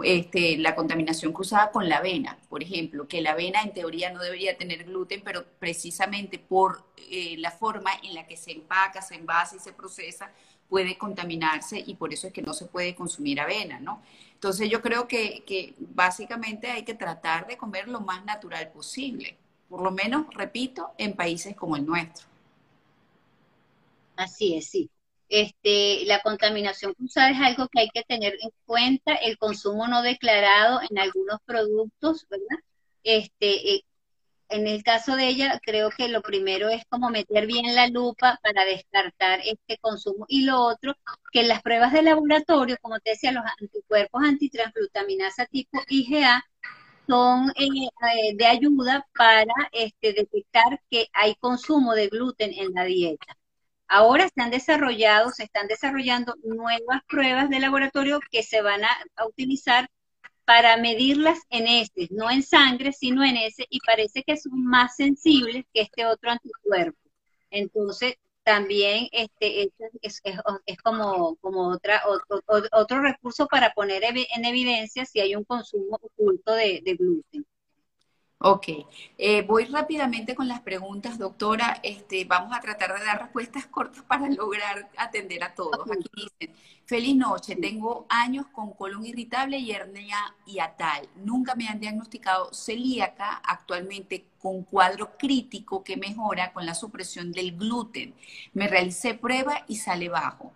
este, 0.03 0.59
la 0.59 0.75
contaminación 0.75 1.33
cruzada 1.33 1.71
con 1.71 1.89
la 1.89 1.99
avena, 1.99 2.39
por 2.49 2.63
ejemplo, 2.63 3.07
que 3.07 3.21
la 3.21 3.33
avena 3.33 3.63
en 3.63 3.73
teoría 3.73 4.13
no 4.13 4.21
debería 4.21 4.57
tener 4.57 4.85
gluten, 4.85 5.23
pero 5.25 5.45
precisamente 5.59 6.39
por 6.39 6.85
eh, 7.11 7.37
la 7.39 7.53
forma 7.53 7.91
en 8.03 8.15
la 8.15 8.27
que 8.27 8.37
se 8.37 8.53
empaca, 8.53 9.03
se 9.03 9.15
envasa 9.15 9.57
y 9.57 9.61
se 9.61 9.73
procesa, 9.73 10.33
puede 10.69 10.99
contaminarse 10.99 11.83
y 11.85 11.95
por 11.95 12.13
eso 12.13 12.27
es 12.27 12.33
que 12.33 12.43
no 12.43 12.53
se 12.53 12.67
puede 12.67 12.95
consumir 12.95 13.41
avena, 13.41 13.81
¿no? 13.81 14.03
Entonces 14.39 14.71
yo 14.71 14.81
creo 14.81 15.09
que, 15.09 15.75
básicamente 15.81 16.71
hay 16.71 16.85
que 16.85 16.95
tratar 16.95 17.49
de 17.49 17.57
comer 17.57 17.89
lo 17.89 17.99
más 17.99 18.25
natural 18.25 18.71
posible, 18.71 19.37
por 19.69 19.83
lo 19.83 19.91
menos, 19.91 20.33
repito, 20.33 20.93
en 20.97 21.15
países 21.15 21.57
como 21.57 21.75
el 21.75 21.85
nuestro. 21.85 22.29
Así 24.15 24.57
es, 24.57 24.71
sí. 24.71 24.89
Este, 25.29 26.05
la 26.07 26.23
contaminación 26.23 26.95
cruzada 26.95 27.31
es 27.31 27.41
algo 27.41 27.67
que 27.67 27.81
hay 27.81 27.89
que 27.89 28.05
tener 28.05 28.35
en 28.41 28.51
cuenta, 28.65 29.17
el 29.17 29.37
consumo 29.39 29.89
no 29.89 30.03
declarado 30.03 30.83
en 30.89 31.01
algunos 31.01 31.41
productos, 31.45 32.25
¿verdad? 32.31 32.63
Este, 33.03 33.75
eh, 33.75 33.85
en 34.49 34.67
el 34.67 34.83
caso 34.83 35.17
de 35.17 35.29
ella, 35.29 35.61
creo 35.63 35.91
que 35.91 36.09
lo 36.09 36.23
primero 36.23 36.69
es 36.69 36.85
como 36.89 37.11
meter 37.11 37.47
bien 37.47 37.75
la 37.75 37.89
lupa 37.89 38.39
para 38.43 38.65
descartar 38.65 39.41
este 39.45 39.79
consumo. 39.79 40.25
Y 40.29 40.45
lo 40.45 40.61
otro, 40.61 40.95
que 41.33 41.43
las 41.43 41.63
pruebas 41.63 41.93
de 41.93 42.03
laboratorio, 42.03 42.77
como 42.81 42.99
te 43.01 43.11
decía, 43.11 43.33
los 43.33 43.45
anticuerpos 43.61 44.23
antitransglutaminasa 44.25 45.47
tipo 45.47 45.81
IgA, 45.89 46.45
son 47.07 47.51
eh, 47.57 47.67
eh, 47.67 48.37
de 48.37 48.47
ayuda 48.47 49.07
para 49.17 49.53
este, 49.73 50.13
detectar 50.13 50.81
que 50.91 51.09
hay 51.13 51.35
consumo 51.37 51.95
de 51.95 52.09
gluten 52.09 52.53
en 52.53 52.73
la 52.75 52.85
dieta. 52.85 53.37
Ahora 53.89 54.29
se 54.29 54.43
han 54.43 54.51
desarrollado, 54.51 55.31
se 55.31 55.45
están 55.45 55.67
desarrollando 55.69 56.35
nuevas 56.45 57.03
pruebas 57.09 57.49
de 57.51 57.61
laboratorio 57.61 58.21
que 58.31 58.43
se 58.43 58.63
van 58.63 58.83
a 58.85 59.27
utilizar 59.27 59.89
para 60.49 60.79
medirlas 60.79 61.41
en 61.51 61.67
heces, 61.67 62.11
no 62.11 62.31
en 62.31 62.43
sangre, 62.43 62.95
sino 62.95 63.23
en 63.23 63.37
heces, 63.37 63.67
y 63.69 63.81
parece 63.81 64.23
que 64.23 64.39
son 64.39 64.65
más 64.65 64.97
sensibles 64.97 65.67
que 65.75 65.83
este 65.83 66.07
otro 66.07 66.31
anticuerpo. 66.31 66.99
Entonces, 67.51 68.15
también 68.45 69.09
este, 69.13 69.65
es, 70.01 70.23
es, 70.65 70.79
como, 70.83 71.37
como 71.43 71.69
otra, 71.69 72.03
otro, 72.73 73.03
recurso 73.03 73.47
para 73.47 73.75
poner 73.75 74.05
en 74.05 74.45
evidencia 74.47 75.05
si 75.05 75.21
hay 75.21 75.37
un 75.37 75.45
consumo 75.45 75.99
oculto 76.01 76.55
de 76.55 76.81
gluten. 76.99 77.45
Ok, 78.41 78.67
eh, 79.19 79.43
voy 79.43 79.65
rápidamente 79.65 80.37
con 80.37 80.47
las 80.47 80.61
preguntas, 80.61 81.19
doctora. 81.19 81.81
Este, 81.83 82.25
vamos 82.25 82.57
a 82.57 82.61
tratar 82.61 82.97
de 82.97 83.05
dar 83.05 83.21
respuestas 83.21 83.67
cortas 83.67 84.03
para 84.05 84.29
lograr 84.31 84.89
atender 84.97 85.43
a 85.43 85.55
todos. 85.55 85.91
Aquí 85.91 86.09
dicen, 86.15 86.55
feliz 86.87 87.17
noche, 87.17 87.57
tengo 87.57 88.07
años 88.09 88.47
con 88.53 88.73
colon 88.75 89.05
irritable 89.05 89.59
y 89.59 89.73
hernia 89.73 90.19
atal. 90.63 91.09
Nunca 91.17 91.55
me 91.57 91.67
han 91.69 91.81
diagnosticado 91.81 92.53
celíaca, 92.55 93.41
actualmente 93.45 94.27
con 94.39 94.63
cuadro 94.63 95.17
crítico 95.19 95.83
que 95.83 95.97
mejora 95.97 96.53
con 96.53 96.65
la 96.65 96.75
supresión 96.75 97.33
del 97.33 97.57
gluten. 97.57 98.15
Me 98.53 98.69
realicé 98.69 99.15
prueba 99.15 99.65
y 99.67 99.77
sale 99.77 100.09
bajo. 100.09 100.53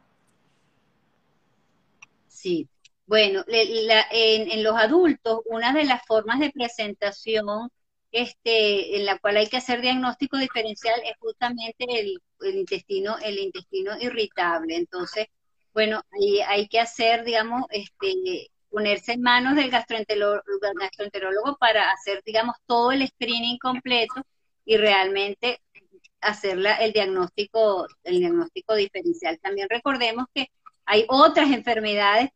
Sí, 2.28 2.68
bueno, 3.07 3.44
en, 3.48 4.62
los 4.62 4.74
adultos, 4.76 5.40
una 5.46 5.72
de 5.72 5.84
las 5.84 6.05
formas 6.07 6.40
de 6.40 6.50
presentación 6.50 7.68
este, 8.12 8.96
en 8.96 9.07
la 9.07 9.18
cual 9.18 9.36
hay 9.38 9.48
que 9.48 9.57
hacer 9.57 9.80
diagnóstico 9.80 10.36
diferencial 10.38 11.00
es 11.05 11.14
justamente 11.18 11.84
el, 11.88 12.20
intestino, 12.57 13.16
el 13.18 13.38
intestino 13.38 13.98
irritable. 14.00 14.76
Entonces, 14.76 15.26
bueno, 15.74 16.03
hay, 16.12 16.40
hay 16.40 16.68
que 16.68 16.80
hacer, 16.80 17.24
digamos, 17.24 17.64
este, 17.70 18.50
ponerse 18.70 19.12
en 19.12 19.22
manos 19.22 19.55
del 19.57 19.70
gastroenterólogo 19.70 21.57
para 21.59 21.90
hacer, 21.92 22.22
digamos, 22.24 22.57
todo 22.66 22.92
el 22.92 23.07
screening 23.07 23.59
completo 23.59 24.22
y 24.64 24.76
realmente 24.76 25.61
hacer 26.20 26.59
el 26.80 26.92
diagnóstico, 26.92 27.86
el 28.05 28.18
diagnóstico 28.18 28.74
diferencial. 28.74 29.38
También 29.40 29.68
recordemos 29.68 30.26
que 30.34 30.48
hay 30.86 31.05
otras 31.09 31.50
enfermedades 31.50 32.30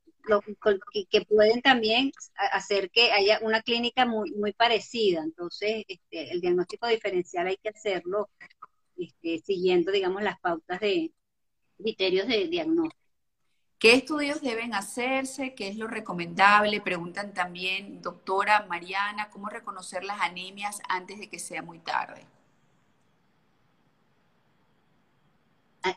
que, 1.11 1.21
pueden 1.23 1.63
también 1.63 2.13
hacer 2.53 2.91
que 2.91 3.13
haya 3.13 3.39
una 3.43 3.63
clínica 3.63 4.07
muy, 4.07 4.33
muy 4.33 4.53
parecida. 4.53 5.23
Entonces, 5.23 5.85
este, 5.89 6.33
el 6.33 6.41
diagnóstico 6.41 6.87
diferencial 6.87 7.47
hay 7.47 7.57
que 7.57 7.71
hacerlo 7.71 8.29
este, 8.97 9.39
siguiendo, 9.39 9.93
digamos, 9.93 10.23
las 10.23 10.39
pautas 10.41 10.81
de 10.81 11.13
criterios 11.79 12.27
de 12.29 12.49
diagnóstico. 12.49 13.07
¿Qué 13.79 13.93
estudios 13.93 14.41
deben 14.41 14.73
hacerse? 14.75 15.55
¿Qué 15.55 15.69
es 15.69 15.77
lo 15.77 15.87
recomendable? 15.87 16.81
Preguntan 16.81 17.35
también, 17.35 18.01
doctora 18.01 18.65
Mariana, 18.69 19.29
¿cómo 19.29 19.49
reconocer 19.49 20.03
las 20.03 20.21
anemias 20.23 20.81
antes 20.89 21.19
de 21.19 21.29
que 21.29 21.39
sea 21.39 21.63
muy 21.63 21.79
tarde? 21.81 22.27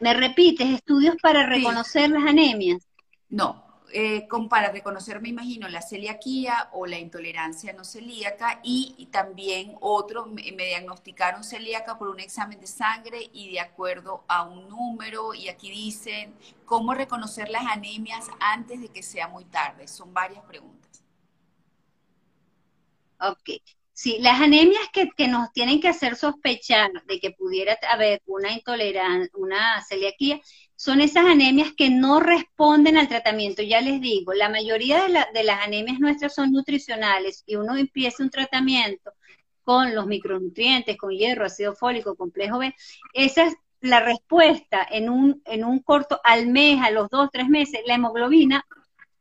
¿Me 0.01 0.13
repites? 0.13 0.69
Estudios 0.69 1.15
para 1.21 1.45
reconocer 1.45 2.09
las 2.09 2.25
anemias. 2.25 2.85
No, 3.29 3.68
eh, 3.93 4.27
para 4.49 4.71
reconocer, 4.71 5.21
me 5.21 5.29
imagino, 5.29 5.67
la 5.69 5.81
celiaquía 5.81 6.69
o 6.73 6.85
la 6.85 6.99
intolerancia 6.99 7.73
no 7.73 7.83
celíaca 7.83 8.59
y, 8.63 9.07
también 9.11 9.75
otro, 9.81 10.25
me, 10.25 10.43
diagnosticaron 10.43 11.43
celíaca 11.43 11.97
por 11.97 12.09
un 12.09 12.19
examen 12.19 12.59
de 12.59 12.67
sangre 12.67 13.29
y 13.33 13.51
de 13.51 13.59
acuerdo 13.59 14.23
a 14.27 14.43
un 14.43 14.69
número, 14.69 15.33
y 15.33 15.49
aquí 15.49 15.69
dicen, 15.71 16.35
¿cómo 16.65 16.93
reconocer 16.93 17.49
las 17.49 17.65
anemias 17.65 18.27
antes 18.39 18.81
de 18.81 18.89
que 18.89 19.03
sea 19.03 19.27
muy 19.27 19.45
tarde? 19.45 19.87
Son 19.87 20.13
varias 20.13 20.43
preguntas. 20.45 21.03
Ok. 23.19 23.78
Sí, 24.01 24.17
las 24.21 24.39
anemias 24.39 24.87
que, 24.93 25.09
que 25.09 25.27
nos 25.27 25.51
tienen 25.51 25.81
que 25.81 25.89
hacer 25.89 26.15
sospechar 26.15 26.89
de 27.05 27.19
que 27.19 27.31
pudiera 27.31 27.77
haber 27.91 28.21
una 28.27 28.53
intolerancia, 28.53 29.29
una 29.33 29.81
celiaquía, 29.81 30.39
son 30.73 31.01
esas 31.01 31.25
anemias 31.25 31.73
que 31.75 31.89
no 31.89 32.21
responden 32.21 32.95
al 32.95 33.09
tratamiento. 33.09 33.61
Ya 33.61 33.81
les 33.81 33.99
digo, 33.99 34.33
la 34.33 34.47
mayoría 34.47 35.03
de, 35.33 35.43
las 35.43 35.67
anemias 35.67 35.99
nuestras 35.99 36.33
son 36.33 36.53
nutricionales 36.53 37.43
y 37.45 37.57
uno 37.57 37.75
empieza 37.75 38.23
un 38.23 38.29
tratamiento 38.29 39.11
con 39.65 39.93
los 39.93 40.07
micronutrientes, 40.07 40.95
con 40.95 41.11
hierro, 41.11 41.43
ácido 41.47 41.75
fólico, 41.75 42.15
complejo 42.15 42.57
B, 42.59 42.73
esa 43.13 43.47
es 43.47 43.55
la 43.81 43.99
respuesta 43.99 44.87
en 44.89 45.09
un, 45.09 45.41
en 45.43 45.65
un 45.65 45.79
corto, 45.79 46.21
al 46.23 46.47
mes, 46.47 46.81
a 46.81 46.89
los 46.91 47.09
dos, 47.09 47.27
tres 47.33 47.49
meses, 47.49 47.81
la 47.85 47.95
hemoglobina 47.95 48.65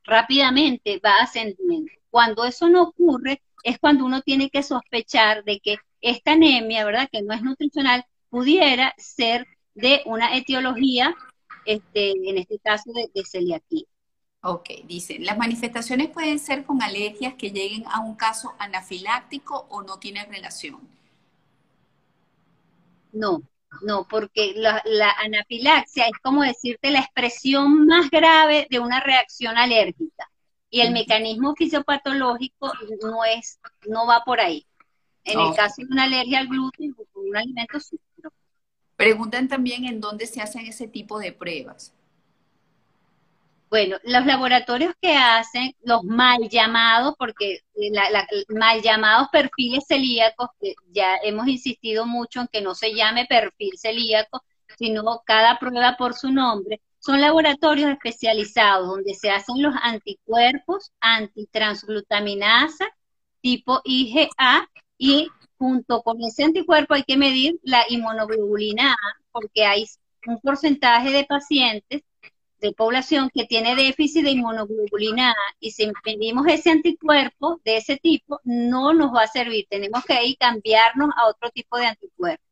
rápidamente 0.04 1.00
va 1.04 1.14
ascendiendo. 1.20 1.90
Cuando 2.10 2.44
eso 2.44 2.68
no 2.68 2.82
ocurre, 2.82 3.42
es 3.62 3.78
cuando 3.78 4.04
uno 4.04 4.22
tiene 4.22 4.50
que 4.50 4.62
sospechar 4.62 5.44
de 5.44 5.60
que 5.60 5.76
esta 6.00 6.32
anemia, 6.32 6.84
¿verdad? 6.84 7.08
Que 7.10 7.22
no 7.22 7.34
es 7.34 7.42
nutricional, 7.42 8.04
pudiera 8.30 8.94
ser 8.98 9.46
de 9.74 10.02
una 10.06 10.36
etiología 10.36 11.14
este, 11.64 12.12
en 12.28 12.38
este 12.38 12.58
caso 12.58 12.92
de, 12.92 13.10
de 13.14 13.24
celiaquía. 13.24 13.84
Ok, 14.42 14.70
dicen, 14.84 15.24
¿las 15.24 15.36
manifestaciones 15.36 16.10
pueden 16.10 16.38
ser 16.38 16.64
con 16.64 16.80
alergias 16.82 17.34
que 17.34 17.50
lleguen 17.50 17.84
a 17.88 18.00
un 18.00 18.14
caso 18.14 18.54
anafiláctico 18.58 19.66
o 19.68 19.82
no 19.82 19.98
tienen 19.98 20.30
relación? 20.30 20.80
No, 23.12 23.42
no, 23.82 24.06
porque 24.08 24.54
la, 24.54 24.80
anafilaxia 25.18 26.06
es 26.06 26.18
como 26.22 26.42
decirte 26.42 26.90
la 26.90 27.00
expresión 27.00 27.86
más 27.86 28.10
grave 28.10 28.66
de 28.70 28.78
una 28.78 29.00
reacción 29.00 29.56
alérgica 29.56 30.30
y 30.70 30.80
el 30.80 30.92
mecanismo 30.92 31.54
fisiopatológico 31.54 32.72
no 33.02 33.24
es, 33.24 33.58
no 33.86 34.06
va 34.06 34.22
por 34.24 34.40
ahí. 34.40 34.66
En 35.24 35.40
el 35.40 35.54
caso 35.54 35.82
de 35.82 35.88
una 35.90 36.04
alergia 36.04 36.40
al 36.40 36.48
gluten 36.48 36.94
o 36.96 37.20
un 37.20 37.36
alimento 37.36 37.78
Preguntan 38.96 39.46
también 39.46 39.84
en 39.84 40.00
dónde 40.00 40.26
se 40.26 40.40
hacen 40.40 40.66
ese 40.66 40.88
tipo 40.88 41.18
de 41.18 41.32
pruebas. 41.32 41.94
Bueno, 43.70 43.98
los 44.02 44.24
laboratorios 44.24 44.94
que 45.00 45.14
hacen 45.14 45.74
los 45.82 46.02
mal 46.02 46.48
llamados, 46.48 47.14
porque 47.18 47.60
la, 47.74 48.26
mal 48.48 48.80
llamados 48.80 49.28
perfiles 49.30 49.84
celíacos, 49.86 50.48
que 50.58 50.74
ya 50.90 51.16
hemos 51.22 51.46
insistido 51.48 52.06
mucho 52.06 52.40
en 52.40 52.48
que 52.48 52.62
no 52.62 52.74
se 52.74 52.94
llame 52.94 53.26
perfil 53.26 53.78
celíaco, 53.78 54.42
sino 54.78 55.22
cada 55.26 55.58
prueba 55.58 55.96
por 55.98 56.14
su 56.14 56.30
nombre, 56.30 56.80
son 56.98 57.20
laboratorios 57.20 57.90
especializados 57.90 58.88
donde 58.88 59.14
se 59.14 59.30
hacen 59.30 59.62
los 59.62 59.74
anticuerpos 59.82 60.92
antitransglutaminasa 61.00 62.86
tipo 63.40 63.80
IgA 63.84 64.68
y 64.98 65.28
junto 65.58 66.02
con 66.02 66.20
ese 66.22 66.44
anticuerpo 66.44 66.94
hay 66.94 67.04
que 67.04 67.16
medir 67.16 67.58
la 67.62 67.84
inmunoglobulina 67.88 68.96
porque 69.32 69.64
hay 69.64 69.86
un 70.26 70.40
porcentaje 70.40 71.10
de 71.10 71.24
pacientes 71.24 72.02
de 72.60 72.72
población 72.72 73.30
que 73.32 73.44
tiene 73.44 73.76
déficit 73.76 74.24
de 74.24 74.32
inmunoglobulina 74.32 75.30
A 75.30 75.36
y 75.60 75.70
si 75.70 75.90
medimos 76.04 76.46
ese 76.48 76.70
anticuerpo 76.70 77.60
de 77.64 77.76
ese 77.76 77.96
tipo, 77.96 78.40
no 78.44 78.92
nos 78.92 79.14
va 79.14 79.22
a 79.22 79.28
servir. 79.28 79.66
Tenemos 79.70 80.04
que 80.04 80.24
ir 80.24 80.36
cambiarnos 80.38 81.10
a 81.16 81.28
otro 81.28 81.50
tipo 81.50 81.78
de 81.78 81.86
anticuerpo. 81.86 82.42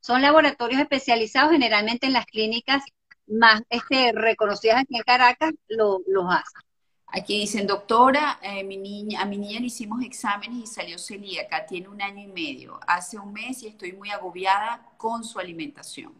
Son 0.00 0.22
laboratorios 0.22 0.80
especializados 0.80 1.50
generalmente 1.50 2.06
en 2.06 2.12
las 2.12 2.26
clínicas 2.26 2.84
más 3.26 3.62
este, 3.70 4.12
reconocidas 4.12 4.82
aquí 4.82 4.96
en 4.96 5.02
Caracas, 5.02 5.52
lo, 5.68 6.00
los 6.06 6.24
hacen. 6.28 6.62
Aquí 7.08 7.38
dicen, 7.40 7.66
doctora, 7.66 8.38
eh, 8.42 8.64
mi 8.64 8.76
niña, 8.76 9.22
a 9.22 9.26
mi 9.26 9.38
niña 9.38 9.60
le 9.60 9.66
hicimos 9.66 10.02
exámenes 10.04 10.58
y 10.58 10.66
salió 10.66 10.98
celíaca, 10.98 11.64
tiene 11.64 11.88
un 11.88 12.02
año 12.02 12.22
y 12.22 12.26
medio, 12.26 12.80
hace 12.86 13.18
un 13.18 13.32
mes 13.32 13.62
y 13.62 13.68
estoy 13.68 13.92
muy 13.92 14.10
agobiada 14.10 14.90
con 14.96 15.24
su 15.24 15.38
alimentación. 15.38 16.12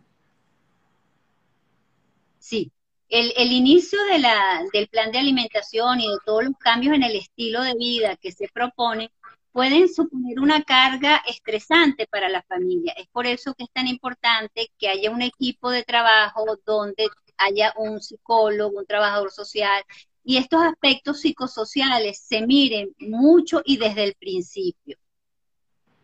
Sí, 2.38 2.70
el, 3.08 3.32
el 3.36 3.52
inicio 3.52 4.02
de 4.04 4.18
la, 4.20 4.62
del 4.72 4.88
plan 4.88 5.12
de 5.12 5.18
alimentación 5.18 6.00
y 6.00 6.08
de 6.08 6.18
todos 6.24 6.44
los 6.44 6.54
cambios 6.58 6.94
en 6.94 7.02
el 7.02 7.16
estilo 7.16 7.62
de 7.62 7.74
vida 7.74 8.16
que 8.16 8.32
se 8.32 8.48
propone 8.48 9.10
pueden 9.56 9.88
suponer 9.88 10.38
una 10.38 10.62
carga 10.64 11.22
estresante 11.26 12.06
para 12.06 12.28
la 12.28 12.42
familia. 12.42 12.92
Es 12.94 13.06
por 13.08 13.26
eso 13.26 13.54
que 13.54 13.64
es 13.64 13.70
tan 13.72 13.88
importante 13.88 14.70
que 14.78 14.86
haya 14.86 15.10
un 15.10 15.22
equipo 15.22 15.70
de 15.70 15.82
trabajo 15.82 16.44
donde 16.66 17.08
haya 17.38 17.72
un 17.78 18.02
psicólogo, 18.02 18.78
un 18.78 18.84
trabajador 18.84 19.30
social, 19.30 19.82
y 20.22 20.36
estos 20.36 20.62
aspectos 20.62 21.22
psicosociales 21.22 22.18
se 22.18 22.46
miren 22.46 22.94
mucho 22.98 23.62
y 23.64 23.78
desde 23.78 24.04
el 24.04 24.14
principio. 24.16 24.98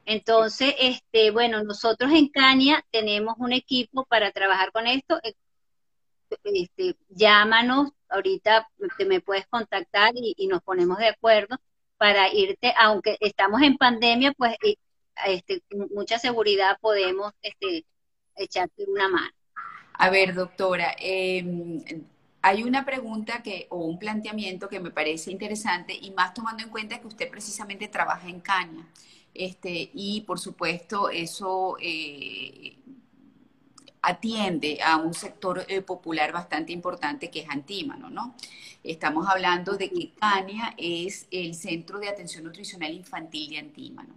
Entonces, 0.07 0.75
este, 0.79 1.31
bueno, 1.31 1.63
nosotros 1.63 2.11
en 2.11 2.29
Caña 2.29 2.83
tenemos 2.91 3.35
un 3.37 3.53
equipo 3.53 4.07
para 4.07 4.33
trabajar 4.33 4.73
con 4.73 4.87
esto. 4.87 5.21
Este, 6.43 6.97
llámanos, 7.11 7.91
ahorita 8.09 8.67
te 8.97 9.05
me 9.05 9.21
puedes 9.21 9.47
contactar 9.47 10.13
y, 10.15 10.47
nos 10.47 10.63
ponemos 10.63 10.97
de 10.97 11.09
acuerdo 11.09 11.59
para 12.03 12.35
irte, 12.35 12.75
aunque 12.81 13.17
estamos 13.21 13.63
en 13.63 13.77
pandemia, 13.77 14.33
pues 14.33 14.57
este, 15.25 15.63
mucha 15.95 16.19
seguridad 16.19 16.77
podemos 16.81 17.33
este, 17.43 17.85
echarte 18.35 18.85
una 18.89 19.09
mano. 19.09 19.31
A 19.93 20.11
ver, 20.11 20.35
doctora, 20.35 20.97
eh, 20.99 22.05
hay 22.43 22.65
una 22.65 22.85
pregunta 22.85 23.45
que, 23.45 23.69
o 23.71 23.85
un 23.85 24.01
planteamiento 24.01 24.69
que 24.69 24.81
me 24.81 24.91
parece 24.91 25.31
interesante 25.31 25.95
y 25.95 26.11
más 26.11 26.35
tomando 26.35 26.65
en 26.65 26.71
cuenta 26.71 27.01
que 27.01 27.07
usted 27.07 27.31
precisamente 27.31 27.87
trabaja 27.87 28.29
en 28.29 28.41
caña. 28.41 28.85
Este, 29.33 29.93
y 29.95 30.23
por 30.23 30.41
supuesto 30.41 31.09
eso 31.09 31.77
eh, 31.81 32.79
atiende 34.03 34.81
a 34.83 34.97
un 34.97 35.15
sector 35.15 35.65
eh, 35.69 35.81
popular 35.81 36.33
bastante 36.33 36.73
importante 36.73 37.31
que 37.31 37.41
es 37.41 37.49
Antímano, 37.49 38.11
¿no? 38.11 38.35
Estamos 38.83 39.29
hablando 39.29 39.77
de 39.77 39.89
que 39.91 40.13
Caña 40.13 40.75
es 40.77 41.29
el 41.31 41.55
Centro 41.55 42.01
de 42.01 42.09
Atención 42.09 42.43
Nutricional 42.45 42.93
Infantil 42.93 43.51
de 43.51 43.59
Antímano. 43.59 44.15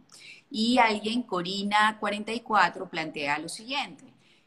Y 0.50 0.80
alguien, 0.80 1.22
Corina 1.22 1.98
44, 2.00 2.90
plantea 2.90 3.38
lo 3.38 3.48
siguiente. 3.48 4.06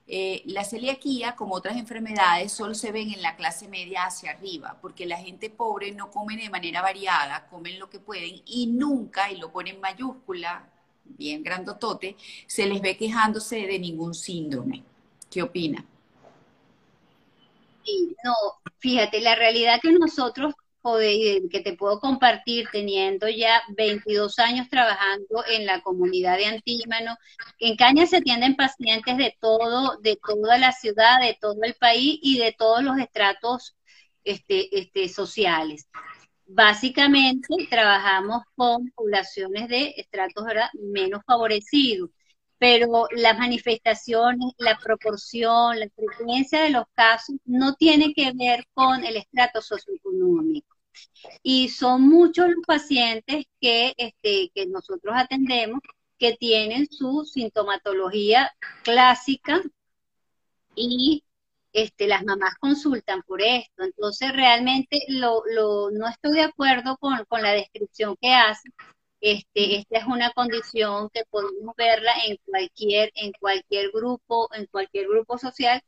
Eh, 0.09 0.43
la 0.47 0.65
celiaquía, 0.65 1.37
como 1.37 1.55
otras 1.55 1.77
enfermedades, 1.77 2.51
solo 2.51 2.75
se 2.75 2.91
ven 2.91 3.13
en 3.13 3.23
la 3.23 3.37
clase 3.37 3.69
media 3.69 4.07
hacia 4.07 4.33
arriba, 4.33 4.79
porque 4.81 5.07
la 5.07 5.19
gente 5.19 5.51
pobre 5.51 5.93
no 5.93 6.11
come 6.11 6.37
de 6.37 6.51
manera 6.51 6.81
variada, 6.81 7.47
comen 7.49 7.79
lo 7.79 7.91
que 7.91 8.01
pueden 8.01 8.41
y 8.47 8.67
nunca, 8.69 9.31
y 9.31 9.37
lo 9.37 9.53
ponen 9.53 9.81
mayúscula, 9.81 10.69
bien 11.05 11.43
grandotote, 11.43 12.17
se 12.47 12.67
les 12.67 12.81
ve 12.81 12.97
quejándose 12.97 13.67
de 13.67 13.79
ningún 13.79 14.15
síndrome. 14.15 14.83
¿Qué 15.31 15.43
opina? 15.43 15.85
no, 18.23 18.35
fíjate, 18.79 19.21
la 19.21 19.35
realidad 19.35 19.81
que 19.81 19.93
nosotros 19.93 20.55
que 21.51 21.61
te 21.63 21.75
puedo 21.75 22.01
compartir 22.01 22.67
teniendo 22.73 23.29
ya 23.29 23.63
22 23.77 24.39
años 24.39 24.69
trabajando 24.69 25.45
en 25.51 25.67
la 25.67 25.81
comunidad 25.83 26.37
de 26.37 26.47
Antímano. 26.47 27.17
En 27.59 27.77
Caña 27.77 28.07
se 28.07 28.19
atienden 28.19 28.57
pacientes 28.57 29.17
de 29.17 29.37
todo, 29.41 29.99
de 29.99 30.17
toda 30.17 30.59
la 30.59 30.73
ciudad, 30.73 31.21
de 31.21 31.37
todo 31.41 31.63
el 31.63 31.75
país 31.75 32.19
y 32.23 32.39
de 32.39 32.55
todos 32.57 32.83
los 32.83 32.99
estratos 32.99 33.77
este, 34.25 34.79
este, 34.79 35.09
sociales. 35.09 35.89
Básicamente 36.47 37.67
trabajamos 37.69 38.43
con 38.57 38.91
poblaciones 38.93 39.69
de 39.69 39.95
estratos 39.99 40.45
menos 40.73 41.21
favorecidos, 41.27 42.11
pero 42.59 43.07
las 43.13 43.39
manifestaciones, 43.39 44.53
la 44.59 44.79
proporción, 44.79 45.79
la 45.79 45.89
frecuencia 45.91 46.63
de 46.63 46.71
los 46.71 46.85
casos 46.95 47.37
no 47.45 47.75
tiene 47.75 48.13
que 48.15 48.33
ver 48.35 48.67
con 48.75 49.05
el 49.05 49.17
estrato 49.17 49.63
socioeconómico. 49.63 50.77
Y 51.43 51.69
son 51.69 52.03
muchos 52.03 52.49
los 52.49 52.65
pacientes 52.67 53.45
que, 53.61 53.95
este, 53.97 54.51
que 54.55 54.67
nosotros 54.67 55.15
atendemos 55.17 55.81
que 56.19 56.37
tienen 56.37 56.89
su 56.91 57.25
sintomatología 57.25 58.53
clásica 58.83 59.63
y 60.75 61.25
este, 61.73 62.09
las 62.09 62.25
mamás 62.25 62.55
consultan 62.59 63.23
por 63.23 63.41
esto. 63.43 63.85
Entonces, 63.85 64.33
realmente 64.33 65.05
lo, 65.09 65.43
lo, 65.55 65.91
no 65.91 66.09
estoy 66.09 66.33
de 66.33 66.43
acuerdo 66.43 66.97
con, 66.99 67.25
con 67.27 67.43
la 67.43 67.53
descripción 67.53 68.17
que 68.21 68.33
hace. 68.33 68.71
Este, 69.21 69.77
esta 69.79 69.99
es 69.99 70.05
una 70.07 70.31
condición 70.33 71.11
que 71.13 71.25
podemos 71.31 71.75
verla 71.77 72.13
en 72.27 72.39
cualquier, 72.45 73.11
en 73.15 73.33
cualquier 73.33 73.91
grupo, 73.93 74.49
en 74.55 74.67
cualquier 74.67 75.09
grupo 75.09 75.39
social 75.39 75.83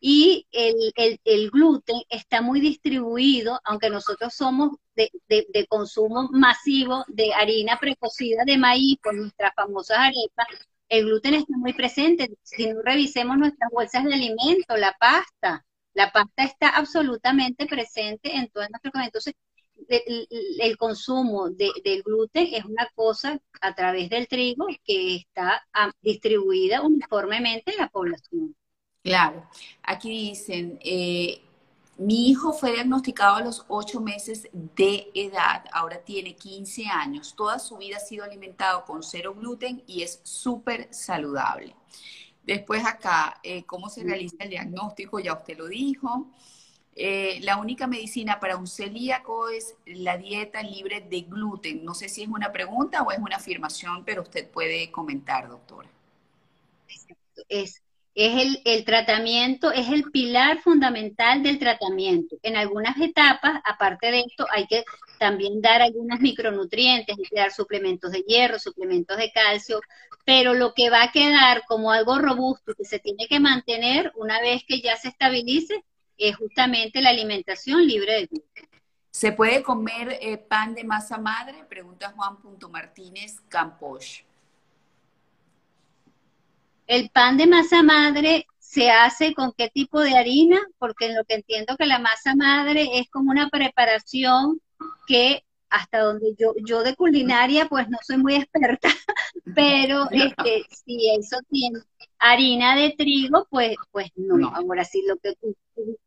y 0.00 0.46
el, 0.52 1.50
gluten 1.50 2.02
está 2.08 2.42
muy 2.42 2.60
distribuido, 2.60 3.60
aunque 3.64 3.90
nosotros 3.90 4.34
somos 4.34 4.76
de, 4.94 5.66
consumo 5.68 6.28
masivo 6.32 7.04
de 7.08 7.32
harina 7.34 7.78
precocida 7.78 8.44
de 8.44 8.58
maíz 8.58 8.98
por 9.02 9.14
nuestras 9.14 9.52
famosas 9.54 9.98
arepas, 9.98 10.46
el 10.88 11.06
gluten 11.06 11.34
está 11.34 11.56
muy 11.56 11.72
presente. 11.72 12.30
Si 12.42 12.68
no 12.68 12.82
revisemos 12.82 13.36
nuestras 13.36 13.70
bolsas 13.72 14.04
de 14.04 14.14
alimento, 14.14 14.76
la 14.76 14.94
pasta, 14.98 15.64
la 15.94 16.12
pasta 16.12 16.44
está 16.44 16.68
absolutamente 16.68 17.66
presente 17.66 18.36
en 18.36 18.48
todas 18.48 18.70
nuestras 18.70 18.92
cosas. 18.92 19.06
Entonces, 19.06 19.34
el, 19.88 20.76
consumo 20.76 21.50
del 21.50 22.02
gluten 22.02 22.48
es 22.52 22.64
una 22.64 22.88
cosa 22.94 23.40
a 23.60 23.74
través 23.74 24.10
del 24.10 24.28
trigo 24.28 24.66
que 24.84 25.16
está 25.16 25.66
ah, 25.72 25.90
distribuida 26.02 26.82
uniformemente 26.82 27.72
en 27.72 27.78
la 27.78 27.88
población. 27.88 28.54
Claro, 29.02 29.48
aquí 29.82 30.10
dicen, 30.10 30.78
eh, 30.82 31.40
mi 31.98 32.28
hijo 32.28 32.52
fue 32.52 32.72
diagnosticado 32.72 33.36
a 33.36 33.40
los 33.40 33.64
8 33.68 34.00
meses 34.00 34.48
de 34.52 35.10
edad, 35.14 35.64
ahora 35.72 36.02
tiene 36.04 36.34
15 36.34 36.86
años, 36.86 37.34
toda 37.34 37.58
su 37.58 37.78
vida 37.78 37.96
ha 37.96 38.00
sido 38.00 38.24
alimentado 38.24 38.84
con 38.84 39.02
cero 39.02 39.34
gluten 39.34 39.82
y 39.86 40.02
es 40.02 40.20
súper 40.24 40.92
saludable. 40.92 41.74
Después 42.42 42.84
acá, 42.84 43.40
eh, 43.42 43.64
¿cómo 43.64 43.88
se 43.88 44.04
realiza 44.04 44.36
el 44.40 44.50
diagnóstico? 44.50 45.18
Ya 45.18 45.34
usted 45.34 45.56
lo 45.56 45.66
dijo. 45.66 46.28
Eh, 46.98 47.38
la 47.42 47.58
única 47.58 47.86
medicina 47.86 48.40
para 48.40 48.56
un 48.56 48.66
celíaco 48.66 49.50
es 49.50 49.76
la 49.84 50.16
dieta 50.16 50.62
libre 50.62 51.02
de 51.02 51.20
gluten. 51.22 51.84
No 51.84 51.94
sé 51.94 52.08
si 52.08 52.22
es 52.22 52.28
una 52.28 52.50
pregunta 52.52 53.02
o 53.02 53.12
es 53.12 53.18
una 53.18 53.36
afirmación, 53.36 54.04
pero 54.04 54.22
usted 54.22 54.50
puede 54.50 54.90
comentar, 54.90 55.48
doctora. 55.48 55.90
Es 57.48 57.82
es 58.16 58.62
el, 58.64 58.84
tratamiento, 58.86 59.70
es 59.70 59.88
el 59.90 60.10
pilar 60.10 60.62
fundamental 60.62 61.42
del 61.42 61.58
tratamiento. 61.58 62.36
En 62.42 62.56
algunas 62.56 62.98
etapas, 62.98 63.60
aparte 63.62 64.10
de 64.10 64.20
esto, 64.20 64.46
hay 64.50 64.66
que 64.66 64.84
también 65.18 65.60
dar 65.60 65.82
algunos 65.82 66.18
micronutrientes, 66.20 67.14
hay 67.14 67.24
que 67.24 67.36
dar 67.36 67.52
suplementos 67.52 68.10
de 68.12 68.20
hierro, 68.22 68.58
suplementos 68.58 69.18
de 69.18 69.30
calcio, 69.32 69.82
pero 70.24 70.54
lo 70.54 70.72
que 70.72 70.88
va 70.88 71.02
a 71.02 71.12
quedar 71.12 71.64
como 71.68 71.92
algo 71.92 72.18
robusto 72.18 72.74
que 72.74 72.86
se 72.86 72.98
tiene 72.98 73.26
que 73.28 73.38
mantener 73.38 74.10
una 74.16 74.40
vez 74.40 74.62
que 74.66 74.80
ya 74.80 74.96
se 74.96 75.08
estabilice 75.08 75.84
es 76.18 76.36
justamente 76.36 77.00
la 77.00 77.10
alimentación 77.10 77.86
libre 77.86 78.12
de 78.12 78.26
gluten. 78.26 78.68
¿Se 79.10 79.32
puede 79.32 79.62
comer 79.62 80.18
eh, 80.20 80.36
pan 80.36 80.74
de 80.74 80.84
masa 80.84 81.16
madre? 81.16 81.64
Pregunta 81.68 82.12
Juan 82.14 82.36
Martínez 82.70 83.40
Camposh. 83.48 84.22
El 86.86 87.10
pan 87.10 87.36
de 87.36 87.46
masa 87.46 87.82
madre 87.82 88.46
se 88.58 88.90
hace 88.90 89.32
con 89.32 89.52
qué 89.56 89.70
tipo 89.70 90.00
de 90.00 90.16
harina, 90.16 90.60
porque 90.78 91.06
en 91.06 91.16
lo 91.16 91.24
que 91.24 91.34
entiendo 91.34 91.76
que 91.76 91.86
la 91.86 91.98
masa 91.98 92.34
madre 92.34 92.98
es 92.98 93.08
como 93.08 93.30
una 93.30 93.48
preparación 93.48 94.60
que 95.06 95.44
hasta 95.70 96.00
donde 96.00 96.34
yo, 96.38 96.54
yo 96.64 96.82
de 96.82 96.94
culinaria 96.94 97.66
pues 97.68 97.88
no 97.88 97.98
soy 98.02 98.18
muy 98.18 98.36
experta, 98.36 98.88
pero 99.54 100.08
este, 100.10 100.64
si 100.70 101.10
eso 101.18 101.38
tiene 101.50 101.80
harina 102.18 102.76
de 102.76 102.94
trigo, 102.96 103.46
pues, 103.50 103.76
pues 103.90 104.10
no. 104.16 104.48
Ahora 104.48 104.84
sí, 104.84 105.04
lo 105.06 105.16
que 105.16 105.34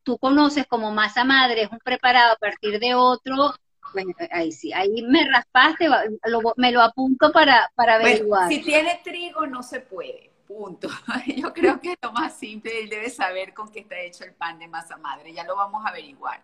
tú, 0.04 0.18
conoces 0.18 0.66
como 0.68 0.92
masa 0.92 1.24
madre 1.24 1.64
es 1.64 1.72
un 1.72 1.80
preparado 1.80 2.34
a 2.34 2.38
partir 2.38 2.80
de 2.80 2.96
otro, 2.96 3.54
pues 3.94 4.06
ahí 4.32 4.52
sí, 4.52 4.74
ahí 4.74 5.02
me 5.04 5.28
raspaste, 5.30 5.88
me 6.58 6.72
lo 6.72 6.82
apunto 6.82 7.32
para, 7.32 7.72
para 7.76 7.96
averiguar. 7.96 8.50
si 8.50 8.62
tiene 8.62 9.02
trigo 9.04 9.46
no 9.48 9.64
se 9.64 9.82
puede 9.82 10.30
Punto. 10.50 10.90
Yo 11.38 11.54
creo 11.54 11.80
que 11.80 11.96
lo 12.02 12.12
más 12.12 12.36
simple, 12.36 12.82
él 12.82 12.90
debe 12.90 13.12
saber 13.12 13.54
con 13.54 13.72
qué 13.72 13.82
está 13.82 14.00
hecho 14.00 14.24
el 14.24 14.34
pan 14.34 14.58
de 14.58 14.68
masa 14.68 14.98
madre, 14.98 15.32
ya 15.32 15.44
lo 15.44 15.56
vamos 15.56 15.86
a 15.86 15.90
averiguar. 15.90 16.42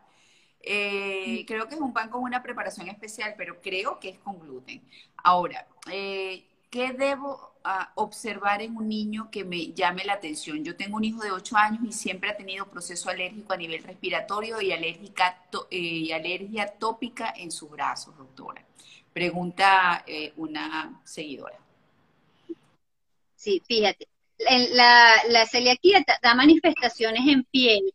Eh, 0.68 1.46
creo 1.48 1.68
que 1.68 1.76
es 1.76 1.82
un 1.82 1.94
pan 1.94 2.10
con 2.10 2.24
una 2.24 2.42
preparación 2.42 2.88
especial, 2.88 3.36
pero 3.38 3.62
creo 3.62 4.00
que 4.00 4.10
es 4.10 4.20
con 4.20 4.40
gluten. 4.40 4.82
Ahora, 5.18 5.68
eh, 5.92 6.44
¿qué 6.72 6.92
debo 6.92 7.54
ah, 7.64 7.92
observar 7.94 8.64
en 8.64 8.76
un 8.76 8.90
niño 8.90 9.30
que 9.30 9.44
me 9.44 9.74
llame 9.74 10.04
la 10.04 10.14
atención? 10.14 10.64
Yo 10.64 10.76
tengo 10.76 10.98
un 10.98 11.04
hijo 11.04 11.22
de 11.22 11.32
8 11.32 11.56
años 11.56 11.84
y 11.88 11.94
siempre 11.94 12.32
ha 12.32 12.38
tenido 12.38 12.66
proceso 12.68 13.12
alérgico 13.12 13.54
a 13.54 13.58
nivel 13.58 13.84
respiratorio 13.84 14.60
y, 14.60 14.72
alérgica 14.72 15.46
eh, 15.70 15.78
y 15.78 16.12
alergia 16.12 16.66
tópica 16.66 17.32
en 17.38 17.52
sus 17.52 17.70
brazos, 17.70 18.18
doctora. 18.18 18.66
Pregunta 19.14 20.04
una 20.36 21.00
seguidora. 21.06 21.58
Sí, 23.36 23.62
fíjate, 23.66 24.08
la, 24.72 25.22
la 25.30 25.46
celiaquía 25.46 26.04
da 26.22 26.34
manifestaciones 26.34 27.22
en 27.28 27.46
piel, 27.46 27.94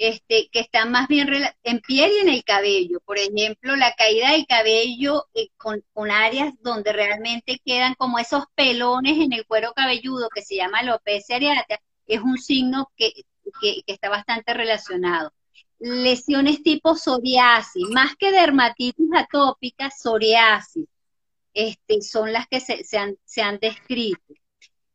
este, 0.00 0.48
que 0.50 0.60
están 0.60 0.90
más 0.90 1.08
bien 1.08 1.28
en 1.62 1.80
piel 1.80 2.10
y 2.10 2.18
en 2.20 2.30
el 2.30 2.42
cabello. 2.42 3.00
Por 3.00 3.18
ejemplo, 3.18 3.76
la 3.76 3.92
caída 3.92 4.32
del 4.32 4.46
cabello 4.46 5.26
eh, 5.34 5.50
con, 5.58 5.84
áreas 6.10 6.54
donde 6.62 6.90
realmente 6.94 7.60
quedan 7.62 7.94
como 7.96 8.18
esos 8.18 8.44
pelones 8.54 9.18
en 9.18 9.34
el 9.34 9.44
cuero 9.46 9.74
cabelludo 9.74 10.30
que 10.30 10.40
se 10.40 10.56
llama 10.56 10.78
alopecia 10.78 11.36
areata, 11.36 11.80
es 12.06 12.20
un 12.22 12.38
signo 12.38 12.90
que, 12.96 13.12
está 13.86 14.08
bastante 14.08 14.54
relacionado. 14.54 15.34
Lesiones 15.78 16.62
tipo 16.62 16.94
psoriasis, 16.96 17.86
más 17.90 18.16
que 18.16 18.32
dermatitis 18.32 19.10
atópica, 19.14 19.90
psoriasis, 19.90 20.86
este, 21.52 22.00
son 22.00 22.32
las 22.32 22.48
que 22.48 22.60
se, 22.60 22.96
han, 22.96 23.18
se 23.26 23.42
han 23.42 23.58
descrito. 23.58 24.32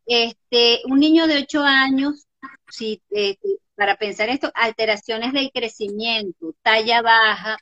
Este, 0.08 0.82
un 0.86 1.00
niño 1.00 1.28
de 1.28 1.44
8 1.44 1.62
años, 1.62 2.26
si, 2.70 3.04
este, 3.12 3.60
para 3.76 3.98
pensar 3.98 4.30
esto, 4.30 4.52
alteraciones 4.56 5.34
del 5.34 5.52
crecimiento, 5.54 6.56
talla 6.62 7.02
baja, 7.02 7.58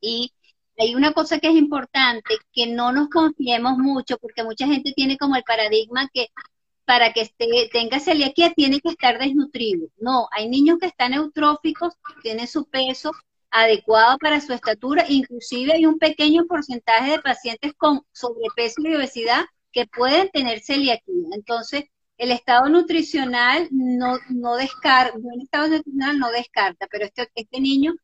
y 0.00 0.32
hay 0.78 0.94
una 0.94 1.12
cosa 1.12 1.38
que 1.38 1.48
es 1.48 1.54
importante, 1.54 2.36
que 2.52 2.66
no 2.66 2.92
nos 2.92 3.08
confiemos 3.08 3.78
mucho, 3.78 4.18
porque 4.18 4.44
mucha 4.44 4.66
gente 4.66 4.92
tiene 4.94 5.16
como 5.18 5.36
el 5.36 5.44
paradigma 5.44 6.08
que 6.12 6.28
para 6.84 7.12
que 7.12 7.22
esté, 7.22 7.68
tenga 7.72 7.98
celiaquía 7.98 8.52
tiene 8.54 8.80
que 8.80 8.90
estar 8.90 9.18
desnutrido. 9.18 9.88
No, 9.98 10.28
hay 10.30 10.48
niños 10.48 10.78
que 10.78 10.86
están 10.86 11.14
eutróficos, 11.14 11.94
tienen 12.22 12.46
su 12.46 12.66
peso 12.66 13.10
adecuado 13.50 14.18
para 14.18 14.40
su 14.40 14.52
estatura, 14.52 15.04
inclusive 15.08 15.72
hay 15.72 15.86
un 15.86 15.98
pequeño 15.98 16.46
porcentaje 16.46 17.12
de 17.12 17.20
pacientes 17.20 17.72
con 17.76 18.02
sobrepeso 18.12 18.82
y 18.82 18.94
obesidad 18.94 19.46
que 19.72 19.86
pueden 19.86 20.30
tener 20.30 20.60
celiaquía. 20.60 21.28
Entonces, 21.32 21.84
el 22.18 22.32
estado 22.32 22.68
nutricional 22.68 23.68
no, 23.70 24.18
no 24.30 24.56
descarta, 24.56 25.16
el 25.16 25.42
estado 25.42 25.68
nutricional 25.68 26.18
no 26.18 26.30
descarta, 26.30 26.86
pero 26.90 27.04
este, 27.04 27.28
este 27.34 27.60
niño 27.60 27.94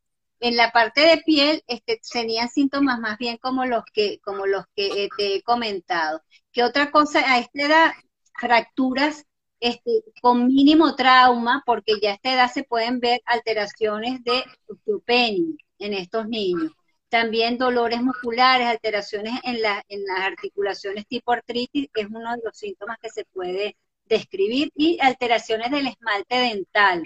en 0.40 0.56
la 0.56 0.72
parte 0.72 1.02
de 1.02 1.18
piel 1.18 1.62
este, 1.66 2.00
tenían 2.12 2.48
síntomas 2.48 2.98
más 2.98 3.16
bien 3.18 3.38
como 3.38 3.64
los 3.64 3.84
que, 3.92 4.18
como 4.20 4.46
los 4.46 4.64
que 4.74 5.04
eh, 5.04 5.08
te 5.16 5.36
he 5.36 5.42
comentado. 5.42 6.22
¿Qué 6.52 6.64
otra 6.64 6.90
cosa? 6.90 7.20
A 7.32 7.38
esta 7.38 7.62
edad, 7.62 7.92
fracturas 8.34 9.24
este, 9.60 10.02
con 10.20 10.48
mínimo 10.48 10.96
trauma, 10.96 11.62
porque 11.64 11.94
ya 12.02 12.10
a 12.10 12.14
esta 12.14 12.34
edad 12.34 12.52
se 12.52 12.64
pueden 12.64 12.98
ver 13.00 13.22
alteraciones 13.26 14.22
de 14.24 14.44
osteopenia 14.66 15.54
en 15.78 15.94
estos 15.94 16.28
niños 16.28 16.72
también 17.12 17.58
dolores 17.58 18.00
musculares, 18.00 18.66
alteraciones 18.66 19.34
en, 19.42 19.56
en 19.56 20.04
las 20.06 20.20
articulaciones 20.20 21.06
tipo 21.06 21.30
artritis, 21.32 21.90
es 21.94 22.06
uno 22.06 22.32
de 22.32 22.40
los 22.42 22.56
síntomas 22.56 22.96
que 23.02 23.10
se 23.10 23.26
puede 23.26 23.76
describir, 24.06 24.70
y 24.74 24.98
alteraciones 25.00 25.70
del 25.70 25.86
esmalte 25.86 26.36
dental, 26.36 27.04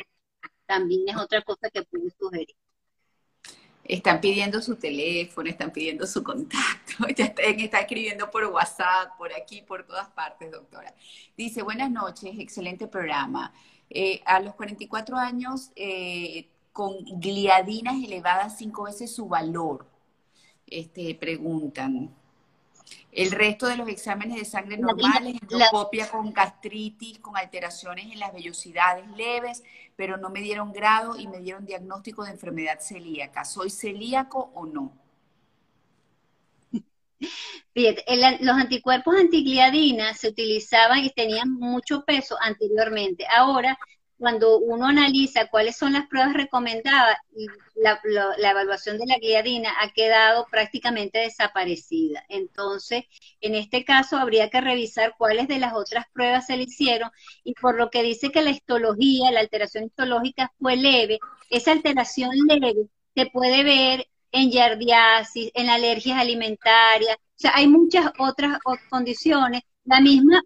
también 0.66 1.08
es 1.08 1.16
otra 1.16 1.42
cosa 1.42 1.70
que 1.70 1.82
puede 1.82 2.10
sugerir. 2.18 2.54
Están 3.84 4.20
pidiendo 4.20 4.60
su 4.60 4.74
teléfono, 4.74 5.48
están 5.48 5.70
pidiendo 5.70 6.06
su 6.06 6.24
contacto, 6.24 7.06
ya 7.16 7.26
está, 7.26 7.80
escribiendo 7.80 8.30
por 8.30 8.44
WhatsApp, 8.46 9.16
por 9.16 9.32
aquí, 9.32 9.62
por 9.62 9.86
todas 9.86 10.08
partes, 10.08 10.50
doctora. 10.50 10.92
Dice, 11.36 11.62
buenas 11.62 11.90
noches, 11.90 12.34
excelente 12.38 12.88
programa. 12.88 13.54
Eh, 13.88 14.20
a 14.26 14.40
los 14.40 14.54
44 14.56 15.16
años, 15.16 15.70
eh, 15.76 16.48
con 16.72 16.96
gliadinas 17.20 17.94
elevadas 17.94 18.58
cinco 18.58 18.82
veces 18.82 19.14
su 19.14 19.28
valor, 19.28 19.86
este, 20.66 21.14
preguntan. 21.14 22.14
El 23.12 23.30
resto 23.30 23.66
de 23.66 23.76
los 23.76 23.88
exámenes 23.88 24.38
de 24.38 24.44
sangre 24.44 24.76
normales, 24.76 25.36
endoscopia 25.40 26.08
con 26.10 26.32
gastritis, 26.32 27.18
con 27.18 27.36
alteraciones 27.36 28.12
en 28.12 28.18
las 28.18 28.32
vellosidades 28.32 29.10
leves, 29.16 29.62
pero 29.96 30.16
no 30.16 30.30
me 30.30 30.40
dieron 30.40 30.72
grado 30.72 31.18
y 31.18 31.26
me 31.26 31.40
dieron 31.40 31.64
diagnóstico 31.64 32.24
de 32.24 32.32
enfermedad 32.32 32.78
celíaca. 32.80 33.44
¿Soy 33.44 33.70
celíaco 33.70 34.50
o 34.54 34.66
no? 34.66 34.92
Fíjate, 37.72 38.04
los 38.40 38.56
anticuerpos 38.56 39.16
antigliadinas 39.16 40.18
se 40.18 40.28
utilizaban 40.28 40.98
y 40.98 41.10
tenían 41.10 41.52
mucho 41.52 42.04
peso 42.04 42.36
anteriormente. 42.40 43.26
Ahora 43.34 43.78
cuando 44.18 44.58
uno 44.58 44.86
analiza 44.86 45.48
cuáles 45.48 45.76
son 45.76 45.92
las 45.92 46.06
pruebas 46.06 46.34
recomendadas, 46.34 47.16
la, 47.74 48.00
la, 48.38 48.50
evaluación 48.50 48.98
de 48.98 49.06
la 49.06 49.18
gliadina 49.18 49.70
ha 49.80 49.90
quedado 49.92 50.46
prácticamente 50.50 51.18
desaparecida. 51.18 52.24
Entonces, 52.28 53.04
en 53.40 53.54
este 53.54 53.84
caso 53.84 54.16
habría 54.16 54.48
que 54.50 54.60
revisar 54.60 55.14
cuáles 55.18 55.48
de 55.48 55.58
las 55.58 55.74
otras 55.74 56.06
pruebas 56.12 56.46
se 56.46 56.56
le 56.56 56.64
hicieron 56.64 57.10
y 57.44 57.54
por 57.54 57.76
lo 57.76 57.90
que 57.90 58.02
dice 58.02 58.30
que 58.30 58.42
la 58.42 58.50
histología, 58.50 59.30
la 59.30 59.40
alteración 59.40 59.84
histológica 59.84 60.52
fue 60.58 60.76
leve, 60.76 61.18
esa 61.50 61.72
alteración 61.72 62.30
leve 62.48 62.88
se 63.14 63.26
puede 63.26 63.64
ver 63.64 64.06
en 64.32 64.50
yardiasis, 64.50 65.50
en 65.54 65.70
alergias 65.70 66.18
alimentarias, 66.18 67.16
o 67.16 67.38
sea, 67.38 67.52
hay 67.54 67.66
muchas 67.68 68.10
otras 68.18 68.58
condiciones 68.90 69.62
la 69.86 70.00
misma 70.00 70.42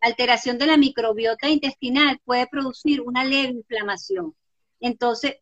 alteración 0.00 0.58
de 0.58 0.66
la 0.66 0.76
microbiota 0.76 1.48
intestinal 1.48 2.20
puede 2.24 2.46
producir 2.46 3.00
una 3.00 3.24
leve 3.24 3.54
inflamación. 3.54 4.34
Entonces, 4.78 5.36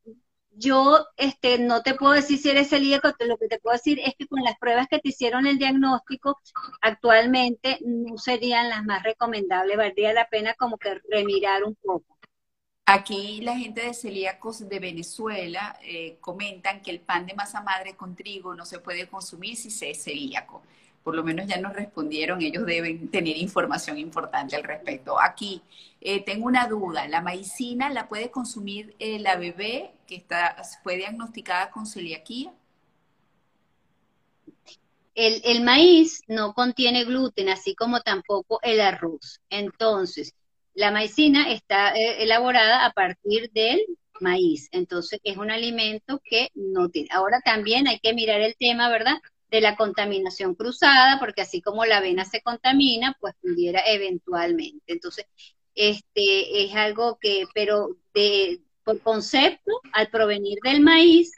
yo 0.53 1.07
este, 1.17 1.59
no 1.59 1.83
te 1.83 1.95
puedo 1.95 2.15
decir 2.15 2.39
si 2.39 2.51
eres 2.51 2.71
celíaco, 2.71 3.13
lo 3.21 3.37
que 3.37 3.49
te 3.49 3.61
puedo 3.61 3.75
decir 3.75 4.01
es 4.01 4.15
que 4.17 4.27
con 4.27 4.43
las 4.43 4.59
pruebas 4.59 4.89
que 4.89 4.99
te 4.99 5.11
hicieron 5.11 5.47
el 5.47 5.59
diagnóstico, 5.59 6.41
actualmente 6.81 7.79
no 7.85 8.19
serían 8.19 8.69
las 8.69 8.85
más 8.85 9.03
recomendables, 9.03 9.77
valdría 9.77 10.13
la 10.13 10.29
pena 10.29 10.55
como 10.55 10.79
que 10.79 11.01
remirar 11.11 11.65
un 11.65 11.77
poco. 11.77 12.19
Aquí 12.87 13.43
la 13.43 13.57
gente 13.57 13.83
de 13.83 13.93
celíacos 13.93 14.67
de 14.67 14.79
Venezuela 14.79 15.79
eh, 15.83 16.17
comentan 16.21 16.81
que 16.81 16.91
el 16.91 17.01
pan 17.01 17.27
de 17.27 17.35
masa 17.35 17.61
madre 17.61 17.95
con 17.95 18.17
trigo 18.17 18.55
no 18.55 18.65
se 18.65 18.79
puede 18.79 19.09
consumir 19.09 19.57
si 19.57 19.71
se 19.71 19.91
es 19.91 20.03
celíaco 20.03 20.63
por 21.09 21.17
lo 21.17 21.25
menos 21.25 21.47
ya 21.47 21.57
nos 21.57 21.73
respondieron, 21.73 22.43
ellos 22.43 22.67
deben 22.67 23.09
tener 23.09 23.39
información 23.39 23.97
importante 23.97 24.57
al 24.57 24.63
respecto. 24.63 25.19
Aquí 25.19 25.63
eh, 26.03 26.23
tengo 26.23 26.45
una 26.45 26.67
duda, 26.67 27.09
¿la 27.09 27.23
maicina 27.23 27.89
la 27.89 28.11
puede 28.11 28.31
consumir 28.31 28.95
eh, 28.99 29.19
la 29.19 29.37
bebé 29.37 29.93
que 30.07 30.17
está, 30.17 30.63
fue 30.83 30.97
diagnosticada 30.97 31.71
con 31.71 31.87
celiaquía? 31.87 32.53
El, 35.15 35.63
maíz 35.65 36.21
no 36.27 36.53
contiene 36.53 37.05
gluten, 37.05 37.49
así 37.49 37.75
como 37.75 38.03
tampoco 38.03 38.61
el 38.63 38.79
arroz. 38.79 39.41
Entonces, 39.49 40.35
la 40.75 40.91
maicina 40.91 41.51
está 41.51 41.97
eh, 41.97 42.23
elaborada 42.23 42.85
a 42.85 42.93
partir 42.93 43.51
del 43.53 43.81
maíz. 44.21 44.69
Entonces, 44.73 45.21
es 45.25 45.39
un 45.39 45.51
alimento 45.51 46.21
que 46.23 46.51
no 46.55 46.91
tiene. 46.91 47.09
Ahora 47.13 47.41
también 47.43 47.89
hay 47.89 47.99
que 47.99 48.13
mirar 48.13 48.43
el 48.43 48.57
tema, 48.57 48.91
¿verdad? 48.91 49.17
De 49.51 49.61
la 49.61 49.77
contaminación 49.77 50.55
cruzada, 50.55 51.19
porque 51.19 51.43
así 51.43 51.63
como 51.63 51.85
la 51.85 51.99
avena 51.99 52.25
se 52.25 52.43
contamina, 52.43 53.17
pues 53.21 53.35
pudiera 53.41 53.81
eventualmente. 53.87 54.85
Entonces, 54.87 55.27
este 55.75 56.65
es 56.65 56.75
algo 56.75 57.19
que, 57.21 57.45
pero 57.55 57.97
de, 58.15 58.61
por 58.85 59.01
concepto, 59.01 59.81
al 59.93 60.09
provenir 60.09 60.59
del 60.63 60.81
maíz, 60.81 61.33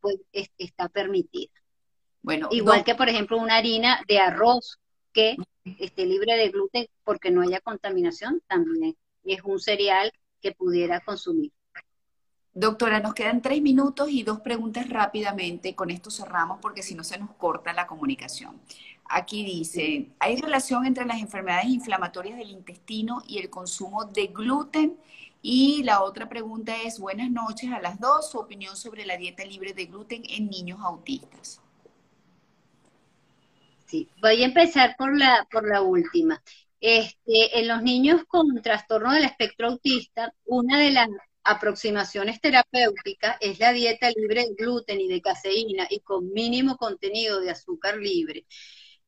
pues 0.00 0.16
está 0.58 0.88
permitida. 0.88 1.52
Bueno, 2.22 2.48
igual 2.50 2.84
que 2.84 2.94
por 2.94 3.08
ejemplo 3.08 3.38
una 3.38 3.56
harina 3.56 4.02
de 4.06 4.18
arroz 4.18 4.78
que 5.12 5.36
esté 5.78 6.04
libre 6.04 6.36
de 6.36 6.50
gluten 6.50 6.86
porque 7.04 7.30
no 7.30 7.42
haya 7.42 7.60
contaminación, 7.60 8.42
también 8.46 8.96
es 9.24 9.40
un 9.44 9.58
cereal 9.58 10.12
que 10.40 10.52
pudiera 10.52 11.00
consumir. 11.00 11.52
Doctora, 12.60 12.98
nos 12.98 13.14
quedan 13.14 13.40
tres 13.40 13.62
minutos 13.62 14.10
y 14.10 14.24
dos 14.24 14.40
preguntas 14.40 14.88
rápidamente. 14.88 15.76
Con 15.76 15.92
esto 15.92 16.10
cerramos 16.10 16.58
porque 16.60 16.82
si 16.82 16.96
no 16.96 17.04
se 17.04 17.16
nos 17.16 17.30
corta 17.36 17.72
la 17.72 17.86
comunicación. 17.86 18.60
Aquí 19.04 19.44
dice, 19.44 20.08
¿hay 20.18 20.40
relación 20.40 20.84
entre 20.84 21.06
las 21.06 21.20
enfermedades 21.20 21.66
inflamatorias 21.66 22.36
del 22.36 22.50
intestino 22.50 23.22
y 23.28 23.38
el 23.38 23.48
consumo 23.48 24.06
de 24.06 24.26
gluten? 24.26 24.98
Y 25.40 25.84
la 25.84 26.02
otra 26.02 26.28
pregunta 26.28 26.74
es, 26.82 26.98
buenas 26.98 27.30
noches 27.30 27.70
a 27.70 27.80
las 27.80 28.00
dos, 28.00 28.28
su 28.28 28.38
opinión 28.38 28.76
sobre 28.76 29.06
la 29.06 29.16
dieta 29.16 29.44
libre 29.44 29.72
de 29.72 29.86
gluten 29.86 30.24
en 30.28 30.50
niños 30.50 30.80
autistas. 30.82 31.60
Sí, 33.86 34.08
voy 34.20 34.42
a 34.42 34.46
empezar 34.46 34.96
por 34.98 35.16
la, 35.16 35.46
por 35.48 35.64
la 35.64 35.80
última. 35.80 36.42
Este, 36.80 37.60
en 37.60 37.68
los 37.68 37.82
niños 37.82 38.24
con 38.26 38.60
trastorno 38.62 39.12
del 39.12 39.26
espectro 39.26 39.68
autista, 39.68 40.34
una 40.44 40.80
de 40.80 40.90
las 40.90 41.08
aproximaciones 41.48 42.40
terapéuticas 42.40 43.36
es 43.40 43.58
la 43.58 43.72
dieta 43.72 44.10
libre 44.10 44.42
de 44.42 44.54
gluten 44.54 45.00
y 45.00 45.08
de 45.08 45.22
caseína 45.22 45.86
y 45.88 46.00
con 46.00 46.32
mínimo 46.32 46.76
contenido 46.76 47.40
de 47.40 47.50
azúcar 47.50 47.96
libre. 47.96 48.44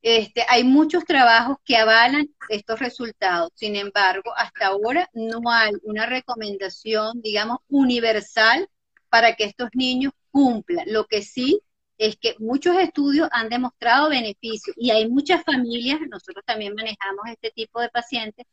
Este, 0.02 0.44
hay 0.48 0.64
muchos 0.64 1.04
trabajos 1.04 1.58
que 1.64 1.76
avalan 1.76 2.34
estos 2.48 2.80
resultados. 2.80 3.50
Sin 3.54 3.76
embargo, 3.76 4.32
hasta 4.36 4.68
ahora 4.68 5.10
no 5.12 5.40
hay 5.50 5.72
una 5.82 6.06
recomendación, 6.06 7.20
digamos, 7.20 7.58
universal 7.68 8.68
para 9.10 9.36
que 9.36 9.44
estos 9.44 9.68
niños 9.74 10.12
cumplan. 10.30 10.86
Lo 10.90 11.06
que 11.06 11.22
sí 11.22 11.60
es 11.98 12.16
que 12.16 12.34
muchos 12.38 12.78
estudios 12.78 13.28
han 13.32 13.50
demostrado 13.50 14.08
beneficios 14.08 14.74
y 14.78 14.90
hay 14.90 15.08
muchas 15.08 15.44
familias, 15.44 16.00
nosotros 16.08 16.42
también 16.46 16.74
manejamos 16.74 17.26
este 17.28 17.50
tipo 17.50 17.80
de 17.82 17.90
pacientes, 17.90 18.46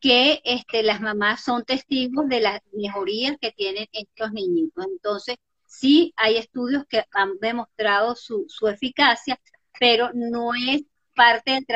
que 0.00 0.40
este, 0.44 0.82
las 0.82 1.00
mamás 1.00 1.42
son 1.42 1.64
testigos 1.64 2.28
de 2.28 2.40
las 2.40 2.60
mejorías 2.72 3.36
que 3.40 3.52
tienen 3.52 3.86
estos 3.92 4.32
niñitos. 4.32 4.84
Entonces, 4.86 5.36
sí 5.66 6.12
hay 6.16 6.36
estudios 6.36 6.84
que 6.88 7.04
han 7.12 7.38
demostrado 7.40 8.14
su, 8.14 8.46
eficacia, 8.68 9.40
pero 9.78 10.10
no 10.14 10.54
es 10.54 10.82
parte 11.14 11.52
del 11.52 11.66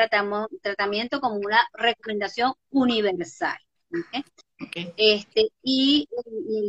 tratamiento 0.61 1.19
como 1.19 1.35
una 1.35 1.67
recomendación 1.73 2.53
universal. 2.69 3.57
Este, 4.97 5.49
y, 5.61 6.07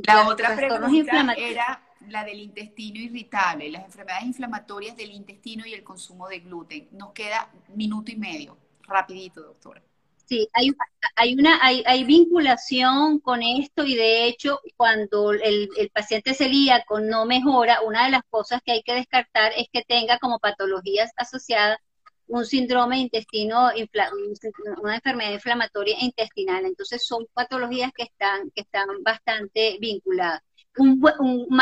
la 0.06 0.28
otra 0.28 0.56
pregunta 0.56 1.34
era 1.36 1.82
la 2.08 2.24
del 2.24 2.40
intestino 2.40 3.00
irritable, 3.00 3.70
las 3.70 3.84
enfermedades 3.84 4.26
inflamatorias 4.26 4.96
del 4.96 5.12
intestino 5.12 5.64
y 5.66 5.72
el 5.72 5.84
consumo 5.84 6.28
de 6.28 6.40
gluten. 6.40 6.88
Nos 6.92 7.12
queda 7.12 7.50
minuto 7.74 8.10
y 8.10 8.16
medio. 8.16 8.58
Rapidito, 8.82 9.40
doctora. 9.40 9.82
Sí, 10.26 10.48
hay, 10.54 10.70
hay 11.16 11.34
una 11.34 11.58
hay, 11.62 11.82
hay, 11.86 12.04
vinculación 12.04 13.20
con 13.20 13.42
esto 13.42 13.84
y 13.84 13.94
de 13.94 14.26
hecho 14.26 14.60
cuando 14.76 15.32
el, 15.32 15.68
el, 15.76 15.90
paciente 15.90 16.32
celíaco 16.32 16.98
no 17.00 17.26
mejora, 17.26 17.82
una 17.82 18.06
de 18.06 18.10
las 18.12 18.22
cosas 18.30 18.62
que 18.64 18.72
hay 18.72 18.82
que 18.82 18.94
descartar 18.94 19.52
es 19.56 19.66
que 19.70 19.82
tenga 19.82 20.18
como 20.18 20.38
patologías 20.38 21.10
asociadas 21.16 21.78
un 22.26 22.44
síndrome 22.44 22.98
intestino, 22.98 23.70
una 24.82 24.94
enfermedad 24.96 25.32
inflamatoria 25.32 25.96
intestinal. 26.00 26.64
Entonces 26.64 27.04
son 27.06 27.26
patologías 27.32 27.92
que 27.94 28.04
están, 28.04 28.50
que 28.50 28.62
están 28.62 28.88
bastante 29.02 29.78
vinculadas. 29.80 30.40
Un, 30.76 31.00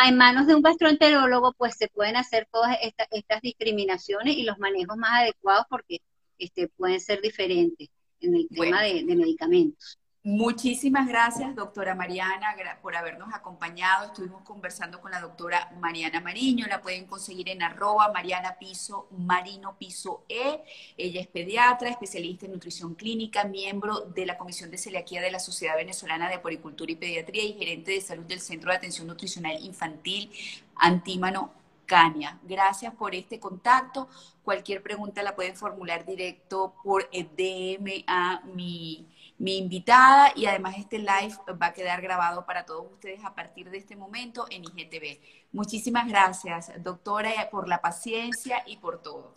en 0.06 0.16
manos 0.16 0.46
de 0.46 0.54
un 0.54 0.62
gastroenterólogo 0.62 1.52
pues 1.54 1.76
se 1.76 1.88
pueden 1.88 2.16
hacer 2.16 2.48
todas 2.50 2.78
estas, 2.80 3.08
estas 3.10 3.42
discriminaciones 3.42 4.36
y 4.36 4.44
los 4.44 4.58
manejos 4.58 4.96
más 4.96 5.22
adecuados 5.22 5.66
porque 5.68 6.00
este, 6.38 6.68
pueden 6.68 7.00
ser 7.00 7.20
diferentes 7.20 7.88
en 8.22 8.36
el 8.36 8.48
tema 8.48 8.82
de, 8.82 9.04
medicamentos. 9.04 9.98
Muchísimas 10.24 11.08
gracias, 11.08 11.56
doctora 11.56 11.96
Mariana, 11.96 12.54
por 12.80 12.94
habernos 12.94 13.34
acompañado. 13.34 14.06
Estuvimos 14.06 14.42
conversando 14.42 15.00
con 15.00 15.10
la 15.10 15.20
doctora 15.20 15.72
Mariana 15.80 16.20
Mariño. 16.20 16.66
La 16.68 16.80
pueden 16.80 17.06
conseguir 17.06 17.48
en 17.48 17.60
arroba 17.60 18.12
Mariana 18.12 18.56
Piso 18.56 19.08
Marino 19.10 19.76
Piso 19.76 20.24
E. 20.28 20.62
Ella 20.96 21.20
es 21.20 21.26
pediatra, 21.26 21.88
especialista 21.88 22.46
en 22.46 22.52
nutrición 22.52 22.94
clínica, 22.94 23.42
miembro 23.42 24.02
de 24.14 24.24
la 24.24 24.38
Comisión 24.38 24.70
de 24.70 24.78
Celiaquía 24.78 25.20
de 25.20 25.32
la 25.32 25.40
Sociedad 25.40 25.74
Venezolana 25.74 26.28
de 26.28 26.36
Aporicultura 26.36 26.92
y 26.92 26.96
Pediatría 26.96 27.42
y 27.42 27.54
gerente 27.54 27.90
de 27.90 28.00
salud 28.00 28.24
del 28.24 28.40
Centro 28.40 28.70
de 28.70 28.76
Atención 28.76 29.08
Nutricional 29.08 29.58
Infantil 29.60 30.30
Antímano 30.76 31.61
Cania. 31.86 32.38
Gracias 32.42 32.94
por 32.94 33.14
este 33.14 33.38
contacto. 33.38 34.08
Cualquier 34.42 34.82
pregunta 34.82 35.22
la 35.22 35.34
pueden 35.34 35.56
formular 35.56 36.04
directo 36.04 36.74
por 36.82 37.08
DM 37.10 38.04
a 38.06 38.40
mi, 38.54 39.08
mi 39.38 39.58
invitada 39.58 40.32
y 40.36 40.46
además 40.46 40.76
este 40.78 40.98
live 40.98 41.36
va 41.60 41.66
a 41.66 41.72
quedar 41.72 42.00
grabado 42.00 42.46
para 42.46 42.64
todos 42.64 42.92
ustedes 42.92 43.24
a 43.24 43.34
partir 43.34 43.70
de 43.70 43.78
este 43.78 43.96
momento 43.96 44.46
en 44.50 44.64
IGTV. 44.64 45.20
Muchísimas 45.52 46.08
gracias, 46.08 46.72
doctora, 46.82 47.50
por 47.50 47.68
la 47.68 47.80
paciencia 47.80 48.62
y 48.66 48.76
por 48.76 49.02
todo. 49.02 49.34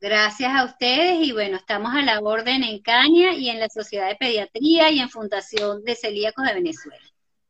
Gracias 0.00 0.54
a 0.54 0.64
ustedes 0.64 1.26
y 1.26 1.32
bueno, 1.32 1.56
estamos 1.56 1.92
a 1.92 2.02
la 2.02 2.20
orden 2.20 2.62
en 2.62 2.80
Caña 2.80 3.34
y 3.34 3.50
en 3.50 3.58
la 3.58 3.68
Sociedad 3.68 4.08
de 4.08 4.16
Pediatría 4.16 4.90
y 4.92 5.00
en 5.00 5.10
Fundación 5.10 5.82
de 5.84 5.96
Celíacos 5.96 6.46
de 6.46 6.54
Venezuela. 6.54 7.07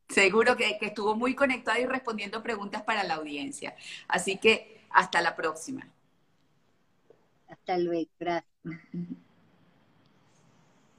Seguro 0.09 0.57
que, 0.57 0.79
que 0.79 0.87
estuvo 0.87 1.15
muy 1.15 1.35
conectado 1.35 1.79
y 1.81 1.87
respondiendo 1.87 2.43
preguntas 2.43 2.83
para 2.83 3.05
la 3.05 3.15
audiencia. 3.15 3.77
Así 4.09 4.39
que 4.39 4.81
hasta 4.91 5.21
la 5.21 5.37
próxima. 5.37 5.87
Hasta 7.49 7.79
luego, 7.79 8.11
gracias. 8.19 8.49